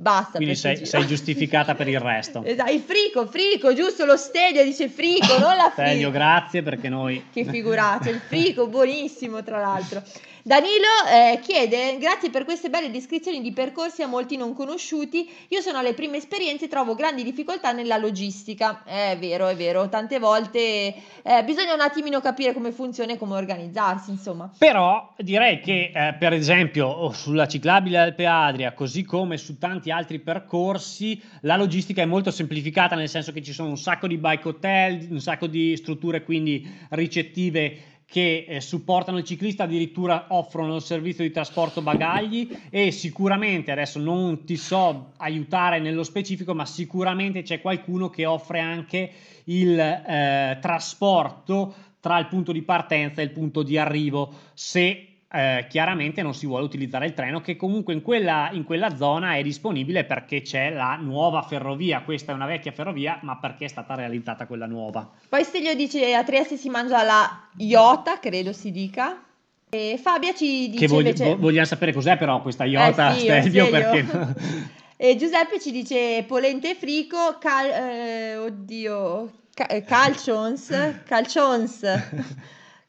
basta. 0.00 0.38
quindi 0.38 0.56
sei, 0.56 0.86
sei 0.86 1.06
giustificata 1.06 1.74
per 1.74 1.88
il 1.88 2.00
resto. 2.00 2.42
Esatto, 2.50 2.72
il 2.72 2.80
frico, 2.80 3.26
frico, 3.26 3.74
giusto? 3.74 4.04
Lo 4.04 4.16
stedio 4.16 4.64
dice 4.64 4.88
frico, 4.88 5.38
non 5.38 5.56
la 5.56 5.70
frico. 5.70 5.88
Stelio, 5.88 6.10
grazie 6.10 6.62
perché 6.62 6.88
noi... 6.88 7.26
Che 7.32 7.44
figuraccia, 7.44 8.10
il 8.10 8.20
frigo 8.20 8.66
buonissimo 8.66 9.42
tra 9.42 9.60
l'altro. 9.60 10.02
Danilo 10.42 10.86
eh, 11.12 11.38
chiede, 11.40 11.98
grazie 11.98 12.30
per 12.30 12.44
queste 12.44 12.70
belle 12.70 12.90
descrizioni 12.90 13.42
di 13.42 13.52
percorsi 13.52 14.02
a 14.02 14.06
molti 14.06 14.38
non 14.38 14.54
conosciuti, 14.54 15.28
io 15.48 15.60
sono 15.60 15.78
alle 15.78 15.92
prime 15.92 16.16
esperienze 16.16 16.64
e 16.64 16.68
trovo 16.68 16.94
grandi 16.94 17.22
difficoltà 17.22 17.72
nella 17.72 17.98
logistica. 17.98 18.82
È 18.84 19.18
vero, 19.20 19.48
è 19.48 19.54
vero, 19.54 19.90
tante 19.90 20.18
volte 20.18 20.58
eh, 20.60 21.44
bisogna 21.44 21.74
un 21.74 21.80
attimino 21.80 22.20
capire 22.20 22.54
come 22.54 22.72
funziona 22.72 23.12
e 23.12 23.18
come 23.18 23.34
organizzarsi, 23.34 24.10
insomma. 24.10 24.50
Però 24.56 25.12
direi 25.18 25.60
che 25.60 25.92
eh, 25.94 26.14
per 26.18 26.32
esempio 26.32 27.12
sulla 27.12 27.46
ciclabile 27.46 27.98
Alpe 27.98 28.24
Adria, 28.24 28.72
così 28.72 29.04
come 29.04 29.36
su 29.36 29.58
tanti 29.58 29.90
altri 29.90 30.20
percorsi, 30.20 31.20
la 31.42 31.56
logistica 31.56 32.00
è 32.00 32.06
molto 32.06 32.30
semplificata 32.30 32.94
nel 32.94 33.10
senso 33.10 33.32
che 33.32 33.42
ci 33.42 33.52
sono 33.52 33.68
un 33.68 33.78
sacco 33.78 34.06
di 34.06 34.16
bike 34.16 34.48
hotel, 34.48 35.06
un 35.10 35.20
sacco 35.20 35.46
di 35.46 35.76
strutture 35.76 36.22
quindi 36.22 36.66
ricettive 36.90 37.88
che 38.10 38.44
eh, 38.48 38.60
supportano 38.60 39.18
il 39.18 39.24
ciclista, 39.24 39.62
addirittura 39.62 40.26
offrono 40.30 40.74
il 40.74 40.82
servizio 40.82 41.22
di 41.22 41.30
trasporto 41.30 41.80
bagagli 41.80 42.50
e 42.68 42.90
sicuramente, 42.90 43.70
adesso 43.70 44.00
non 44.00 44.44
ti 44.44 44.56
so 44.56 45.12
aiutare 45.18 45.78
nello 45.78 46.02
specifico, 46.02 46.52
ma 46.52 46.66
sicuramente 46.66 47.42
c'è 47.42 47.60
qualcuno 47.60 48.10
che 48.10 48.26
offre 48.26 48.58
anche 48.58 49.12
il 49.44 49.78
eh, 49.78 50.58
trasporto 50.60 51.72
tra 52.00 52.18
il 52.18 52.26
punto 52.26 52.50
di 52.50 52.62
partenza 52.62 53.20
e 53.20 53.24
il 53.24 53.30
punto 53.30 53.62
di 53.62 53.78
arrivo. 53.78 54.32
Se 54.54 55.09
eh, 55.32 55.66
chiaramente 55.68 56.22
non 56.22 56.34
si 56.34 56.46
vuole 56.46 56.64
utilizzare 56.64 57.06
il 57.06 57.14
treno 57.14 57.40
che 57.40 57.54
comunque 57.56 57.92
in 57.94 58.02
quella, 58.02 58.50
in 58.52 58.64
quella, 58.64 58.96
zona 58.96 59.36
è 59.36 59.42
disponibile 59.42 60.04
perché 60.04 60.42
c'è 60.42 60.70
la 60.70 60.96
nuova 60.96 61.42
ferrovia, 61.42 62.02
questa 62.02 62.32
è 62.32 62.34
una 62.34 62.46
vecchia 62.46 62.72
ferrovia 62.72 63.18
ma 63.22 63.36
perché 63.36 63.66
è 63.66 63.68
stata 63.68 63.94
realizzata 63.94 64.46
quella 64.46 64.66
nuova. 64.66 65.08
Poi 65.28 65.44
Stelio 65.44 65.74
dice 65.74 66.14
a 66.14 66.24
Trieste 66.24 66.56
si 66.56 66.68
mangia 66.68 67.02
la 67.04 67.48
iota, 67.58 68.18
credo 68.18 68.52
si 68.52 68.72
dica. 68.72 69.24
E 69.72 70.00
Fabia 70.02 70.34
ci 70.34 70.68
dice 70.68 70.86
che 70.86 70.86
vogli- 70.88 71.06
invece... 71.06 71.36
vogliamo 71.36 71.66
sapere 71.66 71.92
cos'è 71.92 72.16
però 72.16 72.42
questa 72.42 72.64
iota, 72.64 73.12
Eh 73.12 73.18
sì, 73.18 73.20
Stelvio, 73.20 73.66
Stelvio. 73.66 73.90
perché... 73.90 74.78
E 75.02 75.16
Giuseppe 75.16 75.58
ci 75.58 75.70
dice 75.70 76.22
polente 76.28 76.72
e 76.72 76.74
frico, 76.74 77.38
cal- 77.40 77.70
eh, 77.70 78.36
oddio, 78.36 79.30
ca- 79.54 79.68
eh, 79.68 79.82
calcions, 79.82 80.70
calcions, 81.08 81.80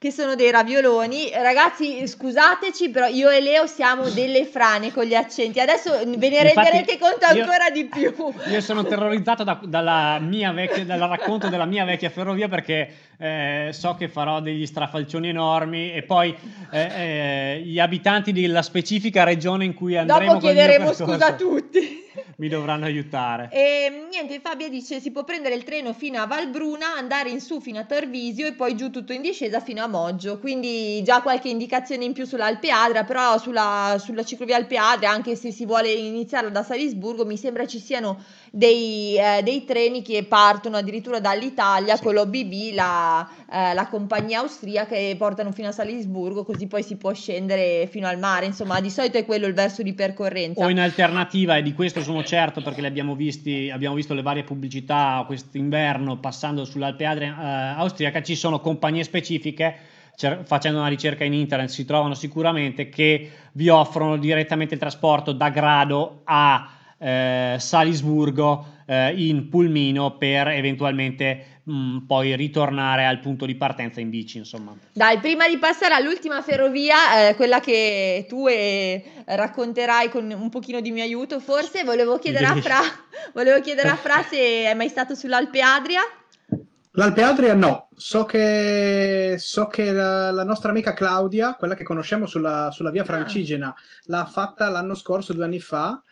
che 0.01 0.09
sono 0.09 0.33
dei 0.33 0.49
ravioloni. 0.49 1.29
Ragazzi, 1.31 2.07
scusateci, 2.07 2.89
però 2.89 3.05
io 3.05 3.29
e 3.29 3.39
Leo 3.39 3.67
siamo 3.67 4.09
delle 4.09 4.45
frane 4.45 4.91
con 4.91 5.03
gli 5.03 5.13
accenti. 5.13 5.59
Adesso 5.59 5.91
ve 5.91 6.05
ne 6.05 6.37
Infatti, 6.39 6.53
renderete 6.55 6.97
conto 6.97 7.25
io- 7.35 7.43
ancora 7.43 7.69
di 7.69 7.85
più. 7.85 8.11
Io 8.49 8.61
sono 8.61 8.83
terrorizzato 8.83 9.43
da- 9.43 9.59
dalla 9.63 10.17
mia 10.19 10.51
vecchia, 10.53 10.85
dal 10.85 10.97
racconto 11.01 11.49
della 11.49 11.65
mia 11.65 11.85
vecchia 11.85 12.09
ferrovia 12.09 12.47
perché 12.47 12.91
eh, 13.19 13.69
so 13.73 13.93
che 13.93 14.07
farò 14.09 14.39
degli 14.41 14.65
strafalcioni 14.65 15.29
enormi 15.29 15.93
e 15.93 16.01
poi 16.01 16.35
eh, 16.71 16.79
eh, 16.81 17.61
gli 17.63 17.77
abitanti 17.77 18.31
della 18.33 18.63
specifica 18.63 19.23
regione 19.23 19.65
in 19.65 19.75
cui 19.75 19.95
andremo 19.95 20.33
Dopo 20.33 20.47
chiederemo 20.47 20.93
scusa 20.93 21.27
a 21.27 21.33
tutti. 21.35 22.00
Mi 22.41 22.47
dovranno 22.47 22.85
aiutare. 22.85 23.49
E 23.51 24.07
niente, 24.09 24.39
Fabia 24.39 24.67
dice 24.67 24.99
si 24.99 25.11
può 25.11 25.23
prendere 25.23 25.53
il 25.53 25.63
treno 25.63 25.93
fino 25.93 26.19
a 26.19 26.25
Valbruna, 26.25 26.95
andare 26.97 27.29
in 27.29 27.39
su 27.39 27.61
fino 27.61 27.77
a 27.77 27.83
Tarvisio 27.83 28.47
e 28.47 28.53
poi 28.53 28.75
giù 28.75 28.89
tutto 28.89 29.13
in 29.13 29.21
discesa 29.21 29.59
fino 29.59 29.83
a 29.83 29.87
Moggio. 29.87 30.39
Quindi 30.39 31.03
già 31.03 31.21
qualche 31.21 31.49
indicazione 31.49 32.03
in 32.03 32.13
più 32.13 32.25
sull'Alpe 32.25 32.71
Adria, 32.71 33.03
però 33.03 33.37
sulla, 33.37 33.97
sulla 33.99 34.23
ciclovia 34.23 34.55
Alpe 34.55 34.77
Adria, 34.77 35.11
anche 35.11 35.35
se 35.35 35.51
si 35.51 35.67
vuole 35.67 35.91
iniziare 35.91 36.49
da 36.49 36.63
Salisburgo, 36.63 37.25
mi 37.25 37.37
sembra 37.37 37.67
ci 37.67 37.77
siano 37.77 38.23
dei, 38.53 39.15
eh, 39.15 39.41
dei 39.43 39.63
treni 39.63 40.01
che 40.01 40.25
partono 40.25 40.75
addirittura 40.75 41.21
dall'Italia 41.21 41.95
Sì. 41.95 42.03
con 42.03 42.13
l'OBB, 42.13 42.73
la, 42.73 43.25
eh, 43.49 43.73
la 43.73 43.87
compagnia 43.87 44.41
austriaca, 44.41 44.93
che 44.93 45.15
portano 45.17 45.53
fino 45.53 45.69
a 45.69 45.71
Salisburgo, 45.71 46.43
così 46.43 46.67
poi 46.67 46.83
si 46.83 46.97
può 46.97 47.13
scendere 47.13 47.87
fino 47.89 48.07
al 48.07 48.19
mare. 48.19 48.45
Insomma, 48.45 48.81
di 48.81 48.89
solito 48.89 49.17
è 49.17 49.23
quello 49.23 49.47
il 49.47 49.53
verso 49.53 49.83
di 49.83 49.93
percorrenza. 49.93 50.65
O 50.65 50.69
in 50.69 50.81
alternativa, 50.81 51.55
e 51.55 51.61
di 51.61 51.73
questo 51.73 52.01
sono 52.01 52.25
certo 52.25 52.61
perché 52.61 52.81
le 52.81 52.87
abbiamo, 52.87 53.15
visti, 53.15 53.69
abbiamo 53.69 53.95
visto 53.95 54.13
le 54.13 54.21
varie 54.21 54.43
pubblicità 54.43 55.23
quest'inverno 55.25 56.19
passando 56.19 56.65
sull'Alpe 56.65 57.05
Adria 57.05 57.37
eh, 57.39 57.79
austriaca, 57.79 58.21
ci 58.21 58.35
sono 58.35 58.59
compagnie 58.59 59.05
specifiche, 59.05 59.75
facendo 60.43 60.79
una 60.79 60.89
ricerca 60.89 61.23
in 61.23 61.33
internet 61.33 61.69
si 61.69 61.85
trovano 61.85 62.15
sicuramente, 62.15 62.89
che 62.89 63.31
vi 63.53 63.69
offrono 63.69 64.17
direttamente 64.17 64.73
il 64.73 64.79
trasporto 64.79 65.31
da 65.31 65.47
Grado 65.49 66.21
a 66.25 66.69
eh, 67.01 67.55
Salisburgo 67.57 68.65
eh, 68.85 69.13
in 69.15 69.49
pulmino 69.49 70.17
per 70.17 70.49
eventualmente 70.49 71.61
mh, 71.63 71.99
poi 72.05 72.35
ritornare 72.35 73.05
al 73.05 73.19
punto 73.19 73.45
di 73.45 73.55
partenza 73.55 73.99
in 73.99 74.09
bici, 74.09 74.37
insomma. 74.37 74.75
Dai, 74.93 75.19
prima 75.19 75.47
di 75.47 75.57
passare 75.57 75.95
all'ultima 75.95 76.41
ferrovia, 76.41 77.29
eh, 77.29 77.35
quella 77.35 77.59
che 77.59 78.25
tu 78.29 78.47
eh, 78.47 79.03
racconterai 79.25 80.09
con 80.09 80.29
un 80.29 80.49
pochino 80.49 80.79
di 80.79 80.91
mio 80.91 81.03
aiuto, 81.03 81.39
forse 81.39 81.83
volevo 81.83 82.19
chiedere 82.19 82.45
a 82.45 82.55
Fra, 82.55 82.79
volevo 83.33 83.59
chiedere 83.61 83.89
a 83.89 83.95
Fra 83.95 84.21
se 84.29 84.65
è 84.65 84.73
mai 84.75 84.89
stato 84.89 85.15
sull'Alpe 85.15 85.61
Adria. 85.61 86.01
L'Alpe 86.95 87.23
Adria 87.23 87.53
no, 87.53 87.87
so 87.95 88.25
che, 88.25 89.35
so 89.39 89.67
che 89.67 89.93
la, 89.93 90.29
la 90.31 90.43
nostra 90.43 90.71
amica 90.71 90.93
Claudia, 90.93 91.55
quella 91.55 91.73
che 91.73 91.85
conosciamo 91.85 92.25
sulla, 92.25 92.69
sulla 92.71 92.91
via 92.91 93.03
Ah. 93.03 93.05
Francigena, 93.05 93.73
l'ha 94.07 94.25
fatta 94.25 94.67
l'anno 94.67 94.93
scorso, 94.93 95.31
due 95.31 95.45
anni 95.45 95.61
fa, 95.61 96.03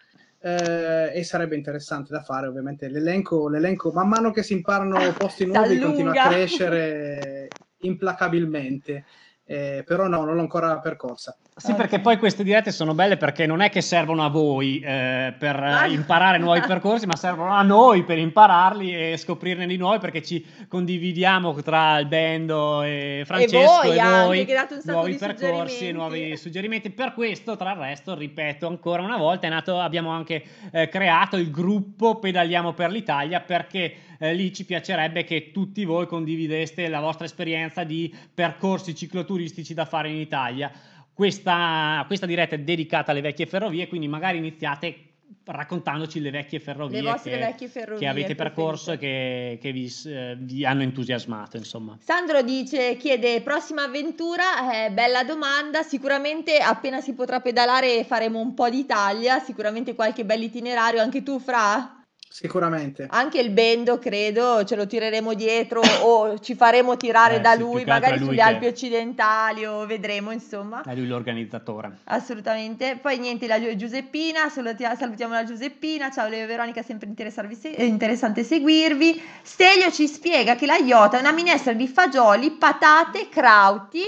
eh, 0.42 1.12
e 1.14 1.24
sarebbe 1.24 1.56
interessante 1.56 2.12
da 2.12 2.22
fare 2.22 2.48
ovviamente. 2.48 2.88
L'elenco, 2.88 3.50
l'elenco 3.50 3.92
man 3.92 4.08
mano 4.08 4.32
che 4.32 4.44
si 4.44 4.54
imparano 4.54 4.98
posti 5.18 5.46
nuovi 5.46 5.68
S'allunga. 5.68 5.86
continua 5.86 6.24
a 6.24 6.28
crescere 6.30 7.48
implacabilmente, 7.80 9.06
eh, 9.46 9.84
però 9.86 10.08
no, 10.08 10.24
non 10.24 10.36
l'ho 10.36 10.42
ancora 10.42 10.80
percorsa. 10.80 11.38
Sì, 11.60 11.74
perché 11.74 12.00
poi 12.00 12.18
queste 12.18 12.44
dirette 12.44 12.72
sono 12.72 12.94
belle 12.94 13.18
perché 13.18 13.46
non 13.46 13.62
è 13.62 13.70
che 13.70 13.82
servono 13.82 14.24
a 14.24 14.30
voi 14.30 14.80
eh, 14.80 15.34
per 15.38 15.56
Ah. 15.60 15.88
imparare 15.88 16.38
nuovi 16.38 16.62
percorsi, 16.62 17.06
ma 17.06 17.16
servono 17.16 17.52
a 17.52 17.62
noi 17.62 18.04
per 18.04 18.18
impararli 18.18 19.12
e 19.12 19.18
scoprirne 19.18 19.68
di 19.68 19.76
nuovi 19.76 20.00
perché 20.00 20.22
ci 20.22 20.44
condividiamo 20.68 21.54
tra 21.62 22.00
il 22.00 22.08
Bendo 22.08 22.82
e 22.84 23.24
Francesco 23.26 23.58
voi 23.58 23.96
e 23.96 24.00
anche, 24.00 24.26
voi 24.26 24.46
che 24.46 24.54
date 24.54 24.74
un 24.76 24.82
sacco 24.82 24.98
nuovi 24.98 25.16
percorsi 25.16 25.88
e 25.88 25.92
nuovi 25.92 26.38
suggerimenti. 26.38 26.90
Per 26.90 27.14
questo, 27.14 27.58
tra 27.58 27.72
il 27.72 27.78
resto, 27.78 28.16
ripeto 28.16 28.66
ancora 28.68 29.02
una 29.02 29.18
volta, 29.18 29.48
è 29.48 29.50
nato, 29.50 29.80
abbiamo 29.80 30.12
anche 30.12 30.44
eh, 30.72 30.88
creato 30.88 31.36
il 31.38 31.52
gruppo 31.52 32.20
Pedaliamo 32.20 32.74
per 32.74 32.90
l'Italia 32.90 33.42
perché 33.42 33.94
eh, 34.18 34.34
lì 34.34 34.54
ci 34.54 34.66
piacerebbe 34.66 35.24
che 35.24 35.52
tutti 35.52 35.84
voi 35.86 36.08
condivideste 36.08 36.88
la 36.88 37.00
vostra 37.00 37.26
esperienza 37.26 37.84
di 37.84 38.14
percorsi 38.34 38.96
cicloturistici 38.96 39.74
da 39.74 39.86
fare 39.86 40.10
in 40.10 40.18
Italia. 40.18 40.72
Questa, 41.20 42.06
questa 42.08 42.26
diretta 42.26 42.56
è 42.56 42.60
dedicata 42.60 43.12
alle 43.12 43.20
vecchie 43.20 43.46
ferrovie, 43.46 43.90
quindi 43.90 44.08
magari 44.08 44.38
iniziate 44.38 44.96
raccontandoci 45.44 46.22
le 46.22 46.32
vecchie 46.32 46.62
ferrovie, 46.62 47.02
Le 47.02 47.20
che, 47.22 47.38
vecchie 47.38 47.68
ferrovie 47.68 48.00
che 48.00 48.08
avete 48.08 48.36
percorso 48.36 48.94
e 48.94 48.98
che, 48.98 49.58
che 49.60 49.74
vi, 49.74 49.94
eh, 50.06 50.38
vi 50.40 50.66
hanno 50.66 50.82
entusiasmato, 50.82 51.58
insomma. 51.58 51.98
Sandro 52.00 52.42
dice, 52.42 52.96
chiede, 52.96 53.42
prossima 53.42 53.84
avventura, 53.84 54.86
eh, 54.86 54.92
bella 54.92 55.26
domanda, 55.26 55.84
sicuramente 55.84 56.56
appena 56.60 57.02
si 57.02 57.12
potrà 57.12 57.42
pedalare 57.42 58.06
faremo 58.06 58.40
un 58.40 58.54
po' 58.54 58.70
d'Italia, 58.70 59.40
sicuramente 59.40 59.96
qualche 59.96 60.24
bel 60.24 60.42
itinerario, 60.42 61.02
anche 61.02 61.22
tu 61.22 61.38
Fra? 61.38 61.99
Sicuramente. 62.32 63.08
Anche 63.10 63.40
il 63.40 63.50
Bendo, 63.50 63.98
credo, 63.98 64.64
ce 64.64 64.76
lo 64.76 64.86
tireremo 64.86 65.34
dietro 65.34 65.82
o 66.04 66.38
ci 66.40 66.54
faremo 66.54 66.96
tirare 66.96 67.38
Eh, 67.38 67.40
da 67.42 67.54
sì, 67.54 67.60
lui, 67.60 67.84
magari 67.86 68.18
lui 68.18 68.26
sulle 68.28 68.36
che- 68.38 68.42
Alpi 68.44 68.66
occidentali 68.68 69.66
o 69.66 69.86
vedremo, 69.88 70.30
insomma. 70.32 70.84
È 70.84 70.94
lui 70.96 71.08
l'organizzatore. 71.08 71.98
Assolutamente. 72.04 73.00
Poi 73.02 73.18
niente, 73.18 73.48
la 73.48 73.60
Giu- 73.60 73.76
Giuseppina, 73.76 74.48
salutia- 74.50 74.96
salutiamo 74.96 75.34
la 75.34 75.44
Giuseppina. 75.44 76.12
Ciao 76.12 76.30
Leo 76.30 76.44
e 76.44 76.48
Veronica, 76.48 76.84
sempre 76.84 77.08
interessarvi 77.08 77.56
se- 77.56 77.72
eh, 77.72 77.86
interessante 77.86 78.44
seguirvi. 78.44 79.20
Stelio 79.42 79.92
ci 79.92 80.08
spiega 80.08 80.56
che 80.56 80.68
la 80.68 80.78
iota 80.78 81.18
è 81.18 81.22
una 81.22 81.32
minestra 81.32 81.74
di 81.74 81.88
fagioli, 81.88 82.52
patate, 82.52 83.28
crauti 83.30 84.04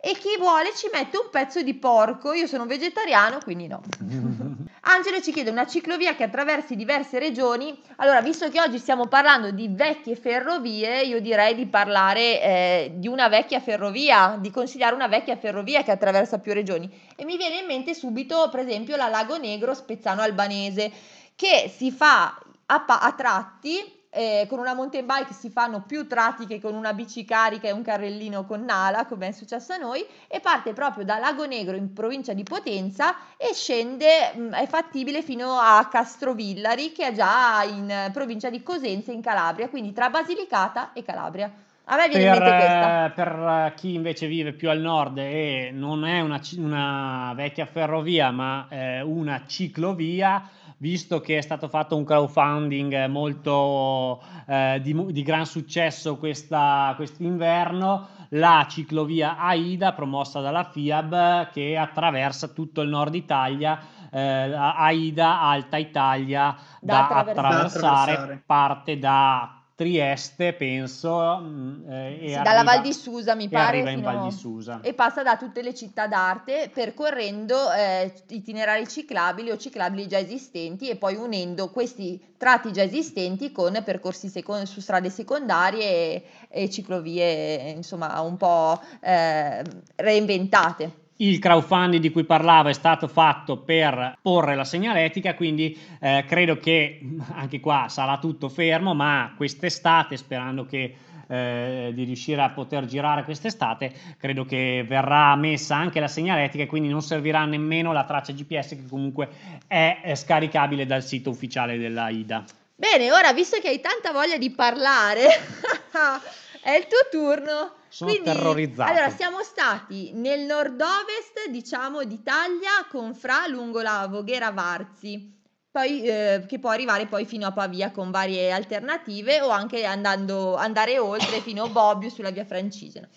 e 0.00 0.12
chi 0.12 0.36
vuole 0.38 0.70
ci 0.74 0.88
mette 0.92 1.18
un 1.18 1.28
pezzo 1.30 1.62
di 1.62 1.74
porco. 1.74 2.32
Io 2.32 2.46
sono 2.46 2.64
vegetariano, 2.66 3.38
quindi 3.42 3.66
no. 3.68 3.82
Angelo 4.86 5.20
ci 5.22 5.32
chiede 5.32 5.48
una 5.48 5.66
ciclovia 5.66 6.14
che 6.14 6.24
attraversi 6.24 6.76
diverse 6.76 7.18
regioni. 7.18 7.74
Allora, 7.96 8.20
visto 8.20 8.50
che 8.50 8.60
oggi 8.60 8.78
stiamo 8.78 9.06
parlando 9.06 9.50
di 9.50 9.68
vecchie 9.70 10.14
ferrovie, 10.14 11.02
io 11.02 11.20
direi 11.20 11.54
di 11.54 11.66
parlare 11.66 12.42
eh, 12.42 12.92
di 12.94 13.08
una 13.08 13.28
vecchia 13.28 13.60
ferrovia, 13.60 14.36
di 14.38 14.50
consigliare 14.50 14.94
una 14.94 15.08
vecchia 15.08 15.36
ferrovia 15.36 15.82
che 15.82 15.90
attraversa 15.90 16.38
più 16.38 16.52
regioni. 16.52 16.90
E 17.16 17.24
mi 17.24 17.38
viene 17.38 17.60
in 17.60 17.66
mente 17.66 17.94
subito, 17.94 18.50
per 18.50 18.60
esempio, 18.60 18.96
la 18.96 19.08
Lago 19.08 19.38
Negro 19.38 19.72
Spezzano 19.72 20.20
Albanese, 20.20 20.92
che 21.34 21.72
si 21.74 21.90
fa 21.90 22.38
a, 22.66 22.80
pa- 22.80 23.00
a 23.00 23.12
tratti. 23.12 24.02
Eh, 24.14 24.46
con 24.48 24.60
una 24.60 24.74
mountain 24.74 25.04
bike 25.04 25.32
si 25.32 25.50
fanno 25.50 25.82
più 25.86 26.06
tratti 26.06 26.46
che 26.46 26.60
con 26.60 26.74
una 26.74 26.92
bici 26.92 27.24
carica 27.24 27.66
e 27.66 27.72
un 27.72 27.82
carrellino 27.82 28.44
con 28.46 28.64
Nala, 28.64 29.06
come 29.06 29.28
è 29.28 29.32
successo 29.32 29.72
a 29.72 29.76
noi, 29.76 30.06
e 30.28 30.40
parte 30.40 30.72
proprio 30.72 31.04
da 31.04 31.18
Lago 31.18 31.44
Negro 31.46 31.74
in 31.76 31.92
provincia 31.92 32.32
di 32.32 32.44
Potenza 32.44 33.16
e 33.36 33.52
scende, 33.52 34.32
mh, 34.34 34.50
è 34.52 34.66
fattibile 34.66 35.20
fino 35.22 35.58
a 35.58 35.88
Castrovillari, 35.90 36.92
che 36.92 37.08
è 37.08 37.12
già 37.12 37.62
in 37.64 38.10
provincia 38.12 38.50
di 38.50 38.62
Cosenza 38.62 39.12
in 39.12 39.20
Calabria, 39.20 39.68
quindi 39.68 39.92
tra 39.92 40.08
Basilicata 40.10 40.92
e 40.92 41.02
Calabria. 41.02 41.52
A 41.86 41.96
me 41.96 42.08
viene 42.08 42.24
in 42.24 42.30
Per, 42.30 42.40
mente 42.40 42.56
questa. 42.56 43.04
eh, 43.04 43.10
per 43.10 43.74
chi 43.76 43.92
invece 43.92 44.26
vive 44.26 44.52
più 44.54 44.70
al 44.70 44.78
nord 44.80 45.18
e 45.18 45.70
non 45.70 46.06
è 46.06 46.20
una, 46.20 46.40
una 46.56 47.32
vecchia 47.36 47.66
ferrovia, 47.66 48.30
ma 48.30 48.66
eh, 48.70 49.02
una 49.02 49.42
ciclovia, 49.46 50.48
visto 50.78 51.20
che 51.20 51.38
è 51.38 51.40
stato 51.40 51.68
fatto 51.68 51.96
un 51.96 52.04
crowdfunding 52.04 53.06
molto 53.06 54.22
eh, 54.46 54.80
di, 54.82 55.12
di 55.12 55.22
gran 55.22 55.46
successo 55.46 56.16
questa, 56.16 56.92
quest'inverno, 56.96 58.08
la 58.30 58.66
ciclovia 58.68 59.38
AIDA 59.38 59.92
promossa 59.92 60.40
dalla 60.40 60.64
FIAB 60.64 61.50
che 61.50 61.76
attraversa 61.76 62.48
tutto 62.48 62.80
il 62.80 62.88
nord 62.88 63.14
Italia, 63.14 63.78
eh, 64.10 64.20
AIDA 64.20 65.40
Alta 65.40 65.76
Italia 65.76 66.56
Da 66.80 66.92
da, 66.94 67.08
attraversare. 67.08 68.12
attraversare. 68.12 68.42
parte 68.44 68.98
da 68.98 69.63
Trieste, 69.76 70.52
penso, 70.52 71.40
mm, 71.40 71.90
eh, 71.90 72.16
Sì, 72.20 72.24
arriva- 72.34 72.42
dalla 72.42 72.62
Val 72.62 72.80
di 72.80 72.92
Susa 72.92 73.34
mi 73.34 73.48
pare 73.48 73.78
arriva 73.78 73.90
in 73.90 74.02
Val 74.02 74.22
di 74.28 74.30
Susa. 74.30 74.78
e 74.80 74.94
passa 74.94 75.24
da 75.24 75.36
tutte 75.36 75.62
le 75.62 75.74
città 75.74 76.06
d'arte 76.06 76.70
percorrendo 76.72 77.72
eh, 77.72 78.12
itinerari 78.28 78.86
ciclabili 78.86 79.50
o 79.50 79.56
ciclabili 79.56 80.06
già 80.06 80.18
esistenti 80.18 80.88
e 80.88 80.94
poi 80.94 81.16
unendo 81.16 81.70
questi 81.70 82.22
tratti 82.38 82.70
già 82.72 82.82
esistenti 82.82 83.50
con 83.50 83.82
percorsi 83.84 84.28
secon- 84.28 84.64
su 84.66 84.80
strade 84.80 85.10
secondarie 85.10 85.84
e, 85.84 86.24
e 86.48 86.70
ciclovie 86.70 87.70
insomma 87.70 88.20
un 88.20 88.36
po' 88.36 88.80
eh, 89.00 89.60
reinventate. 89.96 91.02
Il 91.18 91.38
crowdfunding 91.38 92.02
di 92.02 92.10
cui 92.10 92.24
parlavo 92.24 92.68
è 92.68 92.72
stato 92.72 93.06
fatto 93.06 93.58
per 93.58 94.18
porre 94.20 94.56
la 94.56 94.64
segnaletica, 94.64 95.34
quindi 95.34 95.78
eh, 96.00 96.24
credo 96.26 96.58
che 96.58 97.00
anche 97.34 97.60
qua 97.60 97.86
sarà 97.88 98.18
tutto 98.18 98.48
fermo, 98.48 98.94
ma 98.94 99.32
quest'estate, 99.36 100.16
sperando 100.16 100.66
che 100.66 100.96
eh, 101.26 101.90
di 101.94 102.04
riuscire 102.04 102.42
a 102.42 102.50
poter 102.50 102.84
girare 102.84 103.24
quest'estate, 103.24 103.92
credo 104.18 104.44
che 104.44 104.84
verrà 104.86 105.34
messa 105.36 105.76
anche 105.76 106.00
la 106.00 106.08
segnaletica 106.08 106.64
e 106.64 106.66
quindi 106.66 106.88
non 106.88 107.02
servirà 107.02 107.44
nemmeno 107.44 107.92
la 107.92 108.04
traccia 108.04 108.32
GPS 108.32 108.70
che 108.70 108.86
comunque 108.88 109.28
è, 109.66 110.00
è 110.02 110.14
scaricabile 110.14 110.86
dal 110.86 111.02
sito 111.02 111.30
ufficiale 111.30 111.78
della 111.78 112.08
IDA. 112.08 112.44
Bene, 112.76 113.12
ora 113.12 113.32
visto 113.32 113.58
che 113.60 113.68
hai 113.68 113.80
tanta 113.80 114.10
voglia 114.10 114.36
di 114.36 114.50
parlare, 114.50 115.26
è 116.60 116.72
il 116.72 116.86
tuo 116.88 117.08
turno. 117.10 117.82
Sono 117.94 118.10
Quindi, 118.10 118.28
terrorizzato. 118.28 118.90
Allora, 118.90 119.08
siamo 119.08 119.40
stati 119.44 120.10
nel 120.14 120.40
nord-ovest, 120.40 121.48
diciamo, 121.48 122.02
d'Italia 122.02 122.84
con 122.90 123.14
Fra 123.14 123.46
lungo 123.46 123.82
la 123.82 124.08
Voghera 124.10 124.50
Varzi. 124.50 125.32
Poi, 125.70 126.02
eh, 126.02 126.44
che 126.48 126.58
può 126.58 126.70
arrivare 126.70 127.06
poi 127.06 127.24
fino 127.24 127.46
a 127.46 127.52
Pavia 127.52 127.92
con 127.92 128.10
varie 128.10 128.50
alternative 128.50 129.42
o 129.42 129.48
anche 129.50 129.84
andando, 129.84 130.56
andare 130.56 130.98
oltre 130.98 131.40
fino 131.40 131.62
a 131.62 131.68
Bobbio 131.68 132.10
sulla 132.10 132.30
via 132.30 132.44
Francigena. 132.44 133.08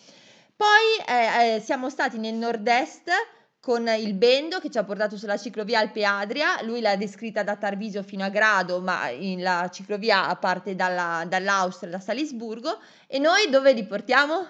Poi 0.55 1.05
eh, 1.07 1.55
eh, 1.55 1.59
siamo 1.59 1.89
stati 1.89 2.19
nel 2.19 2.35
nord-est 2.35 3.09
con 3.67 3.85
il 3.99 4.13
Bendo 4.13 4.59
che 4.59 4.69
ci 4.69 4.77
ha 4.77 4.85
portato 4.85 5.17
sulla 5.17 5.35
ciclovia 5.35 5.79
Alpe 5.79 6.05
Adria, 6.05 6.63
lui 6.63 6.79
l'ha 6.79 6.95
descritta 6.95 7.43
da 7.43 7.57
Tarvisio 7.57 8.01
fino 8.01 8.23
a 8.23 8.29
Grado, 8.29 8.79
ma 8.79 9.09
la 9.39 9.69
ciclovia 9.69 10.33
parte 10.39 10.73
dalla, 10.73 11.25
dall'Austria, 11.27 11.91
da 11.91 11.99
Salisburgo, 11.99 12.77
e 13.07 13.19
noi 13.19 13.49
dove 13.49 13.73
li 13.73 13.83
portiamo? 13.83 14.47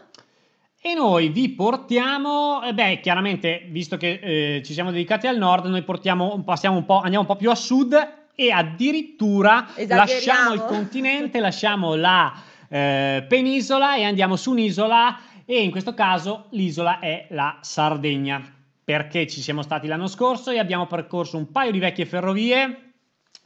E 0.80 0.94
noi 0.94 1.30
vi 1.30 1.50
portiamo, 1.50 2.62
eh 2.62 2.76
beh, 2.76 3.00
chiaramente, 3.00 3.66
visto 3.72 3.98
che 3.98 4.20
eh, 4.22 4.62
ci 4.64 4.74
siamo 4.74 4.92
dedicati 4.92 5.26
al 5.26 5.40
nord, 5.40 5.66
noi 5.66 5.82
portiamo, 5.82 6.44
passiamo 6.44 6.78
un 6.78 6.86
po', 6.86 7.00
andiamo 7.00 7.22
un 7.22 7.26
po' 7.26 7.38
più 7.38 7.50
a 7.50 7.56
sud 7.56 7.96
e 8.36 8.52
addirittura 8.52 9.68
lasciamo 9.88 10.54
il 10.54 10.62
continente, 10.62 11.40
lasciamo 11.40 11.96
la 11.96 12.40
eh, 12.70 13.26
penisola 13.28 13.96
e 13.96 14.04
andiamo 14.04 14.36
su 14.36 14.52
un'isola 14.52 15.18
e 15.44 15.64
in 15.64 15.72
questo 15.72 15.96
caso 15.96 16.46
l'isola 16.52 17.00
è 17.00 17.26
la 17.32 17.58
Sardegna 17.62 18.52
perché 18.88 19.28
ci 19.28 19.42
siamo 19.42 19.64
stati 19.64 19.86
l'anno 19.86 20.08
scorso 20.08 20.50
e 20.50 20.60
abbiamo 20.60 20.88
percorso 20.88 21.36
un 21.36 21.52
paio 21.52 21.72
di 21.72 21.80
vecchie 21.80 22.06
ferrovie 22.06 22.94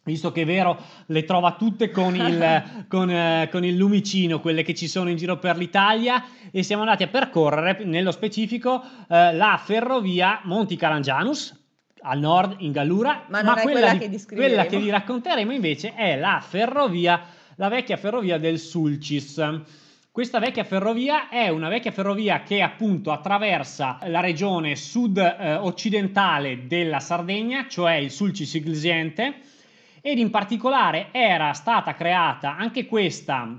visto 0.04 0.32
che 0.32 0.44
è 0.44 0.46
vero, 0.46 0.78
le 1.08 1.24
trova 1.24 1.54
tutte 1.54 1.90
con 1.90 2.16
il, 2.16 2.86
con, 2.88 3.10
eh, 3.10 3.50
con 3.52 3.66
il, 3.66 3.76
lumicino, 3.76 4.40
quelle 4.40 4.62
che 4.62 4.76
ci 4.76 4.88
sono 4.88 5.10
in 5.10 5.18
giro 5.18 5.40
per 5.40 5.58
l'Italia, 5.58 6.24
e 6.52 6.62
siamo 6.62 6.84
andati 6.84 7.02
a 7.02 7.08
percorrere, 7.08 7.84
nello 7.86 8.12
specifico, 8.12 8.84
eh, 9.10 9.34
la 9.34 9.60
ferrovia 9.64 10.42
Monti 10.44 10.76
Calangianus, 10.76 11.60
al 12.02 12.20
nord 12.20 12.58
in 12.60 12.72
Gallura, 12.72 13.26
ma, 13.30 13.42
ma 13.42 13.54
quella, 13.56 13.96
quella, 13.96 14.08
di, 14.08 14.18
che 14.18 14.36
quella, 14.36 14.66
che 14.66 14.78
vi 14.78 14.92
racconteremo 14.92 15.52
invece 15.52 15.96
è 15.96 16.18
la 16.18 16.40
ferrovia, 16.40 17.20
la 17.56 17.68
vecchia 17.68 17.98
ferrovia 17.98 18.38
del 18.38 18.60
Sulcis. 18.60 19.40
Questa 20.14 20.40
vecchia 20.40 20.66
ferrovia 20.66 21.30
è 21.30 21.48
una 21.48 21.70
vecchia 21.70 21.92
ferrovia 21.92 22.44
che 22.44 22.62
appunto 22.62 23.14
attraversa 23.14 23.98
la 24.08 24.20
regione 24.20 24.76
sud-occidentale 24.76 26.52
eh, 26.52 26.58
della 26.58 27.00
Sardegna, 27.00 27.66
cioè 27.70 27.94
il 27.94 28.12
Sulcis 28.12 28.54
Iglesiente, 28.56 29.36
ed 30.02 30.18
in 30.18 30.30
particolare 30.30 31.08
era 31.14 31.54
stata 31.54 31.94
creata 31.94 32.58
anche 32.58 32.88
questa 32.88 33.58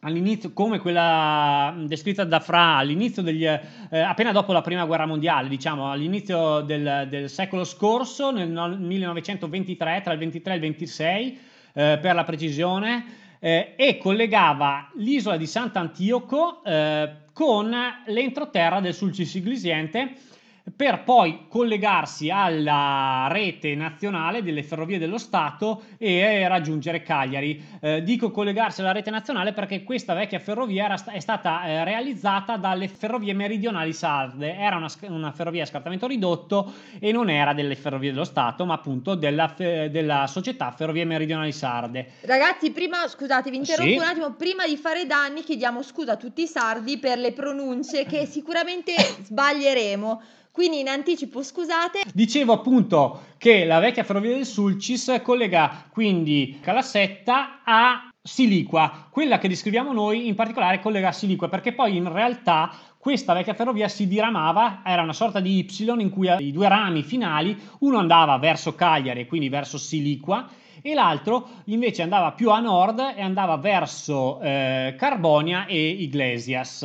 all'inizio, 0.00 0.52
come 0.52 0.78
quella 0.78 1.74
descritta 1.86 2.24
da 2.24 2.40
Fra 2.40 2.76
all'inizio 2.76 3.22
degli, 3.22 3.46
eh, 3.46 3.98
appena 3.98 4.30
dopo 4.30 4.52
la 4.52 4.60
prima 4.60 4.84
guerra 4.84 5.06
mondiale, 5.06 5.48
diciamo 5.48 5.90
all'inizio 5.90 6.60
del, 6.60 7.06
del 7.08 7.30
secolo 7.30 7.64
scorso, 7.64 8.30
nel 8.30 8.50
1923, 8.78 10.02
tra 10.04 10.12
il 10.12 10.18
23 10.18 10.52
e 10.52 10.54
il 10.54 10.60
26, 10.60 11.38
eh, 11.72 11.98
per 11.98 12.14
la 12.14 12.24
precisione 12.24 13.17
eh, 13.38 13.74
e 13.76 13.98
collegava 13.98 14.90
l'isola 14.96 15.36
di 15.36 15.46
Sant'Antioco 15.46 16.62
eh, 16.64 17.10
con 17.32 17.74
l'entroterra 18.06 18.80
del 18.80 18.94
Sulcis 18.94 19.34
Iglesiente 19.34 20.14
per 20.74 21.02
poi 21.04 21.46
collegarsi 21.48 22.30
alla 22.30 23.28
rete 23.30 23.74
nazionale 23.74 24.42
delle 24.42 24.62
ferrovie 24.62 24.98
dello 24.98 25.18
Stato 25.18 25.82
e 25.98 26.46
raggiungere 26.48 27.02
Cagliari. 27.02 27.62
Eh, 27.80 28.02
dico 28.02 28.30
collegarsi 28.30 28.80
alla 28.80 28.92
rete 28.92 29.10
nazionale 29.10 29.52
perché 29.52 29.82
questa 29.82 30.14
vecchia 30.14 30.38
ferrovia 30.38 30.84
era, 30.84 31.04
è 31.12 31.20
stata 31.20 31.64
eh, 31.64 31.84
realizzata 31.84 32.56
dalle 32.56 32.88
ferrovie 32.88 33.32
meridionali 33.32 33.92
sarde, 33.92 34.56
era 34.56 34.76
una, 34.76 34.90
una, 35.08 35.32
ferrovia 35.32 35.62
a 35.62 35.66
scartamento 35.66 36.06
ridotto 36.06 36.72
e 36.98 37.12
non 37.12 37.30
era 37.30 37.52
delle 37.52 37.74
ferrovie 37.74 38.10
dello 38.10 38.24
Stato, 38.24 38.64
ma 38.64 38.74
appunto 38.74 39.14
della, 39.14 39.52
della 39.56 40.26
società 40.26 40.70
Ferrovie 40.70 41.04
Meridionali 41.04 41.52
Sarde. 41.52 42.12
Ragazzi, 42.22 42.70
prima, 42.70 43.06
scusate, 43.06 43.50
vi 43.50 43.56
interrompo 43.56 43.90
sì. 43.90 43.96
un 43.96 44.02
attimo, 44.02 44.32
prima 44.32 44.66
di 44.66 44.76
fare 44.76 45.06
danni 45.06 45.42
chiediamo 45.42 45.82
scusa 45.82 46.12
a 46.12 46.16
tutti 46.16 46.42
i 46.42 46.46
sardi 46.46 46.98
per 46.98 47.18
le 47.18 47.32
pronunce 47.32 48.04
che 48.04 48.26
sicuramente 48.26 48.94
sbaglieremo. 49.22 50.22
Quindi 50.58 50.80
in 50.80 50.88
anticipo 50.88 51.40
scusate. 51.40 52.00
Dicevo 52.12 52.52
appunto 52.52 53.26
che 53.38 53.64
la 53.64 53.78
vecchia 53.78 54.02
ferrovia 54.02 54.34
del 54.34 54.44
Sulcis 54.44 55.20
collega 55.22 55.84
quindi 55.88 56.58
Calassetta 56.60 57.60
a 57.62 58.10
Siliqua, 58.20 59.06
quella 59.08 59.38
che 59.38 59.46
descriviamo 59.46 59.92
noi 59.92 60.26
in 60.26 60.34
particolare 60.34 60.80
collega 60.80 61.10
a 61.10 61.12
Siliqua 61.12 61.48
perché 61.48 61.74
poi 61.74 61.94
in 61.94 62.12
realtà 62.12 62.72
questa 62.98 63.34
vecchia 63.34 63.54
ferrovia 63.54 63.86
si 63.86 64.08
diramava, 64.08 64.82
era 64.84 65.02
una 65.02 65.12
sorta 65.12 65.38
di 65.38 65.64
Y 65.64 66.00
in 66.00 66.10
cui 66.10 66.28
i 66.40 66.50
due 66.50 66.66
rami 66.66 67.04
finali, 67.04 67.56
uno 67.78 67.98
andava 67.98 68.36
verso 68.38 68.74
Cagliari, 68.74 69.28
quindi 69.28 69.48
verso 69.48 69.78
Siliqua, 69.78 70.48
e 70.82 70.92
l'altro 70.92 71.50
invece 71.66 72.02
andava 72.02 72.32
più 72.32 72.50
a 72.50 72.58
nord 72.58 72.98
e 73.14 73.22
andava 73.22 73.58
verso 73.58 74.40
eh, 74.40 74.96
Carbonia 74.98 75.66
e 75.66 75.88
Iglesias. 75.88 76.84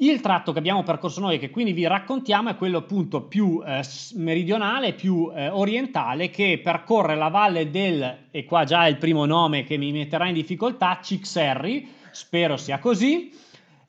Il 0.00 0.20
tratto 0.20 0.52
che 0.52 0.58
abbiamo 0.60 0.84
percorso 0.84 1.20
noi, 1.20 1.40
che 1.40 1.50
quindi 1.50 1.72
vi 1.72 1.86
raccontiamo, 1.86 2.50
è 2.50 2.56
quello 2.56 2.78
appunto 2.78 3.22
più 3.22 3.60
eh, 3.66 3.82
meridionale, 4.14 4.92
più 4.92 5.32
eh, 5.34 5.48
orientale, 5.48 6.30
che 6.30 6.60
percorre 6.62 7.16
la 7.16 7.28
valle 7.28 7.68
del, 7.70 8.26
e 8.30 8.44
qua 8.44 8.62
già 8.62 8.86
è 8.86 8.88
il 8.88 8.96
primo 8.96 9.24
nome 9.24 9.64
che 9.64 9.76
mi 9.76 9.90
metterà 9.90 10.28
in 10.28 10.34
difficoltà, 10.34 11.00
Cixerri, 11.02 11.88
spero 12.12 12.56
sia 12.56 12.78
così, 12.78 13.32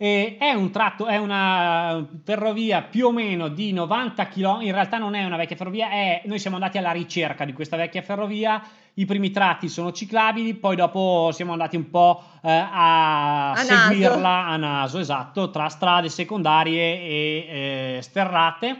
e 0.02 0.38
è 0.39 0.54
un 0.54 0.72
tratto, 0.72 1.08
è 1.08 1.18
una 1.18 2.08
ferrovia 2.24 2.84
più 2.84 3.08
o 3.08 3.12
meno 3.12 3.50
di 3.50 3.74
90 3.74 4.30
km, 4.30 4.62
in 4.62 4.72
realtà 4.72 4.97
non 4.97 5.14
è 5.14 5.26
una 5.26 5.36
vecchia 5.36 5.58
ferrovia, 5.58 5.89
è, 5.89 6.22
noi 6.24 6.39
siamo 6.39 6.56
andati 6.56 6.78
alla 6.78 6.93
ricerca 6.93 7.43
di 7.43 7.52
questa 7.52 7.76
vecchia 7.76 8.02
ferrovia, 8.02 8.64
i 8.93 9.04
primi 9.04 9.30
tratti 9.30 9.68
sono 9.68 9.91
ciclabili, 9.91 10.54
poi 10.54 10.78
dopo 10.78 11.32
siamo 11.34 11.52
andati 11.52 11.76
un 11.76 11.89
po' 11.89 12.24
eh, 12.41 12.50
a, 12.50 13.52
a, 13.52 13.56
seguirla 13.58 14.20
naso. 14.22 14.50
a 14.54 14.56
naso, 14.56 15.00
esatto, 15.00 15.50
tra 15.50 15.68
strade 15.68 16.08
secondarie 16.08 17.02
e 17.02 17.97
eh, 17.97 18.02
sterrate. 18.02 18.80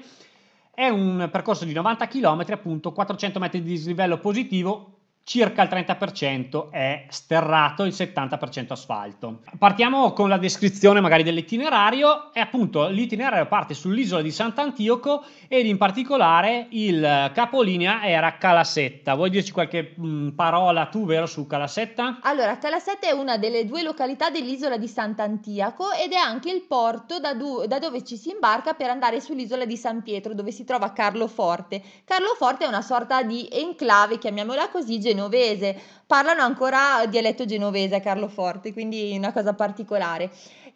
È 0.74 0.88
un 0.88 1.28
percorso 1.30 1.65
di 1.65 1.74
90 1.74 2.07
km, 2.07 2.45
appunto 2.51 2.93
400 2.93 3.39
metri 3.39 3.61
di 3.61 3.72
dislivello 3.72 4.20
positivo, 4.20 4.99
circa 5.24 5.61
il 5.61 5.70
30% 5.70 6.72
è 6.72 7.05
sterrato, 7.09 7.84
il 7.84 7.93
70% 7.93 8.72
asfalto. 8.72 9.41
Partiamo 9.57 10.11
con 10.13 10.28
la 10.28 10.38
descrizione 10.38 11.01
magari 11.01 11.22
dell'itinerario 11.24 12.34
e 12.34 12.39
appunto 12.39 12.88
l'itinerario 12.88 13.45
parte 13.45 13.74
sull'isola 13.76 14.22
di 14.22 14.32
Sant'Antioco 14.32 15.24
ed 15.47 15.67
in 15.67 15.78
particolare 15.78 16.67
il 16.72 17.32
capolinea 17.34 18.05
era 18.05 18.38
Calassetta. 18.38 19.13
Vuoi 19.13 19.30
dirci 19.30 19.51
qualche 19.51 19.93
mh, 19.95 20.07
mm, 20.07 20.30
parola 20.30 20.88
tu, 20.88 21.05
vero, 21.05 21.28
su 21.28 21.45
Calassetta? 21.45 22.20
Allora, 22.24 22.57
Calassetta 22.57 23.07
è 23.07 23.11
una 23.11 23.38
delle 23.38 23.65
due 23.65 23.84
località 23.84 24.30
dell'isola 24.30 24.78
di 24.78 24.88
Sant'Antioco 24.88 25.91
ed 25.91 26.11
è 26.11 26.17
anche 26.17 26.49
il 26.49 26.61
porto 26.63 27.20
da, 27.20 27.34
du- 27.34 27.65
da 27.65 27.78
dove 27.78 28.03
ci 28.03 28.17
si 28.17 28.32
imbarca 28.32 28.74
per 28.74 28.89
andare 28.89 29.22
sull'isola 29.22 29.65
di 29.65 29.78
San 29.78 30.01
Pietro 30.01 30.34
dove 30.34 30.51
si 30.51 30.63
trova 30.63 30.91
Carloforte. 30.91 31.82
Carloforte 32.03 32.65
è 32.65 32.67
una 32.67 32.82
sorta 32.82 33.22
di 33.22 33.47
enclave, 33.51 34.17
chiamiamola 34.17 34.70
così, 34.70 34.99
genovese 35.10 35.76
parlano 36.05 36.41
ancora 36.41 37.05
dialetto 37.07 37.45
genovese 37.45 37.95
a 37.95 37.99
Carloforte, 37.99 38.74
quindi 38.74 39.16
una 39.16 39.32
cosa 39.32 39.53
particolare. 39.53 40.32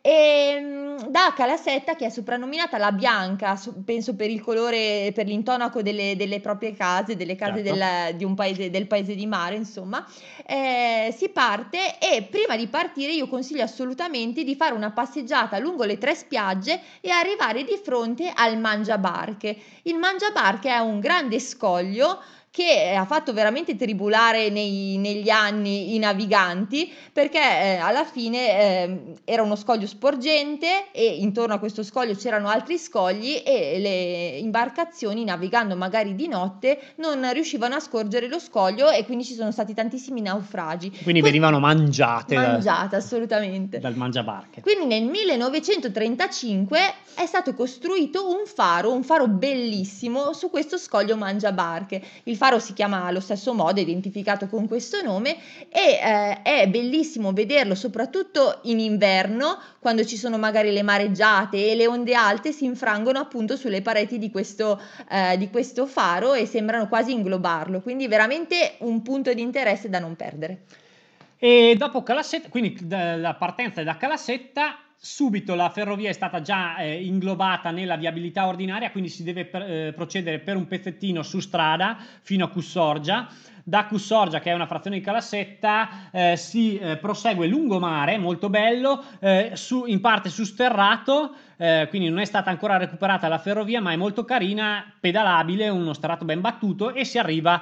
E 0.05 0.11
ehm, 0.11 1.07
da 1.07 1.33
Calassetta, 1.33 1.95
che 1.95 2.07
è 2.07 2.09
soprannominata 2.09 2.77
la 2.77 2.91
Bianca, 2.91 3.57
penso 3.85 4.15
per 4.15 4.29
il 4.29 4.41
colore, 4.41 5.11
per 5.13 5.27
l'intonaco 5.27 5.81
delle, 5.81 6.17
delle 6.17 6.41
proprie 6.41 6.73
case, 6.73 7.15
delle 7.15 7.35
case 7.35 7.63
certo. 7.63 7.73
del, 7.73 8.15
di 8.17 8.25
un 8.25 8.35
paese, 8.35 8.69
del 8.69 8.85
paese 8.85 9.15
di 9.15 9.25
mare, 9.25 9.55
insomma, 9.55 10.05
eh, 10.45 11.13
si 11.15 11.29
parte 11.29 11.97
e 11.99 12.23
prima 12.29 12.57
di 12.57 12.67
partire 12.67 13.13
io 13.13 13.29
consiglio 13.29 13.63
assolutamente 13.63 14.43
di 14.43 14.55
fare 14.55 14.73
una 14.73 14.91
passeggiata 14.91 15.57
lungo 15.57 15.85
le 15.85 15.97
tre 15.97 16.15
spiagge 16.15 16.81
e 16.99 17.09
arrivare 17.09 17.63
di 17.63 17.79
fronte 17.81 18.29
al 18.35 18.57
Mangiabarche. 18.57 19.55
Il 19.83 19.95
Mangiabarche 19.95 20.69
è 20.69 20.79
un 20.79 20.99
grande 20.99 21.39
scoglio 21.39 22.19
che 22.53 22.93
ha 22.95 23.05
fatto 23.05 23.33
veramente 23.33 23.75
tribulare 23.75 24.49
nei, 24.49 24.97
negli 24.97 25.31
anni 25.31 25.95
i 25.95 25.97
naviganti 25.97 26.87
perché 27.11 27.39
eh, 27.39 27.75
alla 27.77 28.05
fine 28.05 28.37
eh, 28.37 29.01
era 29.25 29.41
uno 29.41 29.55
scoglio 29.55 29.87
sporgente 29.87 30.91
e 30.91 31.15
intorno 31.17 31.55
a 31.55 31.57
questo 31.57 31.81
scoglio 31.81 32.13
c'erano 32.13 32.49
altri 32.49 32.77
scogli 32.77 33.41
e 33.43 33.79
le 33.79 34.37
imbarcazioni 34.37 35.23
navigando 35.23 35.75
magari 35.75 36.13
di 36.13 36.27
notte 36.27 36.79
non 36.97 37.27
riuscivano 37.33 37.73
a 37.73 37.79
scorgere 37.79 38.27
lo 38.27 38.37
scoglio 38.37 38.91
e 38.91 39.03
quindi 39.03 39.23
ci 39.23 39.33
sono 39.33 39.51
stati 39.51 39.73
tantissimi 39.73 40.21
naufragi. 40.21 40.91
Quindi 41.01 41.21
que- 41.21 41.29
venivano 41.31 41.57
mangiate. 41.57 42.35
Mangiate, 42.35 42.89
da, 42.89 42.97
assolutamente. 42.97 43.79
Dal 43.79 43.95
mangiabarche. 43.95 44.61
Quindi 44.61 44.85
nel 44.85 45.05
1935 45.05 46.77
è 47.15 47.25
stato 47.25 47.55
costruito 47.55 48.29
un 48.29 48.45
faro, 48.45 48.93
un 48.93 49.03
faro 49.03 49.27
bellissimo 49.27 50.33
su 50.33 50.51
questo 50.51 50.77
scoglio 50.77 51.17
mangiabarche. 51.17 51.99
Il 52.25 52.41
faro 52.43 52.59
si 52.59 52.73
chiama 52.73 53.05
allo 53.05 53.21
stesso 53.21 53.53
modo, 53.53 53.79
identificato 53.79 54.47
con 54.47 54.67
questo 54.67 55.01
nome 55.01 55.37
e 55.69 55.79
eh, 55.79 56.41
è 56.41 56.67
bellissimo 56.67 57.31
vederlo 57.31 57.73
soprattutto 57.73 58.59
in 58.63 58.81
inverno 58.81 59.57
quando 59.79 60.03
ci 60.03 60.17
sono 60.17 60.37
magari 60.37 60.73
le 60.73 60.83
mareggiate 60.83 61.71
e 61.71 61.73
le 61.73 61.87
onde 61.87 62.15
alte 62.15 62.51
si 62.51 62.65
infrangono 62.65 63.17
appunto 63.17 63.55
sulle 63.55 63.81
pareti 63.81 64.19
di 64.19 64.29
questo, 64.29 64.77
eh, 65.09 65.37
di 65.37 65.49
questo 65.49 65.85
faro 65.85 66.33
e 66.33 66.45
sembrano 66.45 66.89
quasi 66.89 67.13
inglobarlo, 67.13 67.79
quindi 67.79 68.09
veramente 68.09 68.75
un 68.79 69.01
punto 69.03 69.33
di 69.33 69.41
interesse 69.41 69.87
da 69.87 69.99
non 69.99 70.17
perdere. 70.17 70.63
E 71.37 71.75
dopo 71.77 72.03
Calassetta, 72.03 72.49
quindi 72.49 72.77
la 72.89 73.35
partenza 73.35 73.81
da 73.83 73.95
Calassetta, 73.95 74.82
subito 75.05 75.53
la 75.53 75.69
ferrovia 75.69 76.07
è 76.07 76.13
stata 76.13 76.39
già 76.39 76.77
eh, 76.77 77.03
inglobata 77.03 77.71
nella 77.71 77.97
viabilità 77.97 78.47
ordinaria, 78.47 78.89
quindi 78.89 79.09
si 79.09 79.23
deve 79.23 79.43
per, 79.43 79.61
eh, 79.61 79.91
procedere 79.93 80.39
per 80.39 80.55
un 80.55 80.65
pezzettino 80.65 81.23
su 81.23 81.41
strada 81.41 81.97
fino 82.21 82.45
a 82.45 82.47
Cussorgia. 82.47 83.27
Da 83.65 83.85
Cussorgia, 83.85 84.39
che 84.39 84.51
è 84.51 84.53
una 84.53 84.65
frazione 84.65 84.99
di 84.99 85.03
Calassetta, 85.03 86.09
eh, 86.09 86.37
si 86.37 86.77
eh, 86.77 86.95
prosegue 86.95 87.47
lungomare, 87.47 88.17
molto 88.17 88.49
bello, 88.49 89.03
eh, 89.19 89.51
su, 89.55 89.83
in 89.87 89.99
parte 89.99 90.29
su 90.29 90.45
sterrato, 90.45 91.35
eh, 91.57 91.87
quindi 91.89 92.07
non 92.07 92.19
è 92.19 92.25
stata 92.25 92.49
ancora 92.49 92.77
recuperata 92.77 93.27
la 93.27 93.39
ferrovia, 93.39 93.81
ma 93.81 93.91
è 93.91 93.97
molto 93.97 94.23
carina, 94.23 94.89
pedalabile, 94.97 95.67
uno 95.67 95.91
sterrato 95.91 96.23
ben 96.23 96.39
battuto 96.39 96.93
e 96.93 97.03
si 97.03 97.17
arriva 97.17 97.61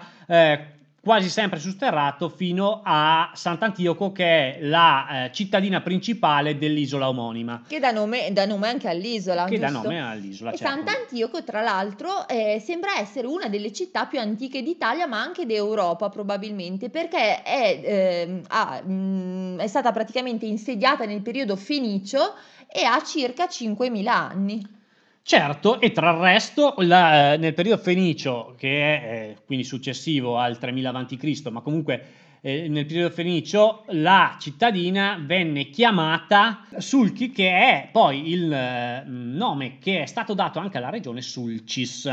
quasi 1.04 1.30
sempre 1.30 1.60
susterrato 1.60 2.30
fino 2.30 2.82
a 2.84 3.32
Sant'Antioco 3.34 4.12
che 4.12 4.24
è 4.24 4.60
la 4.62 5.26
eh, 5.26 5.32
cittadina 5.34 5.82
principale 5.82 6.60
dell'isola 6.60 7.10
omonima. 7.10 7.64
Che 7.68 7.80
dà 7.80 7.92
nome, 7.92 8.32
dà 8.32 8.46
nome 8.46 8.68
anche 8.70 8.88
all'isola. 8.88 9.46
Che 9.46 9.58
giusto? 9.58 9.72
dà 9.72 9.80
nome 9.82 10.02
all'isola. 10.02 10.52
E 10.52 10.58
certo. 10.58 10.74
Sant'Antioco 10.74 11.44
tra 11.44 11.62
l'altro 11.62 12.28
eh, 12.28 12.62
sembra 12.64 13.00
essere 13.00 13.26
una 13.26 13.50
delle 13.50 13.74
città 13.74 14.06
più 14.06 14.20
antiche 14.20 14.62
d'Italia 14.62 15.08
ma 15.08 15.20
anche 15.20 15.48
d'Europa 15.48 16.10
probabilmente 16.10 16.92
perché 16.92 17.42
è, 17.42 17.82
eh, 17.84 18.42
ha, 18.48 18.82
mh, 18.84 18.92
mm, 18.92 19.60
è 19.60 19.68
stata 19.68 19.92
praticamente 19.92 20.46
insediata 20.46 21.06
nel 21.06 21.22
periodo 21.22 21.56
fenicio 21.56 22.36
e 22.68 22.84
ha 22.84 23.02
circa 23.04 23.46
5.000 23.46 24.08
anni. 24.08 24.80
Certo, 25.24 25.80
e 25.80 25.92
tra 25.92 26.12
il 26.12 26.18
resto, 26.18 26.74
la, 26.80 27.34
eh, 27.34 27.38
nel 27.38 27.54
periodo 27.54 27.82
fenicio, 27.82 28.56
che 28.58 28.70
è 28.70 29.14
eh, 29.14 29.38
quindi 29.46 29.64
successivo 29.64 30.38
al 30.38 30.58
3000 30.58 30.90
a.C., 30.90 31.48
ma 31.50 31.62
comunque 31.62 32.06
eh, 32.42 32.68
nel 32.68 32.86
periodo 32.88 33.14
fenicio, 33.14 33.84
la 33.90 34.36
cittadina 34.40 35.22
venne 35.24 35.70
chiamata 35.70 36.66
Sulchi, 36.78 37.32
che 37.32 37.50
è 37.50 37.90
poi 37.92 38.32
il 38.32 38.52
eh, 38.52 39.04
nome 39.06 39.78
che 39.78 40.02
è 40.02 40.06
stato 40.08 40.34
dato 40.34 40.58
anche 40.58 40.78
alla 40.78 40.90
regione 40.90 41.22
Sulcis. 41.22 42.12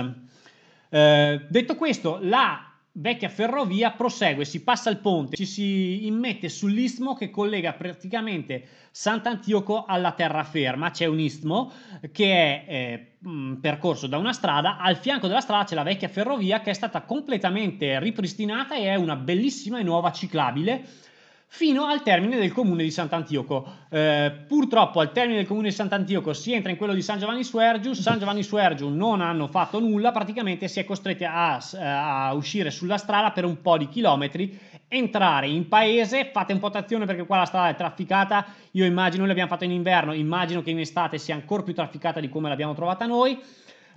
Eh, 0.90 1.46
detto 1.48 1.76
questo, 1.76 2.18
la 2.20 2.67
vecchia 3.00 3.28
ferrovia 3.28 3.92
prosegue, 3.92 4.44
si 4.44 4.62
passa 4.62 4.90
il 4.90 4.98
ponte, 4.98 5.36
ci 5.36 5.46
si 5.46 6.06
immette 6.06 6.48
sull'istmo 6.48 7.14
che 7.14 7.30
collega 7.30 7.72
praticamente 7.72 8.66
Sant'Antioco 8.90 9.84
alla 9.84 10.12
terraferma. 10.12 10.90
C'è 10.90 11.06
un 11.06 11.20
istmo 11.20 11.72
che 12.10 12.32
è 12.32 12.64
eh, 12.66 13.58
percorso 13.60 14.06
da 14.06 14.18
una 14.18 14.32
strada, 14.32 14.78
al 14.78 14.96
fianco 14.96 15.28
della 15.28 15.40
strada 15.40 15.64
c'è 15.64 15.74
la 15.74 15.82
vecchia 15.82 16.08
ferrovia 16.08 16.60
che 16.60 16.70
è 16.70 16.74
stata 16.74 17.02
completamente 17.02 17.98
ripristinata 18.00 18.76
e 18.76 18.84
è 18.84 18.94
una 18.96 19.16
bellissima 19.16 19.78
e 19.78 19.82
nuova 19.82 20.12
ciclabile 20.12 21.06
fino 21.50 21.86
al 21.86 22.02
termine 22.02 22.36
del 22.36 22.52
comune 22.52 22.82
di 22.82 22.90
Sant'Antioco. 22.90 23.66
Eh, 23.88 24.44
purtroppo 24.46 25.00
al 25.00 25.12
termine 25.12 25.38
del 25.38 25.46
comune 25.46 25.68
di 25.68 25.74
Sant'Antioco 25.74 26.34
si 26.34 26.52
entra 26.52 26.70
in 26.70 26.76
quello 26.76 26.92
di 26.92 27.00
San 27.00 27.18
Giovanni 27.18 27.42
Suergiu, 27.42 27.94
San 27.94 28.18
Giovanni 28.18 28.42
Suergiu 28.42 28.88
non 28.90 29.22
hanno 29.22 29.48
fatto 29.48 29.80
nulla, 29.80 30.12
praticamente 30.12 30.68
si 30.68 30.78
è 30.78 30.84
costretti 30.84 31.24
a, 31.24 31.56
a 31.56 32.32
uscire 32.34 32.70
sulla 32.70 32.98
strada 32.98 33.30
per 33.30 33.46
un 33.46 33.62
po' 33.62 33.78
di 33.78 33.88
chilometri, 33.88 34.58
entrare 34.88 35.48
in 35.48 35.68
paese, 35.68 36.30
fate 36.30 36.52
un 36.52 36.58
po' 36.58 36.66
attenzione 36.66 37.06
perché 37.06 37.24
qua 37.24 37.38
la 37.38 37.44
strada 37.46 37.70
è 37.70 37.74
trafficata, 37.74 38.44
io 38.72 38.84
immagino, 38.84 39.20
noi 39.20 39.28
l'abbiamo 39.28 39.50
fatto 39.50 39.64
in 39.64 39.72
inverno, 39.72 40.12
immagino 40.12 40.62
che 40.62 40.70
in 40.70 40.80
estate 40.80 41.16
sia 41.18 41.34
ancora 41.34 41.62
più 41.62 41.74
trafficata 41.74 42.20
di 42.20 42.28
come 42.28 42.50
l'abbiamo 42.50 42.74
trovata 42.74 43.06
noi, 43.06 43.40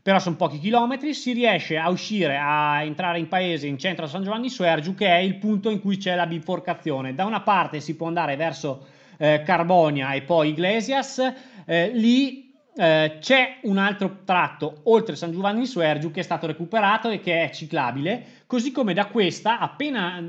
però 0.02 0.20
sono 0.20 0.36
pochi 0.36 0.60
chilometri, 0.60 1.14
si 1.14 1.34
riesce 1.34 1.78
a 1.78 1.89
uscire, 1.89 2.38
a 2.38 2.82
entrare 2.84 3.20
in 3.20 3.28
paese 3.28 3.68
in 3.68 3.78
centro 3.78 4.06
a 4.06 4.08
San 4.08 4.24
Giovanni 4.24 4.49
Suergiu, 4.49 4.95
che 4.95 5.08
è 5.08 5.18
il 5.18 5.36
punto 5.36 5.70
in 5.70 5.80
cui 5.80 5.97
c'è 5.97 6.16
la 6.16 6.26
biforcazione. 6.26 7.14
Da 7.14 7.26
una 7.26 7.41
parte 7.41 7.80
si 7.80 7.95
può 7.95 8.08
andare 8.08 8.36
verso 8.36 8.86
eh, 9.18 9.43
Carbonia 9.45 10.14
e 10.14 10.24
poi 10.24 10.49
Iglesias, 10.49 11.22
eh, 11.66 11.91
lì 11.93 12.52
eh, 12.74 13.18
c'è 13.20 13.58
un 13.64 13.78
altro 13.78 14.20
tratto 14.24 14.80
oltre 14.84 15.16
San 15.16 15.32
Giovanni 15.32 15.66
Suergiu 15.68 16.10
che 16.10 16.22
è 16.22 16.24
stato 16.24 16.47
recuperato 16.47 17.10
e 17.10 17.20
che 17.20 17.43
è 17.43 17.52
ciclabile, 17.52 18.26
così 18.47 18.72
come 18.72 18.93
da 18.93 19.06
questa, 19.06 19.60
appena 19.60 20.20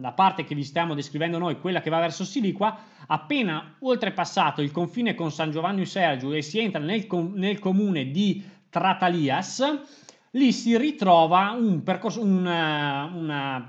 la 0.00 0.12
parte 0.12 0.44
che 0.44 0.56
vi 0.56 0.64
stiamo 0.64 0.94
descrivendo 0.94 1.38
noi, 1.38 1.60
quella 1.60 1.80
che 1.80 1.90
va 1.90 2.00
verso 2.00 2.24
Siliqua, 2.24 2.76
appena 3.06 3.76
oltrepassato 3.78 4.60
il 4.60 4.72
confine 4.72 5.14
con 5.14 5.30
San 5.30 5.52
Giovanni 5.52 5.86
Suergiu 5.86 6.32
e 6.32 6.42
si 6.42 6.58
entra 6.58 6.80
nel, 6.80 7.06
com- 7.06 7.34
nel 7.34 7.60
comune 7.60 8.10
di 8.10 8.42
Tratalias, 8.70 9.62
lì 10.30 10.52
si 10.52 10.76
ritrova 10.78 11.50
un 11.50 11.82
percorso, 11.82 12.22
una, 12.22 13.10
una 13.12 13.66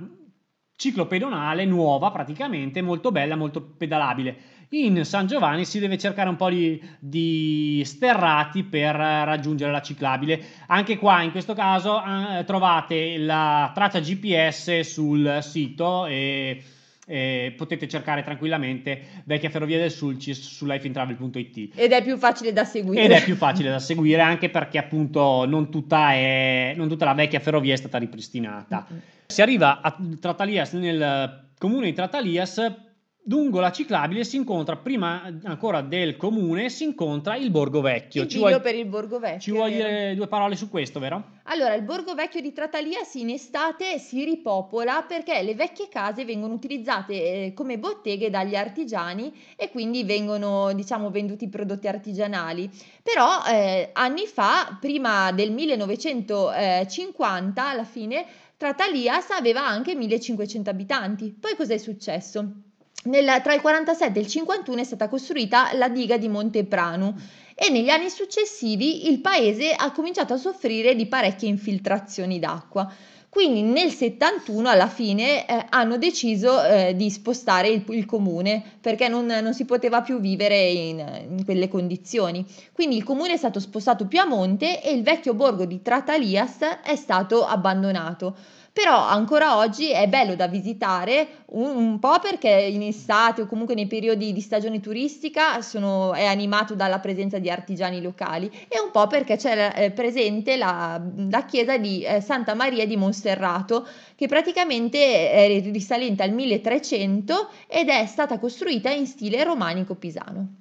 ciclo 0.82 1.06
pedonale 1.06 1.66
nuova 1.66 2.10
praticamente, 2.10 2.82
molto 2.82 3.12
bella, 3.12 3.36
molto 3.36 3.62
pedalabile. 3.62 4.38
In 4.70 5.04
San 5.04 5.28
Giovanni 5.28 5.66
si 5.66 5.80
deve 5.80 5.98
cercare 5.98 6.30
un 6.30 6.38
po' 6.38 6.50
di, 6.50 6.82
di 6.98 7.84
sterrati 7.86 8.64
per 8.64 8.96
raggiungere 8.96 9.72
la 9.72 9.82
ciclabile. 9.82 10.42
Anche 10.68 10.98
qua, 10.98 11.22
in 11.22 11.32
questo 11.32 11.54
caso, 11.54 12.02
eh, 12.02 12.44
trovate 12.46 13.18
la 13.18 13.70
traccia 13.76 14.00
GPS 14.00 14.80
sul 14.80 15.40
sito 15.42 16.06
e 16.06 16.64
eh, 17.12 17.54
potete 17.58 17.90
cercare 17.90 18.24
tranquillamente 18.24 19.02
Vecchia 19.26 19.50
Ferrovia 19.50 19.78
del 19.78 19.92
Sulcis 19.92 20.40
su 20.40 20.66
lifeintravel.it. 20.66 21.74
Ed 21.76 21.92
è 21.92 22.02
più 22.02 22.18
facile 22.18 22.54
da 22.54 22.64
seguire. 22.64 23.04
Ed 23.04 23.12
è 23.12 23.22
più 23.22 23.36
facile 23.36 23.70
da 23.70 23.80
seguire 23.80 24.22
anche 24.22 24.50
perché 24.50 24.78
appunto 24.78 25.46
non 25.46 25.70
tutta, 25.70 26.14
è, 26.14 26.74
non 26.78 26.88
tutta 26.88 27.04
la 27.04 27.14
vecchia 27.14 27.42
ferrovia 27.42 27.74
è 27.74 27.78
stata 27.78 27.98
ripristinata. 27.98 28.88
Si 29.26 29.42
arriva 29.42 29.82
a 29.82 29.98
Tratalias, 30.20 30.72
nel 30.74 31.50
comune 31.58 31.88
di 31.88 31.94
Tratalias 31.94 32.91
Lungo 33.26 33.60
la 33.60 33.72
ciclabile 33.72 34.24
si 34.24 34.36
incontra, 34.36 34.78
prima 34.78 35.32
ancora 35.44 35.82
del 35.82 36.18
comune, 36.18 36.70
si 36.70 36.86
incontra 36.86 37.36
il 37.36 37.52
Borgo 37.52 37.80
Vecchio. 37.80 38.24
Il 38.24 38.28
ci 38.28 38.40
vuoi, 38.40 38.60
per 38.60 38.74
il 38.74 38.88
Borgo 38.88 39.20
Vecchio. 39.20 39.40
Ci 39.40 39.52
vuoi 39.52 39.74
dire 39.74 40.16
due 40.16 40.28
parole 40.28 40.56
su 40.56 40.70
questo, 40.70 41.00
vero? 41.00 41.34
Allora, 41.44 41.76
il 41.76 41.84
Borgo 41.84 42.16
Vecchio 42.16 42.42
di 42.42 42.52
Tratalias 42.52 43.14
in 43.14 43.30
estate 43.30 44.00
si 44.00 44.24
ripopola 44.24 45.06
perché 45.08 45.40
le 45.44 45.54
vecchie 45.54 45.88
case 45.88 46.26
vengono 46.26 46.56
utilizzate 46.56 47.14
eh, 47.14 47.54
come 47.54 47.78
botteghe 47.78 48.32
dagli 48.32 48.56
artigiani 48.56 49.32
e 49.56 49.70
quindi 49.70 50.04
vengono, 50.04 50.74
diciamo, 50.74 51.12
venduti 51.12 51.48
prodotti 51.48 51.88
artigianali. 51.88 52.72
Però 53.04 53.44
eh, 53.48 53.92
anni 53.94 54.26
fa, 54.26 54.80
prima 54.82 55.32
del 55.32 55.52
1950, 55.52 57.70
alla 57.70 57.84
fine, 57.84 58.26
Tratalias 58.58 59.30
aveva 59.30 59.64
anche 59.64 59.94
1500 59.94 60.72
abitanti. 60.72 61.38
Poi 61.40 61.56
cos'è 61.56 61.78
successo? 61.78 62.70
Nel, 63.04 63.42
tra 63.42 63.54
il 63.54 63.62
47 63.62 64.20
e 64.20 64.22
il 64.22 64.28
51 64.28 64.80
è 64.80 64.84
stata 64.84 65.08
costruita 65.08 65.74
la 65.74 65.90
diga 65.90 66.18
di 66.18 66.28
Montepranu 66.28 67.16
e 67.56 67.72
negli 67.72 67.90
anni 67.90 68.10
successivi 68.10 69.10
il 69.10 69.22
paese 69.22 69.72
ha 69.72 69.92
cominciato 69.92 70.34
a 70.34 70.38
soffrire 70.38 70.94
di 70.94 71.08
parecchie 71.08 71.50
infiltrazioni 71.50 72.38
d'acqua. 72.38 72.92
Quindi 73.32 73.62
nel 73.62 73.92
71 73.92 74.68
alla 74.68 74.90
fine 74.90 75.48
eh, 75.48 75.66
hanno 75.70 75.98
deciso 75.98 76.62
eh, 76.64 76.94
di 76.98 77.10
spostare 77.10 77.70
il, 77.70 77.86
il 77.88 78.06
comune 78.06 78.62
perché 78.82 79.08
non, 79.08 79.26
non, 79.26 79.54
si 79.54 79.64
poteva 79.64 80.02
più 80.02 80.20
vivere 80.20 80.68
in, 80.68 81.00
in, 81.30 81.46
quelle 81.46 81.70
condizioni. 81.70 82.46
Quindi 82.74 82.98
il 82.98 83.06
comune 83.06 83.32
è 83.32 83.38
stato 83.38 83.62
spostato 83.62 84.06
più 84.06 84.20
a 84.20 84.26
monte 84.26 84.84
e 84.84 84.92
il 84.92 85.02
vecchio 85.02 85.34
borgo 85.34 85.64
di 85.64 85.82
Tratalias 85.82 86.58
è 86.84 86.98
stato 86.98 87.46
abbandonato. 87.46 88.36
Però 88.74 89.06
ancora 89.06 89.58
oggi 89.58 89.92
è 89.92 90.08
bello 90.08 90.36
da 90.36 90.48
visitare 90.48 91.44
un, 91.48 91.76
un 91.76 92.00
po' 92.00 92.20
perché 92.20 92.50
in 92.50 92.82
estate 92.84 93.42
o 93.42 93.46
comunque 93.46 93.76
nei 93.76 93.88
periodi 93.88 94.32
di 94.32 94.40
stagione 94.40 94.80
turistica 94.80 95.62
sono, 95.62 96.14
è 96.14 96.26
animato 96.26 96.74
dalla 96.74 97.00
presenza 97.00 97.38
di 97.38 97.50
artigiani 97.50 98.02
locali 98.02 98.50
e 98.70 98.80
un 98.80 98.92
po' 98.92 99.08
perché 99.08 99.36
c'è 99.36 99.74
eh, 99.76 99.92
presente 99.92 100.56
la, 100.56 101.02
la, 101.30 101.46
chiesa 101.46 101.78
di 101.78 102.04
eh, 102.04 102.22
Santa 102.22 102.54
Maria 102.54 102.86
di 102.86 102.96
Monserrato 102.96 103.86
che 104.16 104.28
praticamente 104.28 105.32
è 105.32 105.62
risalente 105.72 106.24
al 106.24 106.32
1300 106.32 107.50
ed 107.68 107.90
è 107.90 108.06
stata 108.06 108.40
costruita 108.40 108.90
in 108.90 109.06
stile 109.06 109.44
romanico 109.44 109.96
pisano. 109.96 110.61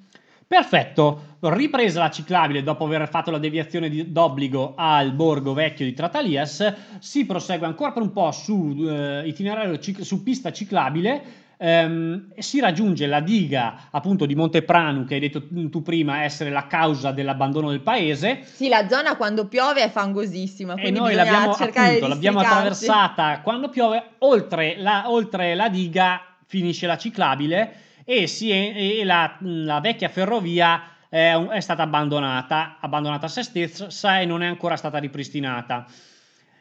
Perfetto, 0.50 1.36
ripresa 1.42 2.00
la 2.00 2.10
ciclabile 2.10 2.64
dopo 2.64 2.84
aver 2.84 3.08
fatto 3.08 3.30
la 3.30 3.38
deviazione 3.38 3.88
di, 3.88 4.10
d'obbligo 4.10 4.74
al 4.76 5.12
borgo 5.12 5.52
vecchio 5.52 5.84
di 5.84 5.92
Tratalias, 5.92 6.74
si 6.98 7.24
prosegue 7.24 7.68
ancora 7.68 7.92
per 7.92 8.02
un 8.02 8.10
po' 8.10 8.32
su 8.32 8.74
eh, 8.80 9.22
itinerario 9.28 9.78
su 9.80 10.24
pista 10.24 10.50
ciclabile, 10.50 11.22
ehm, 11.56 12.32
si 12.36 12.58
raggiunge 12.58 13.06
la 13.06 13.20
diga 13.20 13.82
appunto 13.92 14.26
di 14.26 14.34
Montepranu 14.34 15.04
che 15.04 15.14
hai 15.14 15.20
detto 15.20 15.46
tu 15.46 15.82
prima 15.82 16.24
essere 16.24 16.50
la 16.50 16.66
causa 16.66 17.12
dell'abbandono 17.12 17.70
del 17.70 17.82
paese. 17.82 18.40
Sì, 18.42 18.66
la 18.66 18.88
zona 18.88 19.14
quando 19.14 19.46
piove 19.46 19.84
è 19.84 19.88
fangosissima, 19.88 20.74
e 20.74 20.90
noi 20.90 21.14
l'abbiamo, 21.14 21.52
appunto, 21.52 22.08
l'abbiamo 22.08 22.40
attraversata. 22.40 23.38
Quando 23.42 23.68
piove, 23.68 24.02
oltre 24.18 24.74
la, 24.78 25.04
oltre 25.12 25.54
la 25.54 25.68
diga 25.68 26.20
finisce 26.44 26.88
la 26.88 26.98
ciclabile 26.98 27.88
e, 28.10 28.26
si 28.26 28.50
e 28.50 29.04
la, 29.04 29.36
la, 29.38 29.78
vecchia 29.78 30.08
ferrovia 30.08 30.82
è, 31.08 31.32
è, 31.32 31.60
stata 31.60 31.84
abbandonata, 31.84 32.78
abbandonata 32.80 33.26
a 33.26 33.28
se 33.28 33.44
stessa 33.44 34.20
e 34.20 34.26
non 34.26 34.42
è 34.42 34.46
ancora 34.46 34.74
stata 34.74 34.98
ripristinata. 34.98 35.86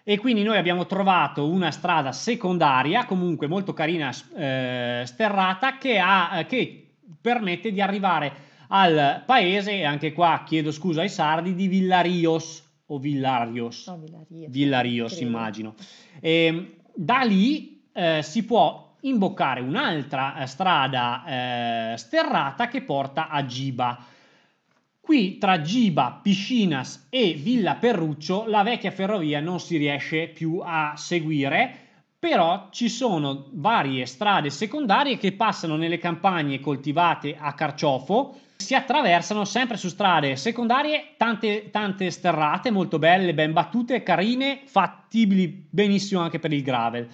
E 0.03 0.19
quindi 0.19 0.43
noi 0.43 0.57
abbiamo 0.57 0.85
trovato 0.85 1.49
una 1.49 1.71
strada 1.71 2.11
secondaria, 2.11 3.05
comunque 3.05 3.47
molto 3.47 3.73
carina, 3.73 4.11
eh, 4.35 5.01
sterrata, 5.07 5.79
che, 5.79 5.97
ha, 5.97 6.45
che 6.47 6.97
permette 7.19 7.71
di 7.71 7.81
arrivare 7.81 8.31
al 8.67 9.23
paese, 9.25 9.71
e 9.71 9.85
anche 9.85 10.13
qua 10.13 10.43
chiedo 10.45 10.71
scusa 10.71 11.01
ai 11.01 11.09
sardi, 11.09 11.55
di 11.55 11.67
Villarios 11.67 12.63
o 12.85 12.99
Villarios. 12.99 13.87
No, 13.87 13.97
Villarios, 13.97 14.51
Villarios 14.51 15.19
immagino. 15.21 15.73
E, 16.19 16.75
da 16.93 17.21
lì 17.21 17.89
eh, 17.91 18.21
si 18.21 18.45
può 18.45 18.88
imboccare 19.01 19.61
un'altra 19.61 20.41
eh, 20.41 20.47
strada 20.47 21.23
eh, 21.25 21.97
sterrata 21.97 22.67
che 22.67 22.81
porta 22.81 23.29
a 23.29 23.45
Giba. 23.45 23.97
Qui 24.99 25.37
tra 25.37 25.61
Giba, 25.61 26.19
Piscinas 26.21 27.07
e 27.09 27.33
Villa 27.33 27.75
Perruccio 27.75 28.45
la 28.47 28.63
vecchia 28.63 28.91
ferrovia 28.91 29.39
non 29.39 29.59
si 29.59 29.77
riesce 29.77 30.27
più 30.27 30.61
a 30.63 30.93
seguire, 30.95 31.87
però 32.19 32.67
ci 32.71 32.89
sono 32.89 33.47
varie 33.53 34.05
strade 34.05 34.49
secondarie 34.49 35.17
che 35.17 35.31
passano 35.31 35.77
nelle 35.77 35.97
campagne 35.97 36.59
coltivate 36.59 37.35
a 37.39 37.53
carciofo, 37.53 38.35
si 38.57 38.75
attraversano 38.75 39.45
sempre 39.45 39.77
su 39.77 39.87
strade 39.87 40.35
secondarie, 40.35 41.13
tante, 41.15 41.69
tante 41.71 42.11
sterrate 42.11 42.69
molto 42.69 42.99
belle, 42.99 43.33
ben 43.33 43.53
battute, 43.53 44.03
carine, 44.03 44.61
fattibili 44.65 45.65
benissimo 45.69 46.21
anche 46.21 46.39
per 46.39 46.51
il 46.51 46.61
gravel. 46.61 47.07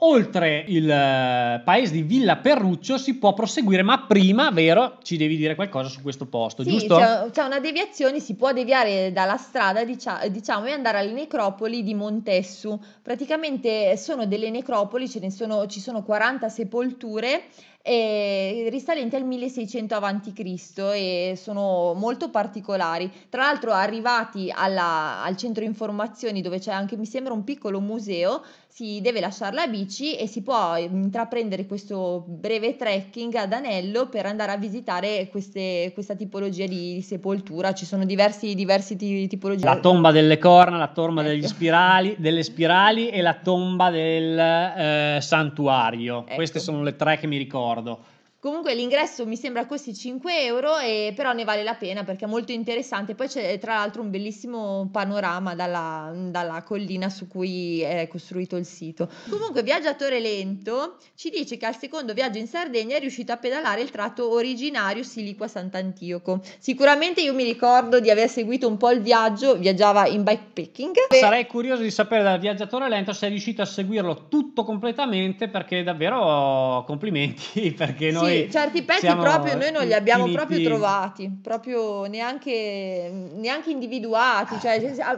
Oltre 0.00 0.64
il 0.68 0.88
eh, 0.88 1.60
paese 1.64 1.92
di 1.92 2.02
Villa 2.02 2.36
Perruccio 2.36 2.98
si 2.98 3.16
può 3.16 3.34
proseguire, 3.34 3.82
ma 3.82 4.04
prima, 4.06 4.50
vero, 4.50 4.98
ci 5.02 5.16
devi 5.16 5.36
dire 5.36 5.56
qualcosa 5.56 5.88
su 5.88 6.02
questo 6.02 6.26
posto, 6.26 6.62
sì, 6.62 6.70
giusto? 6.70 6.96
C'è, 6.96 7.30
c'è 7.30 7.42
una 7.42 7.58
deviazione, 7.58 8.20
si 8.20 8.36
può 8.36 8.52
deviare 8.52 9.10
dalla 9.12 9.36
strada, 9.36 9.82
diciamo, 9.84 10.66
e 10.66 10.72
andare 10.72 10.98
alle 10.98 11.12
necropoli 11.12 11.82
di 11.82 11.94
Montessu. 11.94 12.78
Praticamente 13.02 13.96
sono 13.96 14.26
delle 14.26 14.50
necropoli, 14.50 15.08
ce 15.08 15.18
ne 15.18 15.32
sono, 15.32 15.66
ci 15.66 15.80
sono 15.80 16.04
40 16.04 16.48
sepolture 16.48 17.42
eh, 17.82 18.66
risalenti 18.70 19.16
al 19.16 19.24
1600 19.24 19.94
a.C. 19.94 20.78
e 20.94 21.34
sono 21.36 21.94
molto 21.94 22.30
particolari. 22.30 23.10
Tra 23.28 23.42
l'altro 23.42 23.72
arrivati 23.72 24.52
alla, 24.54 25.22
al 25.22 25.36
centro 25.36 25.64
informazioni 25.64 26.42
dove 26.42 26.58
c'è 26.58 26.72
anche 26.72 26.96
mi 26.96 27.06
sembra 27.06 27.32
un 27.32 27.44
piccolo 27.44 27.80
museo, 27.80 28.42
si 28.78 29.00
deve 29.00 29.18
lasciare 29.18 29.56
la 29.56 29.66
bici 29.66 30.14
e 30.14 30.28
si 30.28 30.40
può 30.42 30.76
intraprendere 30.76 31.66
questo 31.66 32.22
breve 32.28 32.76
trekking 32.76 33.34
ad 33.34 33.52
Anello 33.52 34.06
per 34.06 34.24
andare 34.24 34.52
a 34.52 34.56
visitare 34.56 35.26
queste, 35.32 35.90
questa 35.94 36.14
tipologia 36.14 36.64
di 36.64 37.02
sepoltura. 37.02 37.72
Ci 37.72 37.84
sono 37.84 38.04
diversi, 38.04 38.54
diversi 38.54 38.94
tipologie. 39.26 39.64
La 39.64 39.80
tomba 39.80 40.12
delle 40.12 40.38
corna, 40.38 40.76
la 40.76 40.92
tomba 40.92 41.28
ecco. 41.28 41.48
spirali, 41.48 42.14
delle 42.18 42.44
spirali 42.44 43.08
e 43.08 43.20
la 43.20 43.34
tomba 43.34 43.90
del 43.90 44.38
eh, 44.38 45.18
santuario. 45.22 46.24
Ecco. 46.26 46.34
Queste 46.36 46.60
sono 46.60 46.84
le 46.84 46.94
tre 46.94 47.18
che 47.18 47.26
mi 47.26 47.36
ricordo. 47.36 47.77
riguardo 47.78 48.00
Comunque 48.40 48.72
l'ingresso 48.72 49.26
mi 49.26 49.36
sembra 49.36 49.66
costi 49.66 49.92
5 49.92 50.44
euro, 50.44 50.78
e, 50.78 51.12
però 51.16 51.32
ne 51.32 51.42
vale 51.42 51.64
la 51.64 51.74
pena 51.74 52.04
perché 52.04 52.24
è 52.24 52.28
molto 52.28 52.52
interessante. 52.52 53.16
Poi 53.16 53.26
c'è 53.26 53.58
tra 53.58 53.74
l'altro 53.74 54.00
un 54.00 54.10
bellissimo 54.10 54.88
panorama 54.92 55.56
dalla, 55.56 56.12
dalla 56.14 56.62
collina 56.62 57.08
su 57.08 57.26
cui 57.26 57.80
è 57.80 58.06
costruito 58.06 58.54
il 58.54 58.64
sito. 58.64 59.10
Comunque 59.28 59.64
Viaggiatore 59.64 60.20
Lento 60.20 60.98
ci 61.16 61.30
dice 61.30 61.56
che 61.56 61.66
al 61.66 61.76
secondo 61.76 62.12
viaggio 62.12 62.38
in 62.38 62.46
Sardegna 62.46 62.94
è 62.94 63.00
riuscito 63.00 63.32
a 63.32 63.38
pedalare 63.38 63.80
il 63.80 63.90
tratto 63.90 64.32
originario 64.32 65.02
Siliqua 65.02 65.48
Sant'Antioco. 65.48 66.40
Sicuramente 66.60 67.20
io 67.20 67.34
mi 67.34 67.42
ricordo 67.42 67.98
di 67.98 68.08
aver 68.08 68.28
seguito 68.28 68.68
un 68.68 68.76
po' 68.76 68.90
il 68.90 69.00
viaggio, 69.00 69.56
viaggiava 69.56 70.06
in 70.06 70.22
bikepacking. 70.22 70.94
Sarei 71.10 71.46
curioso 71.46 71.82
di 71.82 71.90
sapere 71.90 72.22
dal 72.22 72.38
Viaggiatore 72.38 72.88
Lento 72.88 73.12
se 73.12 73.26
è 73.26 73.30
riuscito 73.30 73.62
a 73.62 73.66
seguirlo 73.66 74.28
tutto 74.28 74.62
completamente 74.62 75.48
perché 75.48 75.82
davvero 75.82 76.84
complimenti 76.86 77.72
perché 77.76 78.12
noi... 78.12 78.26
Sì, 78.27 78.27
noi 78.28 78.50
certi 78.50 78.82
pezzi 78.82 79.06
proprio 79.06 79.56
noi 79.56 79.72
non 79.72 79.86
li 79.86 79.94
abbiamo 79.94 80.24
finiti... 80.24 80.36
proprio 80.36 80.64
trovati, 80.64 81.38
proprio 81.42 82.06
neanche, 82.06 83.28
neanche 83.34 83.70
individuati. 83.70 84.56
Cioè, 84.60 84.74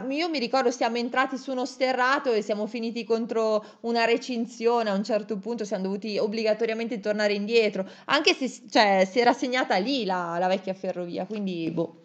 io 0.09 0.29
mi 0.29 0.39
ricordo 0.39 0.71
siamo 0.71 0.97
entrati 0.97 1.37
su 1.37 1.51
uno 1.51 1.65
sterrato 1.65 2.31
e 2.31 2.41
siamo 2.41 2.67
finiti 2.67 3.03
contro 3.03 3.63
una 3.81 4.05
recinzione 4.05 4.89
a 4.89 4.93
un 4.93 5.03
certo 5.03 5.37
punto, 5.37 5.65
siamo 5.65 5.83
dovuti 5.83 6.17
obbligatoriamente 6.17 6.99
tornare 6.99 7.33
indietro, 7.33 7.87
anche 8.05 8.33
se 8.33 8.61
cioè, 8.69 9.07
si 9.09 9.19
era 9.19 9.33
segnata 9.33 9.77
lì 9.77 10.05
la, 10.05 10.37
la 10.39 10.47
vecchia 10.47 10.73
ferrovia, 10.73 11.25
quindi 11.25 11.69
boh. 11.71 11.95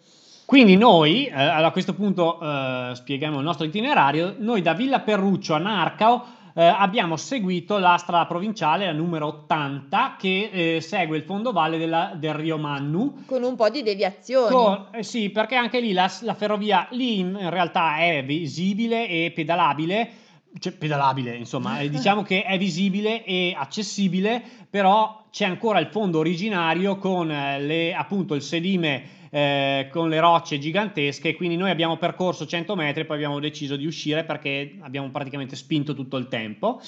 Quindi 0.47 0.77
noi, 0.77 1.25
eh, 1.25 1.33
a 1.33 1.69
questo 1.71 1.93
punto 1.93 2.39
eh, 2.39 2.91
spieghiamo 2.93 3.39
il 3.39 3.43
nostro 3.43 3.65
itinerario, 3.65 4.33
noi 4.37 4.61
da 4.61 4.73
Villa 4.73 5.01
Perruccio 5.01 5.53
a 5.53 5.57
Narcao 5.57 6.25
eh, 6.57 6.63
abbiamo 6.63 7.17
seguito 7.17 7.77
la 7.77 7.97
strada 7.97 8.25
provinciale, 8.25 8.87
la 8.87 8.91
numero 8.91 9.27
80, 9.27 10.15
che 10.17 10.49
eh, 10.51 10.81
segue 10.81 11.15
il 11.17 11.21
fondovalle 11.21 11.77
della, 11.77 12.13
del 12.15 12.33
Rio 12.33 12.57
Mannu. 12.57 13.25
Con 13.27 13.43
un 13.43 13.55
po' 13.55 13.69
di 13.69 13.83
deviazioni. 13.83 14.49
Con, 14.49 14.87
eh, 14.91 15.03
sì, 15.03 15.29
perché 15.29 15.53
anche 15.53 15.79
lì 15.79 15.93
la, 15.93 16.11
la 16.21 16.33
ferrovia 16.33 16.87
lì 16.91 17.19
in, 17.19 17.37
in 17.39 17.51
realtà 17.51 17.97
è 17.97 18.25
visibile 18.25 19.07
e 19.07 19.31
pedalabile 19.35 20.25
cioè, 20.59 20.73
pedalabile, 20.73 21.35
insomma, 21.35 21.79
eh, 21.79 21.89
diciamo 21.89 22.23
che 22.23 22.43
è 22.43 22.57
visibile 22.57 23.23
e 23.23 23.53
accessibile, 23.55 24.41
però 24.67 25.25
c'è 25.29 25.45
ancora 25.45 25.77
il 25.77 25.87
fondo 25.87 26.17
originario 26.17 26.97
con 26.97 27.29
eh, 27.29 27.61
le, 27.61 27.93
appunto 27.93 28.33
il 28.33 28.41
sedime 28.41 29.16
eh, 29.37 29.89
con 29.91 30.09
le 30.09 30.19
rocce 30.19 30.57
gigantesche, 30.57 31.35
quindi 31.35 31.57
noi 31.57 31.69
abbiamo 31.69 31.97
percorso 31.97 32.47
100 32.47 32.75
metri 32.75 33.01
e 33.01 33.05
poi 33.05 33.17
abbiamo 33.17 33.39
deciso 33.39 33.75
di 33.75 33.85
uscire 33.85 34.23
perché 34.23 34.79
abbiamo 34.81 35.11
praticamente 35.11 35.55
spinto 35.55 35.93
tutto 35.93 36.17
il 36.17 36.27
tempo. 36.27 36.81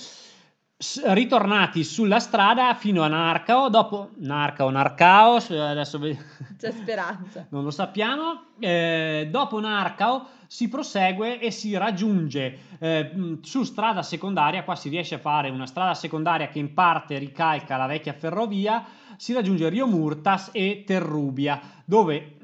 S- 0.76 1.04
ritornati 1.14 1.84
sulla 1.84 2.20
strada 2.20 2.74
fino 2.74 3.04
a 3.04 3.08
Narcao, 3.08 3.70
dopo 3.70 4.12
Narcao, 4.16 4.72
Narcao, 4.72 5.36
adesso 5.36 6.00
c'è 6.58 6.72
speranza. 6.72 7.46
non 7.52 7.64
lo 7.64 7.70
sappiamo. 7.70 8.46
Eh, 8.58 9.28
dopo 9.30 9.60
Narcao 9.60 10.26
si 10.48 10.70
prosegue 10.70 11.40
e 11.40 11.52
si 11.52 11.78
raggiunge 11.78 12.58
eh, 12.80 13.38
su 13.44 13.64
strada 13.64 14.02
secondaria. 14.02 14.64
Qua 14.64 14.76
si 14.76 14.90
riesce 14.90 15.16
a 15.16 15.20
fare 15.20 15.52
una 15.52 15.68
strada 15.68 15.94
secondaria 15.94 16.48
che 16.48 16.58
in 16.58 16.74
parte 16.74 17.20
ricalca 17.20 17.78
la 17.78 17.86
vecchia 17.86 18.14
ferrovia 18.14 18.84
si 19.20 19.34
raggiunge 19.34 19.68
Rio 19.68 19.86
Murtas 19.86 20.50
e 20.54 20.86
Terrubia, 20.88 21.60
dove 21.84 22.38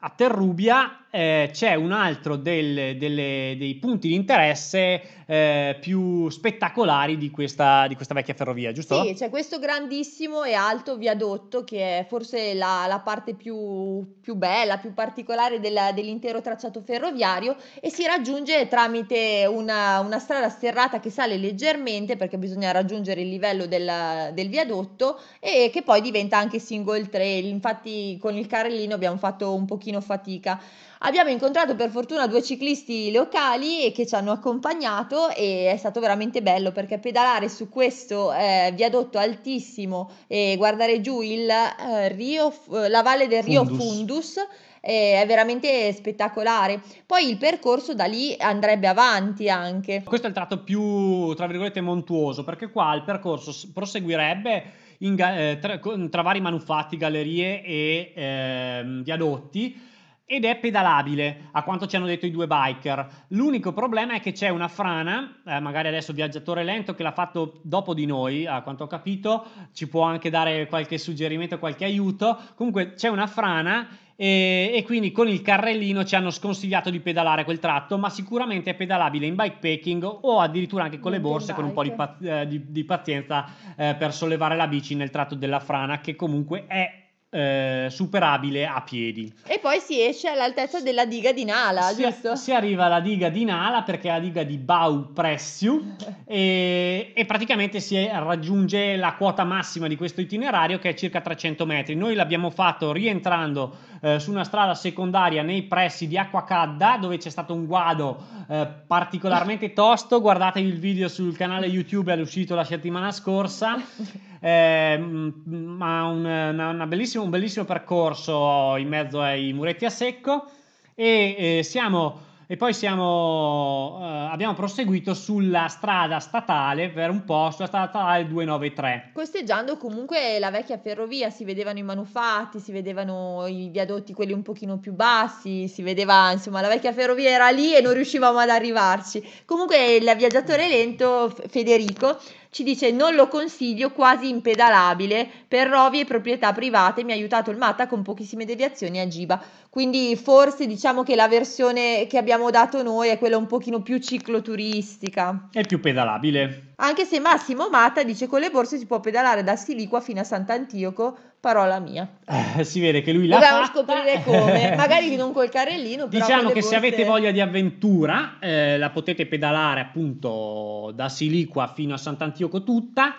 a 0.00 0.10
Terrubia 0.10 1.05
eh, 1.16 1.48
c'è 1.50 1.74
un 1.74 1.92
altro 1.92 2.36
del, 2.36 2.98
delle, 2.98 3.54
dei 3.56 3.76
punti 3.76 4.08
di 4.08 4.14
interesse 4.14 5.00
eh, 5.24 5.76
più 5.80 6.28
spettacolari 6.28 7.16
di 7.16 7.30
questa, 7.30 7.86
di 7.86 7.94
questa, 7.94 8.12
vecchia 8.12 8.34
ferrovia, 8.34 8.70
giusto? 8.70 9.02
Sì, 9.02 9.14
c'è 9.14 9.30
questo 9.30 9.58
grandissimo 9.58 10.44
e 10.44 10.52
alto 10.52 10.98
viadotto 10.98 11.64
che 11.64 12.00
è 12.00 12.06
forse 12.06 12.52
la, 12.52 12.84
la 12.86 13.00
parte 13.00 13.34
più, 13.34 14.18
più, 14.20 14.34
bella, 14.34 14.76
più 14.76 14.92
particolare 14.92 15.58
della, 15.58 15.90
dell'intero 15.92 16.42
tracciato 16.42 16.82
ferroviario 16.82 17.56
e 17.80 17.88
si 17.90 18.04
raggiunge 18.04 18.68
tramite 18.68 19.48
una, 19.50 20.00
una, 20.00 20.18
strada 20.18 20.50
sterrata 20.50 21.00
che 21.00 21.08
sale 21.08 21.38
leggermente 21.38 22.16
perché 22.16 22.36
bisogna 22.36 22.72
raggiungere 22.72 23.22
il 23.22 23.28
livello 23.30 23.66
del, 23.66 24.32
del 24.34 24.48
viadotto 24.48 25.18
e 25.40 25.70
che 25.72 25.80
poi 25.80 26.02
diventa 26.02 26.36
anche 26.36 26.58
single 26.58 27.08
trail. 27.08 27.46
Infatti 27.46 28.18
con 28.20 28.36
il 28.36 28.46
carrellino 28.46 28.94
abbiamo 28.94 29.16
fatto 29.16 29.54
un 29.54 29.64
pochino 29.64 30.02
fatica. 30.02 30.60
Abbiamo 31.06 31.30
incontrato 31.30 31.76
per 31.76 31.90
fortuna 31.90 32.26
due 32.26 32.42
ciclisti 32.42 33.12
locali 33.12 33.92
che 33.92 34.08
ci 34.08 34.16
hanno 34.16 34.32
accompagnato 34.32 35.28
e 35.28 35.70
è 35.70 35.76
stato 35.76 36.00
veramente 36.00 36.42
bello 36.42 36.72
perché 36.72 36.98
pedalare 36.98 37.48
su 37.48 37.68
questo 37.68 38.32
eh, 38.32 38.72
viadotto 38.74 39.16
altissimo 39.16 40.10
e 40.26 40.56
guardare 40.56 41.00
giù 41.00 41.20
il, 41.20 41.48
eh, 41.48 42.08
Rio, 42.08 42.52
la 42.88 43.02
valle 43.02 43.28
del 43.28 43.44
Rio 43.44 43.64
Fundus. 43.64 43.78
Fundus 43.78 44.36
eh, 44.80 45.22
è 45.22 45.26
veramente 45.28 45.92
spettacolare. 45.92 46.82
Poi 47.06 47.30
il 47.30 47.36
percorso 47.36 47.94
da 47.94 48.06
lì 48.06 48.34
andrebbe 48.36 48.88
avanti 48.88 49.48
anche. 49.48 50.02
Questo 50.02 50.26
è 50.26 50.30
il 50.30 50.34
tratto 50.34 50.64
più, 50.64 51.32
tra 51.34 51.46
virgolette, 51.46 51.80
montuoso, 51.80 52.42
perché 52.42 52.68
qua 52.68 52.92
il 52.96 53.04
percorso 53.04 53.54
proseguirebbe 53.72 54.64
in 54.98 55.14
eh, 55.20 55.58
tra, 55.60 55.78
tra 56.10 56.22
vari 56.22 56.40
manufatti, 56.40 56.96
gallerie 56.96 57.62
e 57.62 58.12
ehm, 58.12 59.04
viadotti. 59.04 59.94
Ed 60.28 60.44
è 60.44 60.56
pedalabile, 60.56 61.50
a 61.52 61.62
quanto 61.62 61.86
ci 61.86 61.94
hanno 61.94 62.06
detto 62.06 62.26
i 62.26 62.32
due 62.32 62.48
biker. 62.48 63.26
L'unico 63.28 63.72
problema 63.72 64.14
è 64.14 64.20
che 64.20 64.32
c'è 64.32 64.48
una 64.48 64.66
frana, 64.66 65.36
eh, 65.46 65.60
magari 65.60 65.86
adesso 65.86 66.12
viaggiatore 66.12 66.64
lento 66.64 66.96
che 66.96 67.04
l'ha 67.04 67.12
fatto 67.12 67.60
dopo 67.62 67.94
di 67.94 68.06
noi, 68.06 68.44
a 68.44 68.62
quanto 68.62 68.82
ho 68.82 68.86
capito, 68.88 69.46
ci 69.72 69.86
può 69.86 70.02
anche 70.02 70.28
dare 70.28 70.66
qualche 70.66 70.98
suggerimento, 70.98 71.60
qualche 71.60 71.84
aiuto. 71.84 72.36
Comunque 72.56 72.94
c'è 72.94 73.06
una 73.06 73.28
frana 73.28 73.86
e, 74.16 74.72
e 74.74 74.82
quindi 74.82 75.12
con 75.12 75.28
il 75.28 75.42
carrellino 75.42 76.04
ci 76.04 76.16
hanno 76.16 76.30
sconsigliato 76.30 76.90
di 76.90 76.98
pedalare 76.98 77.44
quel 77.44 77.60
tratto, 77.60 77.96
ma 77.96 78.10
sicuramente 78.10 78.70
è 78.70 78.74
pedalabile 78.74 79.26
in 79.26 79.36
bikepacking 79.36 80.02
o 80.22 80.40
addirittura 80.40 80.82
anche 80.82 80.98
con 80.98 81.12
le 81.12 81.20
borse, 81.20 81.54
con 81.54 81.62
un 81.62 81.72
po' 81.72 81.84
di, 81.84 81.92
pa- 81.92 82.16
eh, 82.20 82.48
di- 82.48 82.72
di 82.72 82.82
pazienza 82.82 83.46
eh, 83.76 83.94
per 83.96 84.12
sollevare 84.12 84.56
la 84.56 84.66
bici 84.66 84.96
nel 84.96 85.10
tratto 85.10 85.36
della 85.36 85.60
frana, 85.60 86.00
che 86.00 86.16
comunque 86.16 86.66
è 86.66 87.04
eh, 87.36 87.86
superabile 87.90 88.66
a 88.66 88.80
piedi. 88.80 89.30
E 89.46 89.58
poi 89.58 89.78
si 89.80 90.02
esce 90.02 90.28
all'altezza 90.28 90.80
della 90.80 91.04
diga 91.04 91.32
di 91.32 91.44
Nala, 91.44 91.82
Si, 91.92 92.02
giusto? 92.02 92.34
si 92.36 92.52
arriva 92.52 92.86
alla 92.86 93.00
diga 93.00 93.28
di 93.28 93.44
Nala 93.44 93.82
perché 93.82 94.08
è 94.08 94.12
la 94.12 94.20
diga 94.20 94.42
di 94.42 94.56
Bau 94.56 95.12
Pressiu 95.12 95.94
e, 96.24 97.12
e 97.14 97.24
praticamente 97.26 97.80
si 97.80 98.06
raggiunge 98.06 98.96
la 98.96 99.12
quota 99.14 99.44
massima 99.44 99.86
di 99.86 99.96
questo 99.96 100.20
itinerario 100.20 100.78
che 100.78 100.90
è 100.90 100.94
circa 100.94 101.20
300 101.20 101.66
metri. 101.66 101.94
Noi 101.94 102.14
l'abbiamo 102.14 102.48
fatto 102.50 102.92
rientrando 102.92 103.76
eh, 104.00 104.18
su 104.18 104.30
una 104.30 104.44
strada 104.44 104.74
secondaria 104.74 105.42
nei 105.42 105.62
pressi 105.64 106.06
di 106.08 106.16
Acquacadda 106.16 106.96
dove 107.00 107.18
c'è 107.18 107.30
stato 107.30 107.52
un 107.54 107.66
guado 107.66 108.16
eh, 108.48 108.66
particolarmente 108.86 109.72
tosto. 109.74 110.20
Guardatevi 110.22 110.66
il 110.66 110.78
video 110.78 111.08
sul 111.08 111.36
canale 111.36 111.66
YouTube, 111.66 112.12
è 112.14 112.20
uscito 112.20 112.54
la 112.54 112.64
settimana 112.64 113.10
scorsa. 113.12 113.76
Eh, 114.38 114.96
ma 114.98 116.04
un, 116.04 116.18
una- 116.24 116.68
una 116.68 116.86
bellissima- 116.86 117.24
un 117.26 117.30
bellissimo 117.30 117.64
percorso 117.64 118.76
in 118.76 118.88
mezzo 118.88 119.20
ai 119.20 119.52
muretti 119.52 119.84
a 119.84 119.90
secco 119.90 120.48
e 120.94 121.58
eh, 121.58 121.62
siamo 121.62 122.24
e 122.48 122.56
poi 122.56 122.72
siamo, 122.72 123.98
eh, 124.00 124.04
abbiamo 124.30 124.54
proseguito 124.54 125.14
sulla 125.14 125.66
strada 125.66 126.20
statale 126.20 126.90
per 126.90 127.10
un 127.10 127.24
po' 127.24 127.50
sulla 127.50 127.66
strada 127.66 127.88
statale 127.88 128.28
293 128.28 129.10
Costeggiando 129.12 129.76
comunque 129.76 130.38
la 130.38 130.52
vecchia 130.52 130.78
ferrovia, 130.78 131.28
si 131.30 131.42
vedevano 131.42 131.78
i 131.78 131.82
manufatti, 131.82 132.60
si 132.60 132.70
vedevano 132.70 133.46
i 133.48 133.68
viadotti, 133.68 134.12
quelli 134.12 134.32
un 134.32 134.42
pochino 134.42 134.78
più 134.78 134.92
bassi, 134.92 135.66
si 135.66 135.82
vedeva 135.82 136.30
insomma 136.30 136.60
la 136.60 136.68
vecchia 136.68 136.92
ferrovia 136.92 137.30
era 137.30 137.50
lì 137.50 137.74
e 137.74 137.80
non 137.80 137.94
riuscivamo 137.94 138.38
ad 138.38 138.50
arrivarci. 138.50 139.28
Comunque 139.44 139.96
il 139.96 140.14
viaggiatore 140.16 140.68
lento 140.68 141.34
Federico 141.48 142.16
ci 142.56 142.62
dice 142.62 142.90
non 142.90 143.14
lo 143.14 143.28
consiglio, 143.28 143.92
quasi 143.92 144.30
impedalabile, 144.30 145.28
per 145.46 145.68
rovi 145.68 146.00
e 146.00 146.04
proprietà 146.06 146.54
private, 146.54 147.04
mi 147.04 147.12
ha 147.12 147.14
aiutato 147.14 147.50
il 147.50 147.58
Matta 147.58 147.86
con 147.86 148.00
pochissime 148.00 148.46
deviazioni 148.46 148.98
a 148.98 149.06
Giba. 149.06 149.38
Quindi 149.76 150.16
forse 150.16 150.66
diciamo 150.66 151.02
che 151.02 151.14
la 151.14 151.28
versione 151.28 152.06
che 152.06 152.16
abbiamo 152.16 152.48
dato 152.48 152.82
noi 152.82 153.10
è 153.10 153.18
quella 153.18 153.36
un 153.36 153.44
pochino 153.44 153.82
più 153.82 153.98
cicloturistica. 153.98 155.48
è 155.52 155.66
più 155.66 155.80
pedalabile 155.80 156.72
Anche 156.76 157.04
se 157.04 157.20
Massimo 157.20 157.68
Mata 157.68 158.02
dice 158.02 158.26
con 158.26 158.40
le 158.40 158.48
borse 158.48 158.78
si 158.78 158.86
può 158.86 159.00
pedalare 159.00 159.42
da 159.42 159.54
Siliqua 159.54 160.00
fino 160.00 160.20
a 160.20 160.24
Sant'Antioco, 160.24 161.18
parola 161.38 161.78
mia. 161.78 162.08
Eh, 162.26 162.64
si 162.64 162.80
vede 162.80 163.02
che 163.02 163.12
lui 163.12 163.26
l'ha 163.26 163.34
Dobbiamo 163.34 163.64
fatta 163.66 163.78
scoprire 163.78 164.22
come, 164.24 164.72
magari 164.76 165.14
non 165.14 165.32
col 165.32 165.50
carrellino, 165.50 166.06
Diciamo 166.06 166.48
che 166.48 166.54
le 166.54 166.62
se 166.62 166.68
borse- 166.70 166.76
avete 166.76 167.04
voglia 167.04 167.30
di 167.30 167.40
avventura, 167.42 168.38
eh, 168.40 168.78
la 168.78 168.88
potete 168.88 169.26
pedalare 169.26 169.80
appunto 169.80 170.90
da 170.94 171.10
Siliqua 171.10 171.66
fino 171.66 171.92
a 171.92 171.98
Sant'Antioco 171.98 172.62
tutta. 172.62 173.14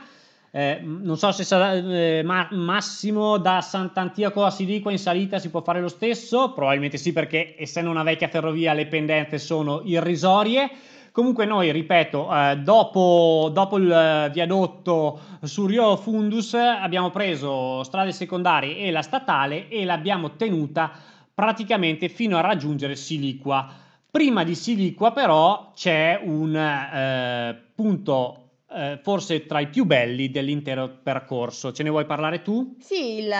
Eh, 0.57 0.79
non 0.81 1.17
so 1.17 1.31
se 1.31 1.43
sarà 1.43 1.75
eh, 1.75 2.23
ma- 2.25 2.47
massimo 2.49 3.37
da 3.37 3.61
Sant'Antioco 3.61 4.43
a 4.43 4.49
Siliqua 4.49 4.89
in 4.89 4.97
salita 4.97 5.37
si 5.37 5.51
può 5.51 5.61
fare 5.61 5.79
lo 5.79 5.87
stesso, 5.87 6.51
probabilmente 6.53 6.97
sì 6.97 7.13
perché 7.13 7.53
essendo 7.59 7.91
una 7.91 8.01
vecchia 8.01 8.27
ferrovia 8.27 8.73
le 8.73 8.87
pendenze 8.87 9.37
sono 9.37 9.83
irrisorie. 9.83 10.67
Comunque 11.11 11.45
noi, 11.45 11.71
ripeto, 11.71 12.33
eh, 12.33 12.57
dopo, 12.57 13.51
dopo 13.53 13.77
il 13.77 13.91
eh, 13.91 14.31
viadotto 14.33 15.19
su 15.43 15.67
Rio 15.67 15.95
Fundus 15.95 16.55
abbiamo 16.55 17.11
preso 17.11 17.83
strade 17.83 18.11
secondarie 18.11 18.77
e 18.77 18.89
la 18.89 19.03
statale 19.03 19.69
e 19.69 19.85
l'abbiamo 19.85 20.37
tenuta 20.37 20.91
praticamente 21.35 22.09
fino 22.09 22.35
a 22.35 22.41
raggiungere 22.41 22.95
Siliqua. 22.95 23.69
Prima 24.09 24.43
di 24.43 24.55
Siliqua 24.55 25.11
però 25.11 25.71
c'è 25.75 26.19
un 26.23 26.55
eh, 26.55 27.55
punto 27.75 28.46
eh, 28.69 28.99
forse 29.01 29.45
tra 29.45 29.59
i 29.59 29.67
più 29.67 29.85
belli 29.85 30.29
dell'intero 30.29 30.99
percorso. 31.01 31.71
Ce 31.71 31.83
ne 31.83 31.89
vuoi 31.89 32.05
parlare 32.05 32.41
tu? 32.41 32.75
Sì, 32.79 33.19
il, 33.19 33.33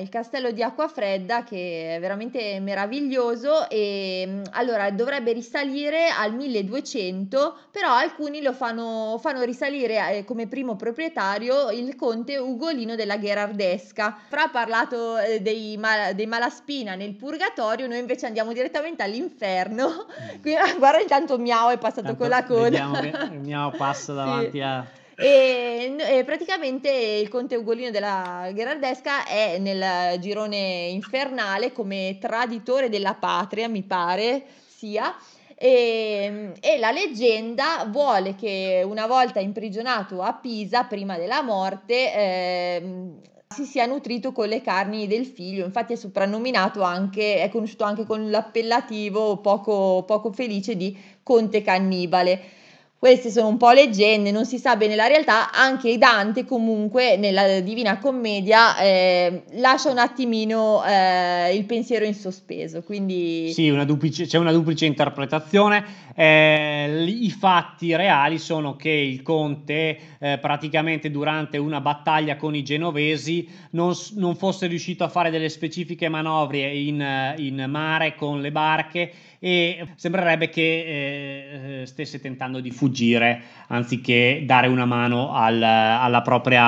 il 0.00 0.08
castello 0.08 0.50
di 0.50 0.62
Acquafredda 0.62 1.44
che 1.44 1.96
è 1.96 2.00
veramente 2.00 2.58
meraviglioso 2.60 3.68
e 3.70 4.24
mh, 4.26 4.42
allora 4.52 4.90
dovrebbe 4.90 5.32
risalire 5.32 6.08
al 6.08 6.34
1200, 6.34 7.56
però 7.70 7.92
alcuni 7.92 8.42
lo 8.42 8.52
fanno, 8.52 9.18
fanno 9.20 9.42
risalire 9.42 10.16
eh, 10.18 10.24
come 10.24 10.46
primo 10.48 10.76
proprietario 10.76 11.70
il 11.70 11.94
conte 11.96 12.36
Ugolino 12.36 12.94
della 12.96 13.16
Gherardesca. 13.16 14.16
Fra 14.28 14.44
ha 14.44 14.48
parlato 14.50 15.18
eh, 15.18 15.40
dei, 15.40 15.76
mal- 15.76 16.14
dei 16.14 16.26
Malaspina 16.26 16.94
nel 16.94 17.14
Purgatorio, 17.14 17.86
noi 17.86 17.98
invece 17.98 18.26
andiamo 18.26 18.52
direttamente 18.52 19.02
all'inferno. 19.02 20.06
Qui- 20.40 20.52
guarda 20.78 21.00
intanto 21.00 21.38
Miao 21.38 21.70
è 21.70 21.78
passato 21.78 22.16
con 22.16 22.28
la 22.28 22.44
coda. 22.44 22.62
Vediamo 22.64 22.98
che 23.28 23.36
Miao 23.36 23.70
passa 23.70 24.02
Sì. 24.14 24.14
davanti 24.14 24.60
a... 24.64 25.02
E, 25.16 25.94
e 25.96 26.24
praticamente 26.24 26.90
il 26.90 27.28
conte 27.28 27.54
Ugolino 27.54 27.90
della 27.90 28.50
Gherardesca 28.52 29.26
è 29.26 29.58
nel 29.58 30.18
girone 30.18 30.88
infernale 30.88 31.72
come 31.72 32.18
traditore 32.20 32.88
della 32.88 33.14
patria, 33.14 33.68
mi 33.68 33.82
pare 33.82 34.44
sia. 34.66 35.14
E, 35.56 36.52
e 36.60 36.78
la 36.78 36.90
leggenda 36.90 37.88
vuole 37.88 38.34
che 38.34 38.82
una 38.84 39.06
volta 39.06 39.38
imprigionato 39.38 40.20
a 40.20 40.32
Pisa, 40.32 40.82
prima 40.82 41.16
della 41.16 41.42
morte, 41.42 42.12
ehm, 42.12 43.20
si 43.54 43.64
sia 43.66 43.86
nutrito 43.86 44.32
con 44.32 44.48
le 44.48 44.62
carni 44.62 45.06
del 45.06 45.26
figlio. 45.26 45.64
Infatti 45.64 45.92
è 45.92 45.96
soprannominato 45.96 46.82
anche, 46.82 47.40
è 47.40 47.48
conosciuto 47.50 47.84
anche 47.84 48.04
con 48.04 48.30
l'appellativo 48.30 49.36
poco, 49.36 50.02
poco 50.04 50.32
felice 50.32 50.76
di 50.76 50.98
Conte 51.22 51.62
Cannibale. 51.62 52.62
Queste 53.04 53.30
sono 53.30 53.48
un 53.48 53.58
po' 53.58 53.70
leggende, 53.72 54.30
non 54.30 54.46
si 54.46 54.56
sa 54.56 54.76
bene 54.76 54.96
la 54.96 55.06
realtà, 55.06 55.52
anche 55.52 55.98
Dante 55.98 56.46
comunque 56.46 57.18
nella 57.18 57.60
Divina 57.60 57.98
Commedia 57.98 58.78
eh, 58.78 59.42
lascia 59.56 59.90
un 59.90 59.98
attimino 59.98 60.82
eh, 60.86 61.54
il 61.54 61.66
pensiero 61.66 62.06
in 62.06 62.14
sospeso, 62.14 62.82
quindi 62.82 63.52
Sì, 63.52 63.68
una 63.68 63.84
duplice- 63.84 64.24
c'è 64.24 64.38
una 64.38 64.52
duplice 64.52 64.86
interpretazione. 64.86 65.84
Eh, 66.16 67.04
i 67.06 67.28
fatti 67.28 67.94
reali 67.94 68.38
sono 68.38 68.74
che 68.74 68.88
il 68.88 69.20
conte, 69.20 69.98
eh, 70.18 70.38
praticamente 70.38 71.10
durante 71.10 71.58
una 71.58 71.82
battaglia 71.82 72.36
con 72.36 72.54
i 72.54 72.62
genovesi, 72.62 73.46
non, 73.72 73.92
non 74.14 74.34
fosse 74.34 74.66
riuscito 74.66 75.04
a 75.04 75.08
fare 75.08 75.28
delle 75.28 75.50
specifiche 75.50 76.08
manovre 76.08 76.74
in, 76.74 77.34
in 77.36 77.66
mare 77.68 78.14
con 78.14 78.40
le 78.40 78.50
barche 78.50 79.12
e 79.44 79.88
sembrerebbe 79.96 80.48
che 80.48 80.62
eh, 80.62 81.82
eh, 81.82 81.86
stesse 81.86 82.18
tentando 82.18 82.60
di 82.60 82.70
fuggire 82.70 83.42
anziché 83.66 84.42
dare 84.46 84.68
una 84.68 84.86
mano 84.86 85.34
al- 85.34 85.62
alla, 85.62 86.22
propria, 86.22 86.62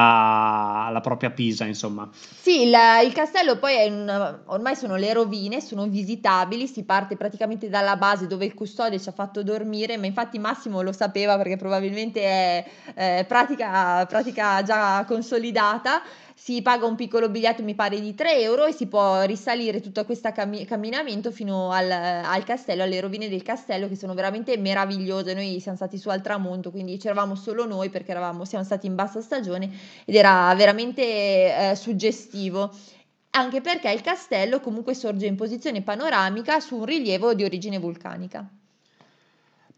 alla 0.85 1.01
propria 1.01 1.31
Pisa, 1.31 1.65
insomma. 1.65 2.07
Sì, 2.13 2.65
il, 2.65 2.77
il 3.07 3.13
castello 3.15 3.57
poi 3.57 3.77
è 3.77 3.87
un, 3.87 4.41
ormai 4.45 4.77
sono 4.77 4.97
le 4.97 5.11
rovine, 5.15 5.63
sono 5.63 5.87
visitabili, 5.87 6.67
si 6.67 6.85
parte 6.85 7.17
praticamente 7.17 7.71
dalla 7.71 7.97
base 7.97 8.27
dove 8.27 8.45
il 8.45 8.53
custode 8.53 9.01
ci 9.01 9.09
ha 9.09 9.13
fatto 9.13 9.43
dormire, 9.43 9.97
ma 9.97 10.05
infatti 10.05 10.39
Massimo 10.39 10.83
lo 10.83 10.93
sapeva 10.93 11.39
perché 11.39 11.57
probabilmente 11.57 12.21
è 12.21 12.65
eh, 12.95 13.25
pratica, 13.27 14.05
pratica 14.05 14.63
già 14.63 15.03
consolidata. 15.07 16.03
Si 16.39 16.61
paga 16.61 16.85
un 16.87 16.97
piccolo 16.97 17.31
biglietto, 17.31 17.63
mi 17.63 17.75
pare 17.75 17.99
di 17.99 18.15
3 18.15 18.41
euro, 18.41 18.67
e 18.67 18.73
si 18.73 18.87
può 18.89 19.23
risalire 19.23 19.81
tutto 19.81 20.05
questo 20.05 20.31
cammi- 20.33 20.65
camminamento 20.67 21.31
fino 21.33 21.71
al, 21.73 21.91
al 21.91 22.45
castello, 22.45 22.83
alle 22.83 23.01
rovine 23.01 23.29
del 23.31 23.43
castello, 23.43 23.89
che 23.89 23.97
sono 23.97 24.13
veramente 24.15 24.57
meravigliose. 24.59 25.33
Noi 25.33 25.59
siamo 25.61 25.77
stati 25.79 25.97
su 25.99 26.11
al 26.11 26.21
tramonto, 26.21 26.71
quindi 26.71 26.99
c'eravamo 26.99 27.35
solo 27.37 27.65
noi 27.67 27.89
perché 27.89 28.11
eravamo, 28.11 28.45
siamo 28.45 28.65
stati 28.65 28.87
in 28.87 28.95
bassa 28.95 29.23
stagione 29.23 29.71
ed 30.05 30.15
era 30.15 30.55
veramente 30.55 31.71
eh, 31.71 31.75
suggestivo. 31.75 32.71
anche 33.31 33.61
perché 33.61 33.91
il 33.93 34.01
castello 34.03 34.61
comunque 34.61 34.95
sorge 34.95 35.27
in 35.27 35.37
posizione 35.37 35.83
panoramica 35.83 36.61
su 36.61 36.77
un 36.77 36.85
rilievo 36.87 37.35
di 37.35 37.45
origine 37.45 37.79
vulcanica. 37.79 38.49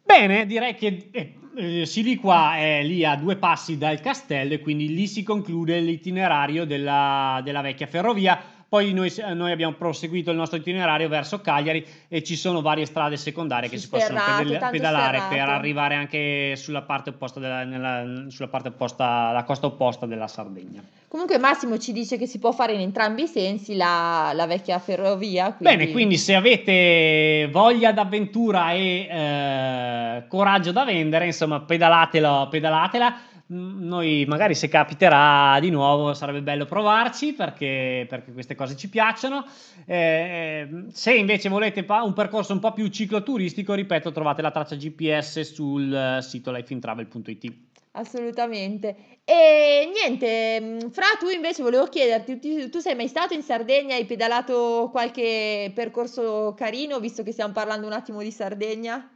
Bene, 0.08 0.46
direi 0.46 0.74
che 0.74 1.10
eh, 1.10 1.34
eh, 1.54 1.84
Siliqua 1.84 2.56
è 2.56 2.82
lì 2.82 3.04
a 3.04 3.14
due 3.14 3.36
passi 3.36 3.76
dal 3.76 4.00
castello 4.00 4.54
e 4.54 4.60
quindi 4.60 4.88
lì 4.94 5.06
si 5.06 5.22
conclude 5.22 5.78
l'itinerario 5.80 6.64
della, 6.64 7.42
della 7.44 7.60
vecchia 7.60 7.86
ferrovia 7.86 8.40
poi 8.68 8.92
noi, 8.92 9.10
noi, 9.32 9.50
abbiamo 9.50 9.74
proseguito 9.74 10.30
il 10.30 10.36
nostro 10.36 10.58
itinerario 10.58 11.08
verso 11.08 11.40
Cagliari 11.40 11.86
e 12.06 12.22
ci 12.22 12.36
sono 12.36 12.60
varie 12.60 12.84
strade 12.84 13.16
secondarie 13.16 13.70
che 13.70 13.78
si 13.78 13.88
possono 13.88 14.20
pedal- 14.20 14.70
pedalare 14.70 15.18
sferrato. 15.18 15.34
per 15.34 15.48
arrivare 15.48 15.94
anche 15.94 16.54
sulla 16.54 16.82
parte 16.82 17.08
opposta, 17.10 17.40
della, 17.40 17.64
nella, 17.64 18.28
sulla 18.28 18.48
parte 18.48 18.68
opposta, 18.68 19.32
la 19.32 19.44
costa 19.44 19.66
opposta 19.66 20.04
della 20.04 20.28
Sardegna. 20.28 20.82
Comunque 21.08 21.38
Massimo 21.38 21.78
ci 21.78 21.92
dice 21.92 22.18
che 22.18 22.26
si 22.26 22.38
può 22.38 22.52
fare 22.52 22.74
in 22.74 22.80
entrambi 22.80 23.22
i 23.22 23.26
sensi 23.26 23.74
la, 23.74 24.32
la 24.34 24.46
vecchia 24.46 24.78
ferrovia. 24.78 25.54
Quindi... 25.54 25.76
Bene, 25.76 25.90
quindi 25.90 26.18
se 26.18 26.34
avete 26.34 27.48
voglia 27.50 27.92
d'avventura 27.92 28.72
e 28.72 29.08
eh, 29.10 30.24
coraggio 30.28 30.72
da 30.72 30.84
vendere, 30.84 31.24
insomma, 31.24 31.60
pedalatela, 31.60 32.48
pedalatela 32.50 33.16
noi 33.50 34.24
magari 34.26 34.54
se 34.54 34.68
capiterà 34.68 35.58
di 35.60 35.70
nuovo 35.70 36.12
sarebbe 36.12 36.42
bello 36.42 36.66
provarci 36.66 37.32
perché, 37.32 38.04
perché 38.08 38.32
queste 38.32 38.54
cose 38.54 38.76
ci 38.76 38.88
piacciono. 38.88 39.44
Eh, 39.86 40.86
se 40.92 41.14
invece 41.14 41.48
volete 41.48 41.84
un 41.88 42.12
percorso 42.12 42.52
un 42.52 42.58
po' 42.58 42.72
più 42.72 42.88
cicloturistico, 42.88 43.74
ripeto, 43.74 44.12
trovate 44.12 44.42
la 44.42 44.50
traccia 44.50 44.76
GPS 44.76 45.40
sul 45.40 46.18
sito 46.20 46.52
lifeintravel.it. 46.52 47.52
Assolutamente. 47.92 49.18
E 49.24 49.90
niente, 49.92 50.90
Fra, 50.90 51.06
tu 51.18 51.28
invece 51.28 51.62
volevo 51.62 51.86
chiederti, 51.86 52.38
tu, 52.38 52.68
tu 52.68 52.78
sei 52.78 52.94
mai 52.94 53.08
stato 53.08 53.34
in 53.34 53.42
Sardegna? 53.42 53.94
Hai 53.94 54.04
pedalato 54.04 54.88
qualche 54.92 55.72
percorso 55.74 56.54
carino, 56.56 57.00
visto 57.00 57.22
che 57.22 57.32
stiamo 57.32 57.52
parlando 57.52 57.86
un 57.86 57.92
attimo 57.92 58.22
di 58.22 58.30
Sardegna? 58.30 59.10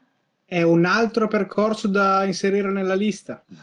È 0.53 0.61
un 0.61 0.85
altro 0.85 1.29
percorso 1.29 1.89
da 1.89 2.25
inserire 2.25 2.71
nella 2.71 2.93
lista. 2.93 3.43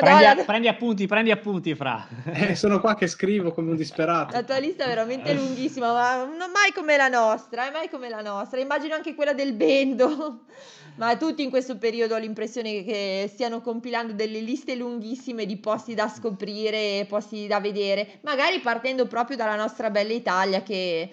prendi, 0.00 0.42
prendi, 0.44 0.66
appunti, 0.66 1.06
prendi 1.06 1.30
appunti, 1.30 1.76
Fra. 1.76 2.08
Eh, 2.24 2.56
sono 2.56 2.80
qua 2.80 2.96
che 2.96 3.06
scrivo 3.06 3.52
come 3.52 3.70
un 3.70 3.76
disperato. 3.76 4.32
La 4.32 4.42
tua 4.42 4.58
lista 4.58 4.82
è 4.82 4.88
veramente 4.88 5.32
lunghissima, 5.32 5.92
ma 5.92 6.24
non 6.24 6.50
mai 6.50 6.72
come 6.74 6.96
la 6.96 7.06
nostra, 7.06 7.68
è 7.68 7.70
mai 7.70 7.88
come 7.88 8.08
la 8.08 8.20
nostra. 8.20 8.58
Immagino 8.58 8.96
anche 8.96 9.14
quella 9.14 9.32
del 9.32 9.52
Bendo. 9.52 10.40
Ma 10.98 11.16
tutti 11.16 11.44
in 11.44 11.50
questo 11.50 11.78
periodo 11.78 12.16
ho 12.16 12.18
l'impressione 12.18 12.82
che 12.82 13.30
stiano 13.32 13.60
compilando 13.60 14.12
delle 14.12 14.40
liste 14.40 14.74
lunghissime 14.74 15.46
di 15.46 15.56
posti 15.56 15.94
da 15.94 16.08
scoprire, 16.08 17.06
posti 17.08 17.46
da 17.46 17.60
vedere, 17.60 18.18
magari 18.22 18.58
partendo 18.58 19.06
proprio 19.06 19.36
dalla 19.36 19.54
nostra 19.54 19.88
bella 19.88 20.12
Italia 20.12 20.62
che 20.62 21.08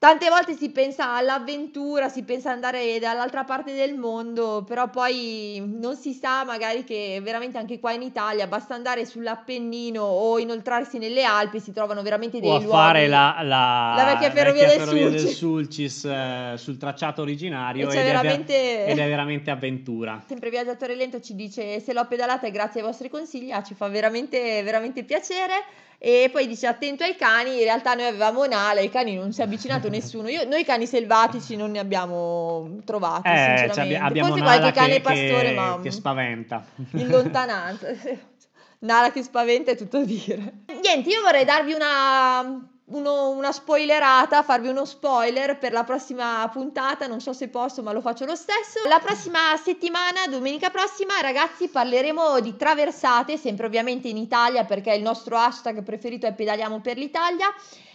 Tante 0.00 0.28
volte 0.28 0.54
si 0.54 0.70
pensa 0.70 1.16
all'avventura, 1.16 2.08
si 2.08 2.22
pensa 2.22 2.50
ad 2.50 2.54
andare 2.54 3.00
dall'altra 3.00 3.42
parte 3.42 3.74
del 3.74 3.96
mondo, 3.96 4.62
però 4.64 4.88
poi 4.88 5.60
non 5.60 5.96
si 5.96 6.12
sa 6.12 6.44
magari 6.44 6.84
che 6.84 7.18
veramente 7.20 7.58
anche 7.58 7.80
qua 7.80 7.90
in 7.90 8.02
Italia 8.02 8.46
basta 8.46 8.74
andare 8.74 9.04
sull'Appennino 9.04 10.00
o 10.00 10.38
inoltrarsi 10.38 10.98
nelle 10.98 11.24
Alpi, 11.24 11.58
si 11.58 11.72
trovano 11.72 12.02
veramente 12.02 12.38
dei 12.38 12.48
o 12.48 12.58
luoghi. 12.58 12.70
fare 12.70 13.08
la, 13.08 13.38
la, 13.42 13.94
la 13.96 14.04
vecchia 14.04 14.30
ferrovia, 14.30 14.68
vecchia 14.68 14.68
del, 14.68 14.86
ferrovia 14.86 15.08
Sulcis. 15.08 15.24
del 15.24 15.34
Sulcis 15.34 16.04
eh, 16.04 16.52
sul 16.58 16.76
tracciato 16.76 17.22
originario 17.22 17.90
ed, 17.90 17.94
veramente... 17.96 18.84
è, 18.84 18.90
ed, 18.92 18.98
è 19.00 19.08
veramente 19.08 19.50
avventura. 19.50 20.22
Sempre 20.28 20.50
Viaggiatore 20.50 20.94
Lento 20.94 21.20
ci 21.20 21.34
dice 21.34 21.80
se 21.80 21.92
l'ho 21.92 22.06
pedalata 22.06 22.46
è 22.46 22.52
grazie 22.52 22.82
ai 22.82 22.86
vostri 22.86 23.10
consigli, 23.10 23.50
ah, 23.50 23.64
ci 23.64 23.74
fa 23.74 23.88
veramente, 23.88 24.62
veramente 24.62 25.02
piacere 25.02 25.54
e 26.00 26.28
poi 26.30 26.46
dice 26.46 26.68
attento 26.68 27.02
ai 27.02 27.16
cani, 27.16 27.54
in 27.58 27.64
realtà 27.64 27.94
noi 27.94 28.06
avevamo 28.06 28.44
un'ala, 28.44 28.80
i 28.80 28.88
cani 28.88 29.16
non 29.16 29.32
si 29.32 29.40
è 29.40 29.44
avvicinato 29.44 29.88
nessuno, 29.88 30.28
Io, 30.28 30.44
noi 30.44 30.64
cani 30.64 30.86
selvatici 30.86 31.56
non 31.56 31.72
ne 31.72 31.80
abbiamo 31.80 32.78
trovati 32.84 33.28
eh, 33.28 33.56
sinceramente, 33.58 33.96
cioè 33.96 34.06
abbiamo 34.06 34.28
forse 34.28 34.44
qualche 34.44 34.72
cane 34.72 34.92
che, 34.94 35.00
pastore 35.00 35.48
che, 35.48 35.54
ma 35.54 35.80
che 35.82 35.90
spaventa. 35.90 36.64
in 36.92 37.08
lontananza, 37.08 37.88
Nala 38.80 39.10
che 39.10 39.24
spaventa 39.24 39.72
è 39.72 39.76
tutto 39.76 40.04
dire. 40.04 40.62
Niente, 40.80 41.10
io 41.10 41.20
vorrei 41.20 41.44
darvi 41.44 41.72
una 41.72 42.77
uno, 42.90 43.30
una 43.30 43.52
spoilerata, 43.52 44.42
farvi 44.42 44.68
uno 44.68 44.84
spoiler 44.84 45.58
per 45.58 45.72
la 45.72 45.84
prossima 45.84 46.48
puntata, 46.52 47.06
non 47.06 47.20
so 47.20 47.32
se 47.32 47.48
posso 47.48 47.82
ma 47.82 47.92
lo 47.92 48.00
faccio 48.00 48.24
lo 48.24 48.34
stesso. 48.34 48.80
La 48.88 49.00
prossima 49.00 49.56
settimana, 49.62 50.26
domenica 50.28 50.70
prossima, 50.70 51.20
ragazzi, 51.20 51.68
parleremo 51.68 52.40
di 52.40 52.56
traversate, 52.56 53.36
sempre 53.36 53.66
ovviamente 53.66 54.08
in 54.08 54.16
Italia 54.16 54.64
perché 54.64 54.94
il 54.94 55.02
nostro 55.02 55.36
hashtag 55.36 55.82
preferito 55.82 56.26
è 56.26 56.32
Pedaliamo 56.32 56.80
per 56.80 56.96
l'Italia. 56.96 57.46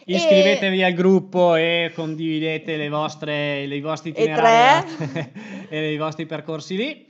Iscrivetevi 0.05 0.79
e... 0.79 0.83
al 0.83 0.93
gruppo 0.93 1.55
e 1.55 1.91
condividete 1.95 2.75
le 2.75 2.89
vostre, 2.89 3.63
i 3.63 3.81
vostri 3.81 4.09
itinerari 4.09 4.87
e, 5.13 5.31
e 5.69 5.93
i 5.93 5.97
vostri 5.97 6.25
percorsi 6.25 6.75
lì. 6.75 7.07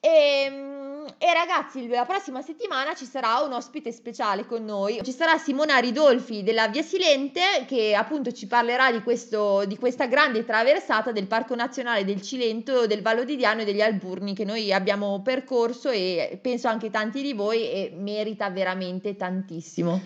E 0.00 0.44
ehm, 0.46 0.75
e 1.18 1.32
ragazzi, 1.32 1.88
la 1.88 2.04
prossima 2.04 2.42
settimana 2.42 2.94
ci 2.94 3.06
sarà 3.06 3.40
un 3.40 3.54
ospite 3.54 3.90
speciale 3.90 4.44
con 4.44 4.64
noi. 4.66 5.00
Ci 5.02 5.12
sarà 5.12 5.38
Simona 5.38 5.78
Ridolfi 5.78 6.42
della 6.42 6.68
Via 6.68 6.82
Silente 6.82 7.64
che 7.66 7.94
appunto 7.94 8.32
ci 8.32 8.46
parlerà 8.46 8.92
di, 8.92 9.02
questo, 9.02 9.64
di 9.64 9.78
questa 9.78 10.06
grande 10.06 10.44
traversata 10.44 11.12
del 11.12 11.26
Parco 11.26 11.54
Nazionale 11.54 12.04
del 12.04 12.20
Cilento, 12.20 12.86
del 12.86 13.00
Vallo 13.00 13.24
di 13.24 13.36
Diano 13.36 13.62
e 13.62 13.64
degli 13.64 13.80
Alburni 13.80 14.34
che 14.34 14.44
noi 14.44 14.70
abbiamo 14.74 15.22
percorso 15.22 15.88
e 15.88 16.38
penso 16.42 16.68
anche 16.68 16.90
tanti 16.90 17.22
di 17.22 17.32
voi 17.32 17.62
e 17.62 17.92
merita 17.96 18.50
veramente 18.50 19.16
tantissimo. 19.16 20.00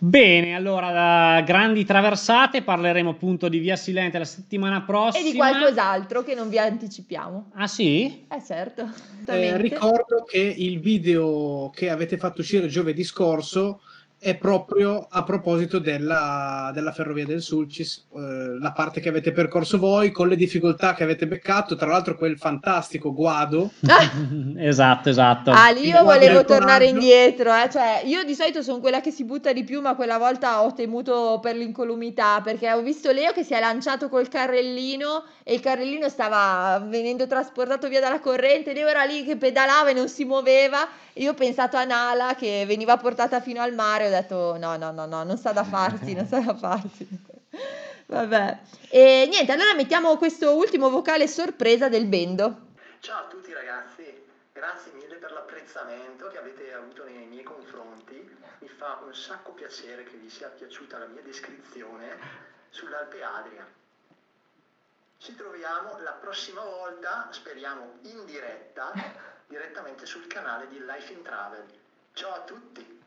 Bene, 0.00 0.54
allora, 0.54 1.40
grandi 1.40 1.84
traversate, 1.84 2.62
parleremo 2.62 3.10
appunto 3.10 3.48
di 3.48 3.58
Via 3.58 3.74
Silente 3.74 4.16
la 4.16 4.24
settimana 4.24 4.82
prossima. 4.82 5.26
E 5.26 5.32
di 5.32 5.36
qualcos'altro 5.36 6.22
che 6.22 6.36
non 6.36 6.48
vi 6.48 6.56
anticipiamo. 6.56 7.50
Ah 7.54 7.66
sì? 7.66 8.24
Eh 8.28 8.42
certo. 8.44 8.88
Eh, 9.26 9.56
ricordo 9.56 10.22
che 10.22 10.38
il 10.38 10.78
video 10.78 11.72
che 11.74 11.90
avete 11.90 12.16
fatto 12.16 12.42
uscire 12.42 12.68
giovedì 12.68 13.02
scorso 13.02 13.80
è 14.20 14.34
proprio 14.36 15.06
a 15.08 15.22
proposito 15.22 15.78
della, 15.78 16.72
della 16.74 16.90
Ferrovia 16.90 17.24
del 17.24 17.40
Sulcis, 17.40 18.06
eh, 18.16 18.58
la 18.58 18.72
parte 18.72 19.00
che 19.00 19.08
avete 19.08 19.30
percorso 19.30 19.78
voi 19.78 20.10
con 20.10 20.26
le 20.26 20.34
difficoltà 20.34 20.92
che 20.92 21.04
avete 21.04 21.28
beccato, 21.28 21.76
tra 21.76 21.86
l'altro 21.86 22.16
quel 22.16 22.36
fantastico 22.36 23.14
guado. 23.14 23.70
esatto, 24.58 25.08
esatto. 25.08 25.52
Ah, 25.52 25.70
lì 25.70 25.86
io 25.86 26.02
volevo 26.02 26.44
tornare 26.44 26.86
indietro, 26.86 27.54
eh. 27.54 27.70
cioè, 27.70 28.02
io 28.04 28.24
di 28.24 28.34
solito 28.34 28.60
sono 28.60 28.80
quella 28.80 29.00
che 29.00 29.12
si 29.12 29.24
butta 29.24 29.52
di 29.52 29.62
più, 29.62 29.80
ma 29.80 29.94
quella 29.94 30.18
volta 30.18 30.62
ho 30.62 30.72
temuto 30.72 31.38
per 31.40 31.54
l'incolumità, 31.54 32.40
perché 32.42 32.72
ho 32.72 32.82
visto 32.82 33.12
Leo 33.12 33.32
che 33.32 33.44
si 33.44 33.54
è 33.54 33.60
lanciato 33.60 34.08
col 34.08 34.28
carrellino 34.28 35.24
e 35.44 35.54
il 35.54 35.60
carrellino 35.60 36.08
stava 36.08 36.84
venendo 36.84 37.28
trasportato 37.28 37.88
via 37.88 38.00
dalla 38.00 38.18
corrente, 38.18 38.72
Leo 38.72 38.88
era 38.88 39.04
lì 39.04 39.24
che 39.24 39.36
pedalava 39.36 39.90
e 39.90 39.94
non 39.94 40.08
si 40.08 40.24
muoveva, 40.24 40.88
io 41.14 41.30
ho 41.30 41.34
pensato 41.34 41.76
a 41.76 41.84
Nala 41.84 42.34
che 42.34 42.64
veniva 42.66 42.96
portata 42.96 43.40
fino 43.40 43.60
al 43.60 43.74
mare 43.74 44.07
ho 44.08 44.10
detto 44.10 44.56
no, 44.58 44.76
no, 44.76 44.90
no, 44.90 45.06
no, 45.06 45.22
non 45.22 45.36
sta 45.36 45.52
da 45.52 45.64
farsi, 45.64 46.14
non 46.14 46.26
sta 46.26 46.40
da 46.40 46.54
farsi. 46.54 47.06
Vabbè. 48.06 48.58
E 48.88 49.26
niente, 49.30 49.52
allora 49.52 49.74
mettiamo 49.74 50.16
questo 50.16 50.56
ultimo 50.56 50.88
vocale 50.90 51.28
sorpresa 51.28 51.88
del 51.88 52.06
Bendo. 52.06 52.66
Ciao 53.00 53.24
a 53.24 53.28
tutti 53.28 53.52
ragazzi, 53.52 54.24
grazie 54.52 54.92
mille 54.92 55.16
per 55.16 55.32
l'apprezzamento 55.32 56.28
che 56.28 56.38
avete 56.38 56.72
avuto 56.72 57.04
nei 57.04 57.26
miei 57.26 57.42
confronti. 57.42 58.36
Mi 58.60 58.68
fa 58.68 59.00
un 59.04 59.14
sacco 59.14 59.52
piacere 59.52 60.04
che 60.04 60.16
vi 60.16 60.30
sia 60.30 60.48
piaciuta 60.48 60.98
la 60.98 61.06
mia 61.06 61.22
descrizione 61.22 62.16
sull'Alpe 62.70 63.22
Adria. 63.22 63.66
Ci 65.18 65.34
troviamo 65.34 65.98
la 66.00 66.12
prossima 66.12 66.62
volta, 66.62 67.28
speriamo 67.30 67.98
in 68.02 68.24
diretta, 68.24 68.92
direttamente 69.46 70.06
sul 70.06 70.26
canale 70.26 70.66
di 70.68 70.78
Life 70.84 71.12
in 71.12 71.22
Travel. 71.22 71.64
Ciao 72.14 72.34
a 72.34 72.40
tutti! 72.40 72.97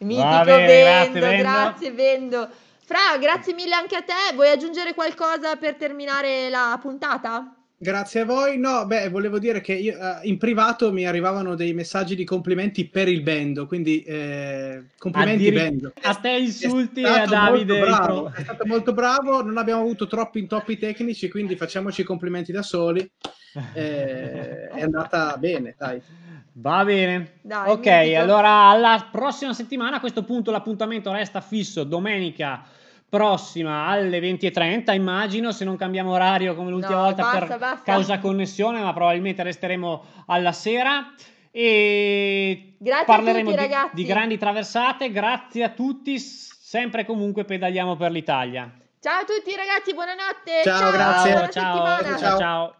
Mitico 0.00 0.44
bene, 0.44 0.66
Vendo, 0.66 1.18
grazie, 1.18 1.38
grazie 1.38 1.90
Vendo. 1.92 2.48
Fra, 2.84 3.16
grazie 3.18 3.54
mille 3.54 3.74
anche 3.74 3.96
a 3.96 4.02
te. 4.02 4.34
Vuoi 4.34 4.50
aggiungere 4.50 4.94
qualcosa 4.94 5.56
per 5.56 5.74
terminare 5.76 6.50
la 6.50 6.78
puntata? 6.80 7.54
Grazie 7.76 8.20
a 8.20 8.24
voi. 8.24 8.56
No, 8.58 8.86
beh, 8.86 9.08
volevo 9.10 9.38
dire 9.38 9.60
che 9.60 9.74
io, 9.74 9.98
uh, 9.98 10.18
in 10.22 10.38
privato 10.38 10.92
mi 10.92 11.06
arrivavano 11.06 11.54
dei 11.54 11.74
messaggi 11.74 12.14
di 12.14 12.24
complimenti 12.24 12.88
per 12.88 13.08
il 13.08 13.22
bendo, 13.22 13.66
quindi 13.66 14.02
eh, 14.02 14.84
complimenti 14.96 15.48
Addiri- 15.48 15.56
Bendo. 15.56 15.92
A 16.02 16.14
te 16.14 16.30
insulti 16.30 17.02
e 17.02 17.08
a 17.08 17.26
Davide. 17.26 17.80
Bravo, 17.80 18.32
è 18.34 18.42
stato 18.42 18.64
molto 18.64 18.92
bravo, 18.94 19.42
non 19.42 19.58
abbiamo 19.58 19.82
avuto 19.82 20.06
troppi 20.06 20.38
intoppi 20.38 20.78
tecnici, 20.78 21.28
quindi 21.28 21.56
facciamoci 21.56 22.02
i 22.02 22.04
complimenti 22.04 22.52
da 22.52 22.62
soli. 22.62 23.10
Eh, 23.74 24.68
è 24.68 24.80
andata 24.80 25.36
bene, 25.36 25.74
dai. 25.76 26.00
Va 26.56 26.84
bene. 26.84 27.38
Dai, 27.42 27.70
ok, 27.70 27.86
allora 28.16 28.68
alla 28.68 29.08
prossima 29.10 29.52
settimana 29.52 29.96
a 29.96 30.00
questo 30.00 30.22
punto 30.22 30.50
l'appuntamento 30.50 31.10
resta 31.12 31.40
fisso 31.40 31.84
domenica 31.84 32.64
prossima 33.08 33.86
alle 33.86 34.18
20.30 34.18 34.92
immagino 34.92 35.52
se 35.52 35.64
non 35.64 35.76
cambiamo 35.76 36.10
orario 36.12 36.56
come 36.56 36.70
l'ultima 36.70 36.96
no, 36.96 37.02
volta 37.02 37.22
basta, 37.22 37.38
per 37.46 37.58
basta. 37.58 37.82
causa 37.84 38.18
connessione 38.18 38.80
ma 38.80 38.92
probabilmente 38.92 39.44
resteremo 39.44 40.04
alla 40.26 40.50
sera 40.50 41.14
e 41.52 42.74
grazie 42.76 43.04
parleremo 43.04 43.50
tutti, 43.52 43.66
di, 43.66 43.74
di 43.92 44.04
grandi 44.04 44.36
traversate 44.36 45.12
grazie 45.12 45.62
a 45.62 45.68
tutti 45.68 46.18
sempre 46.18 47.02
e 47.02 47.04
comunque 47.04 47.44
pedaliamo 47.44 47.94
per 47.94 48.10
l'Italia. 48.10 48.68
Ciao 48.98 49.20
a 49.20 49.24
tutti 49.24 49.54
ragazzi, 49.54 49.92
buonanotte. 49.92 50.62
Ciao, 50.64 50.90
grazie. 50.90 51.30
Buona 51.30 51.50
ciao, 51.50 51.74
settimana. 51.76 52.18
ciao. 52.18 52.38
ciao. 52.38 52.74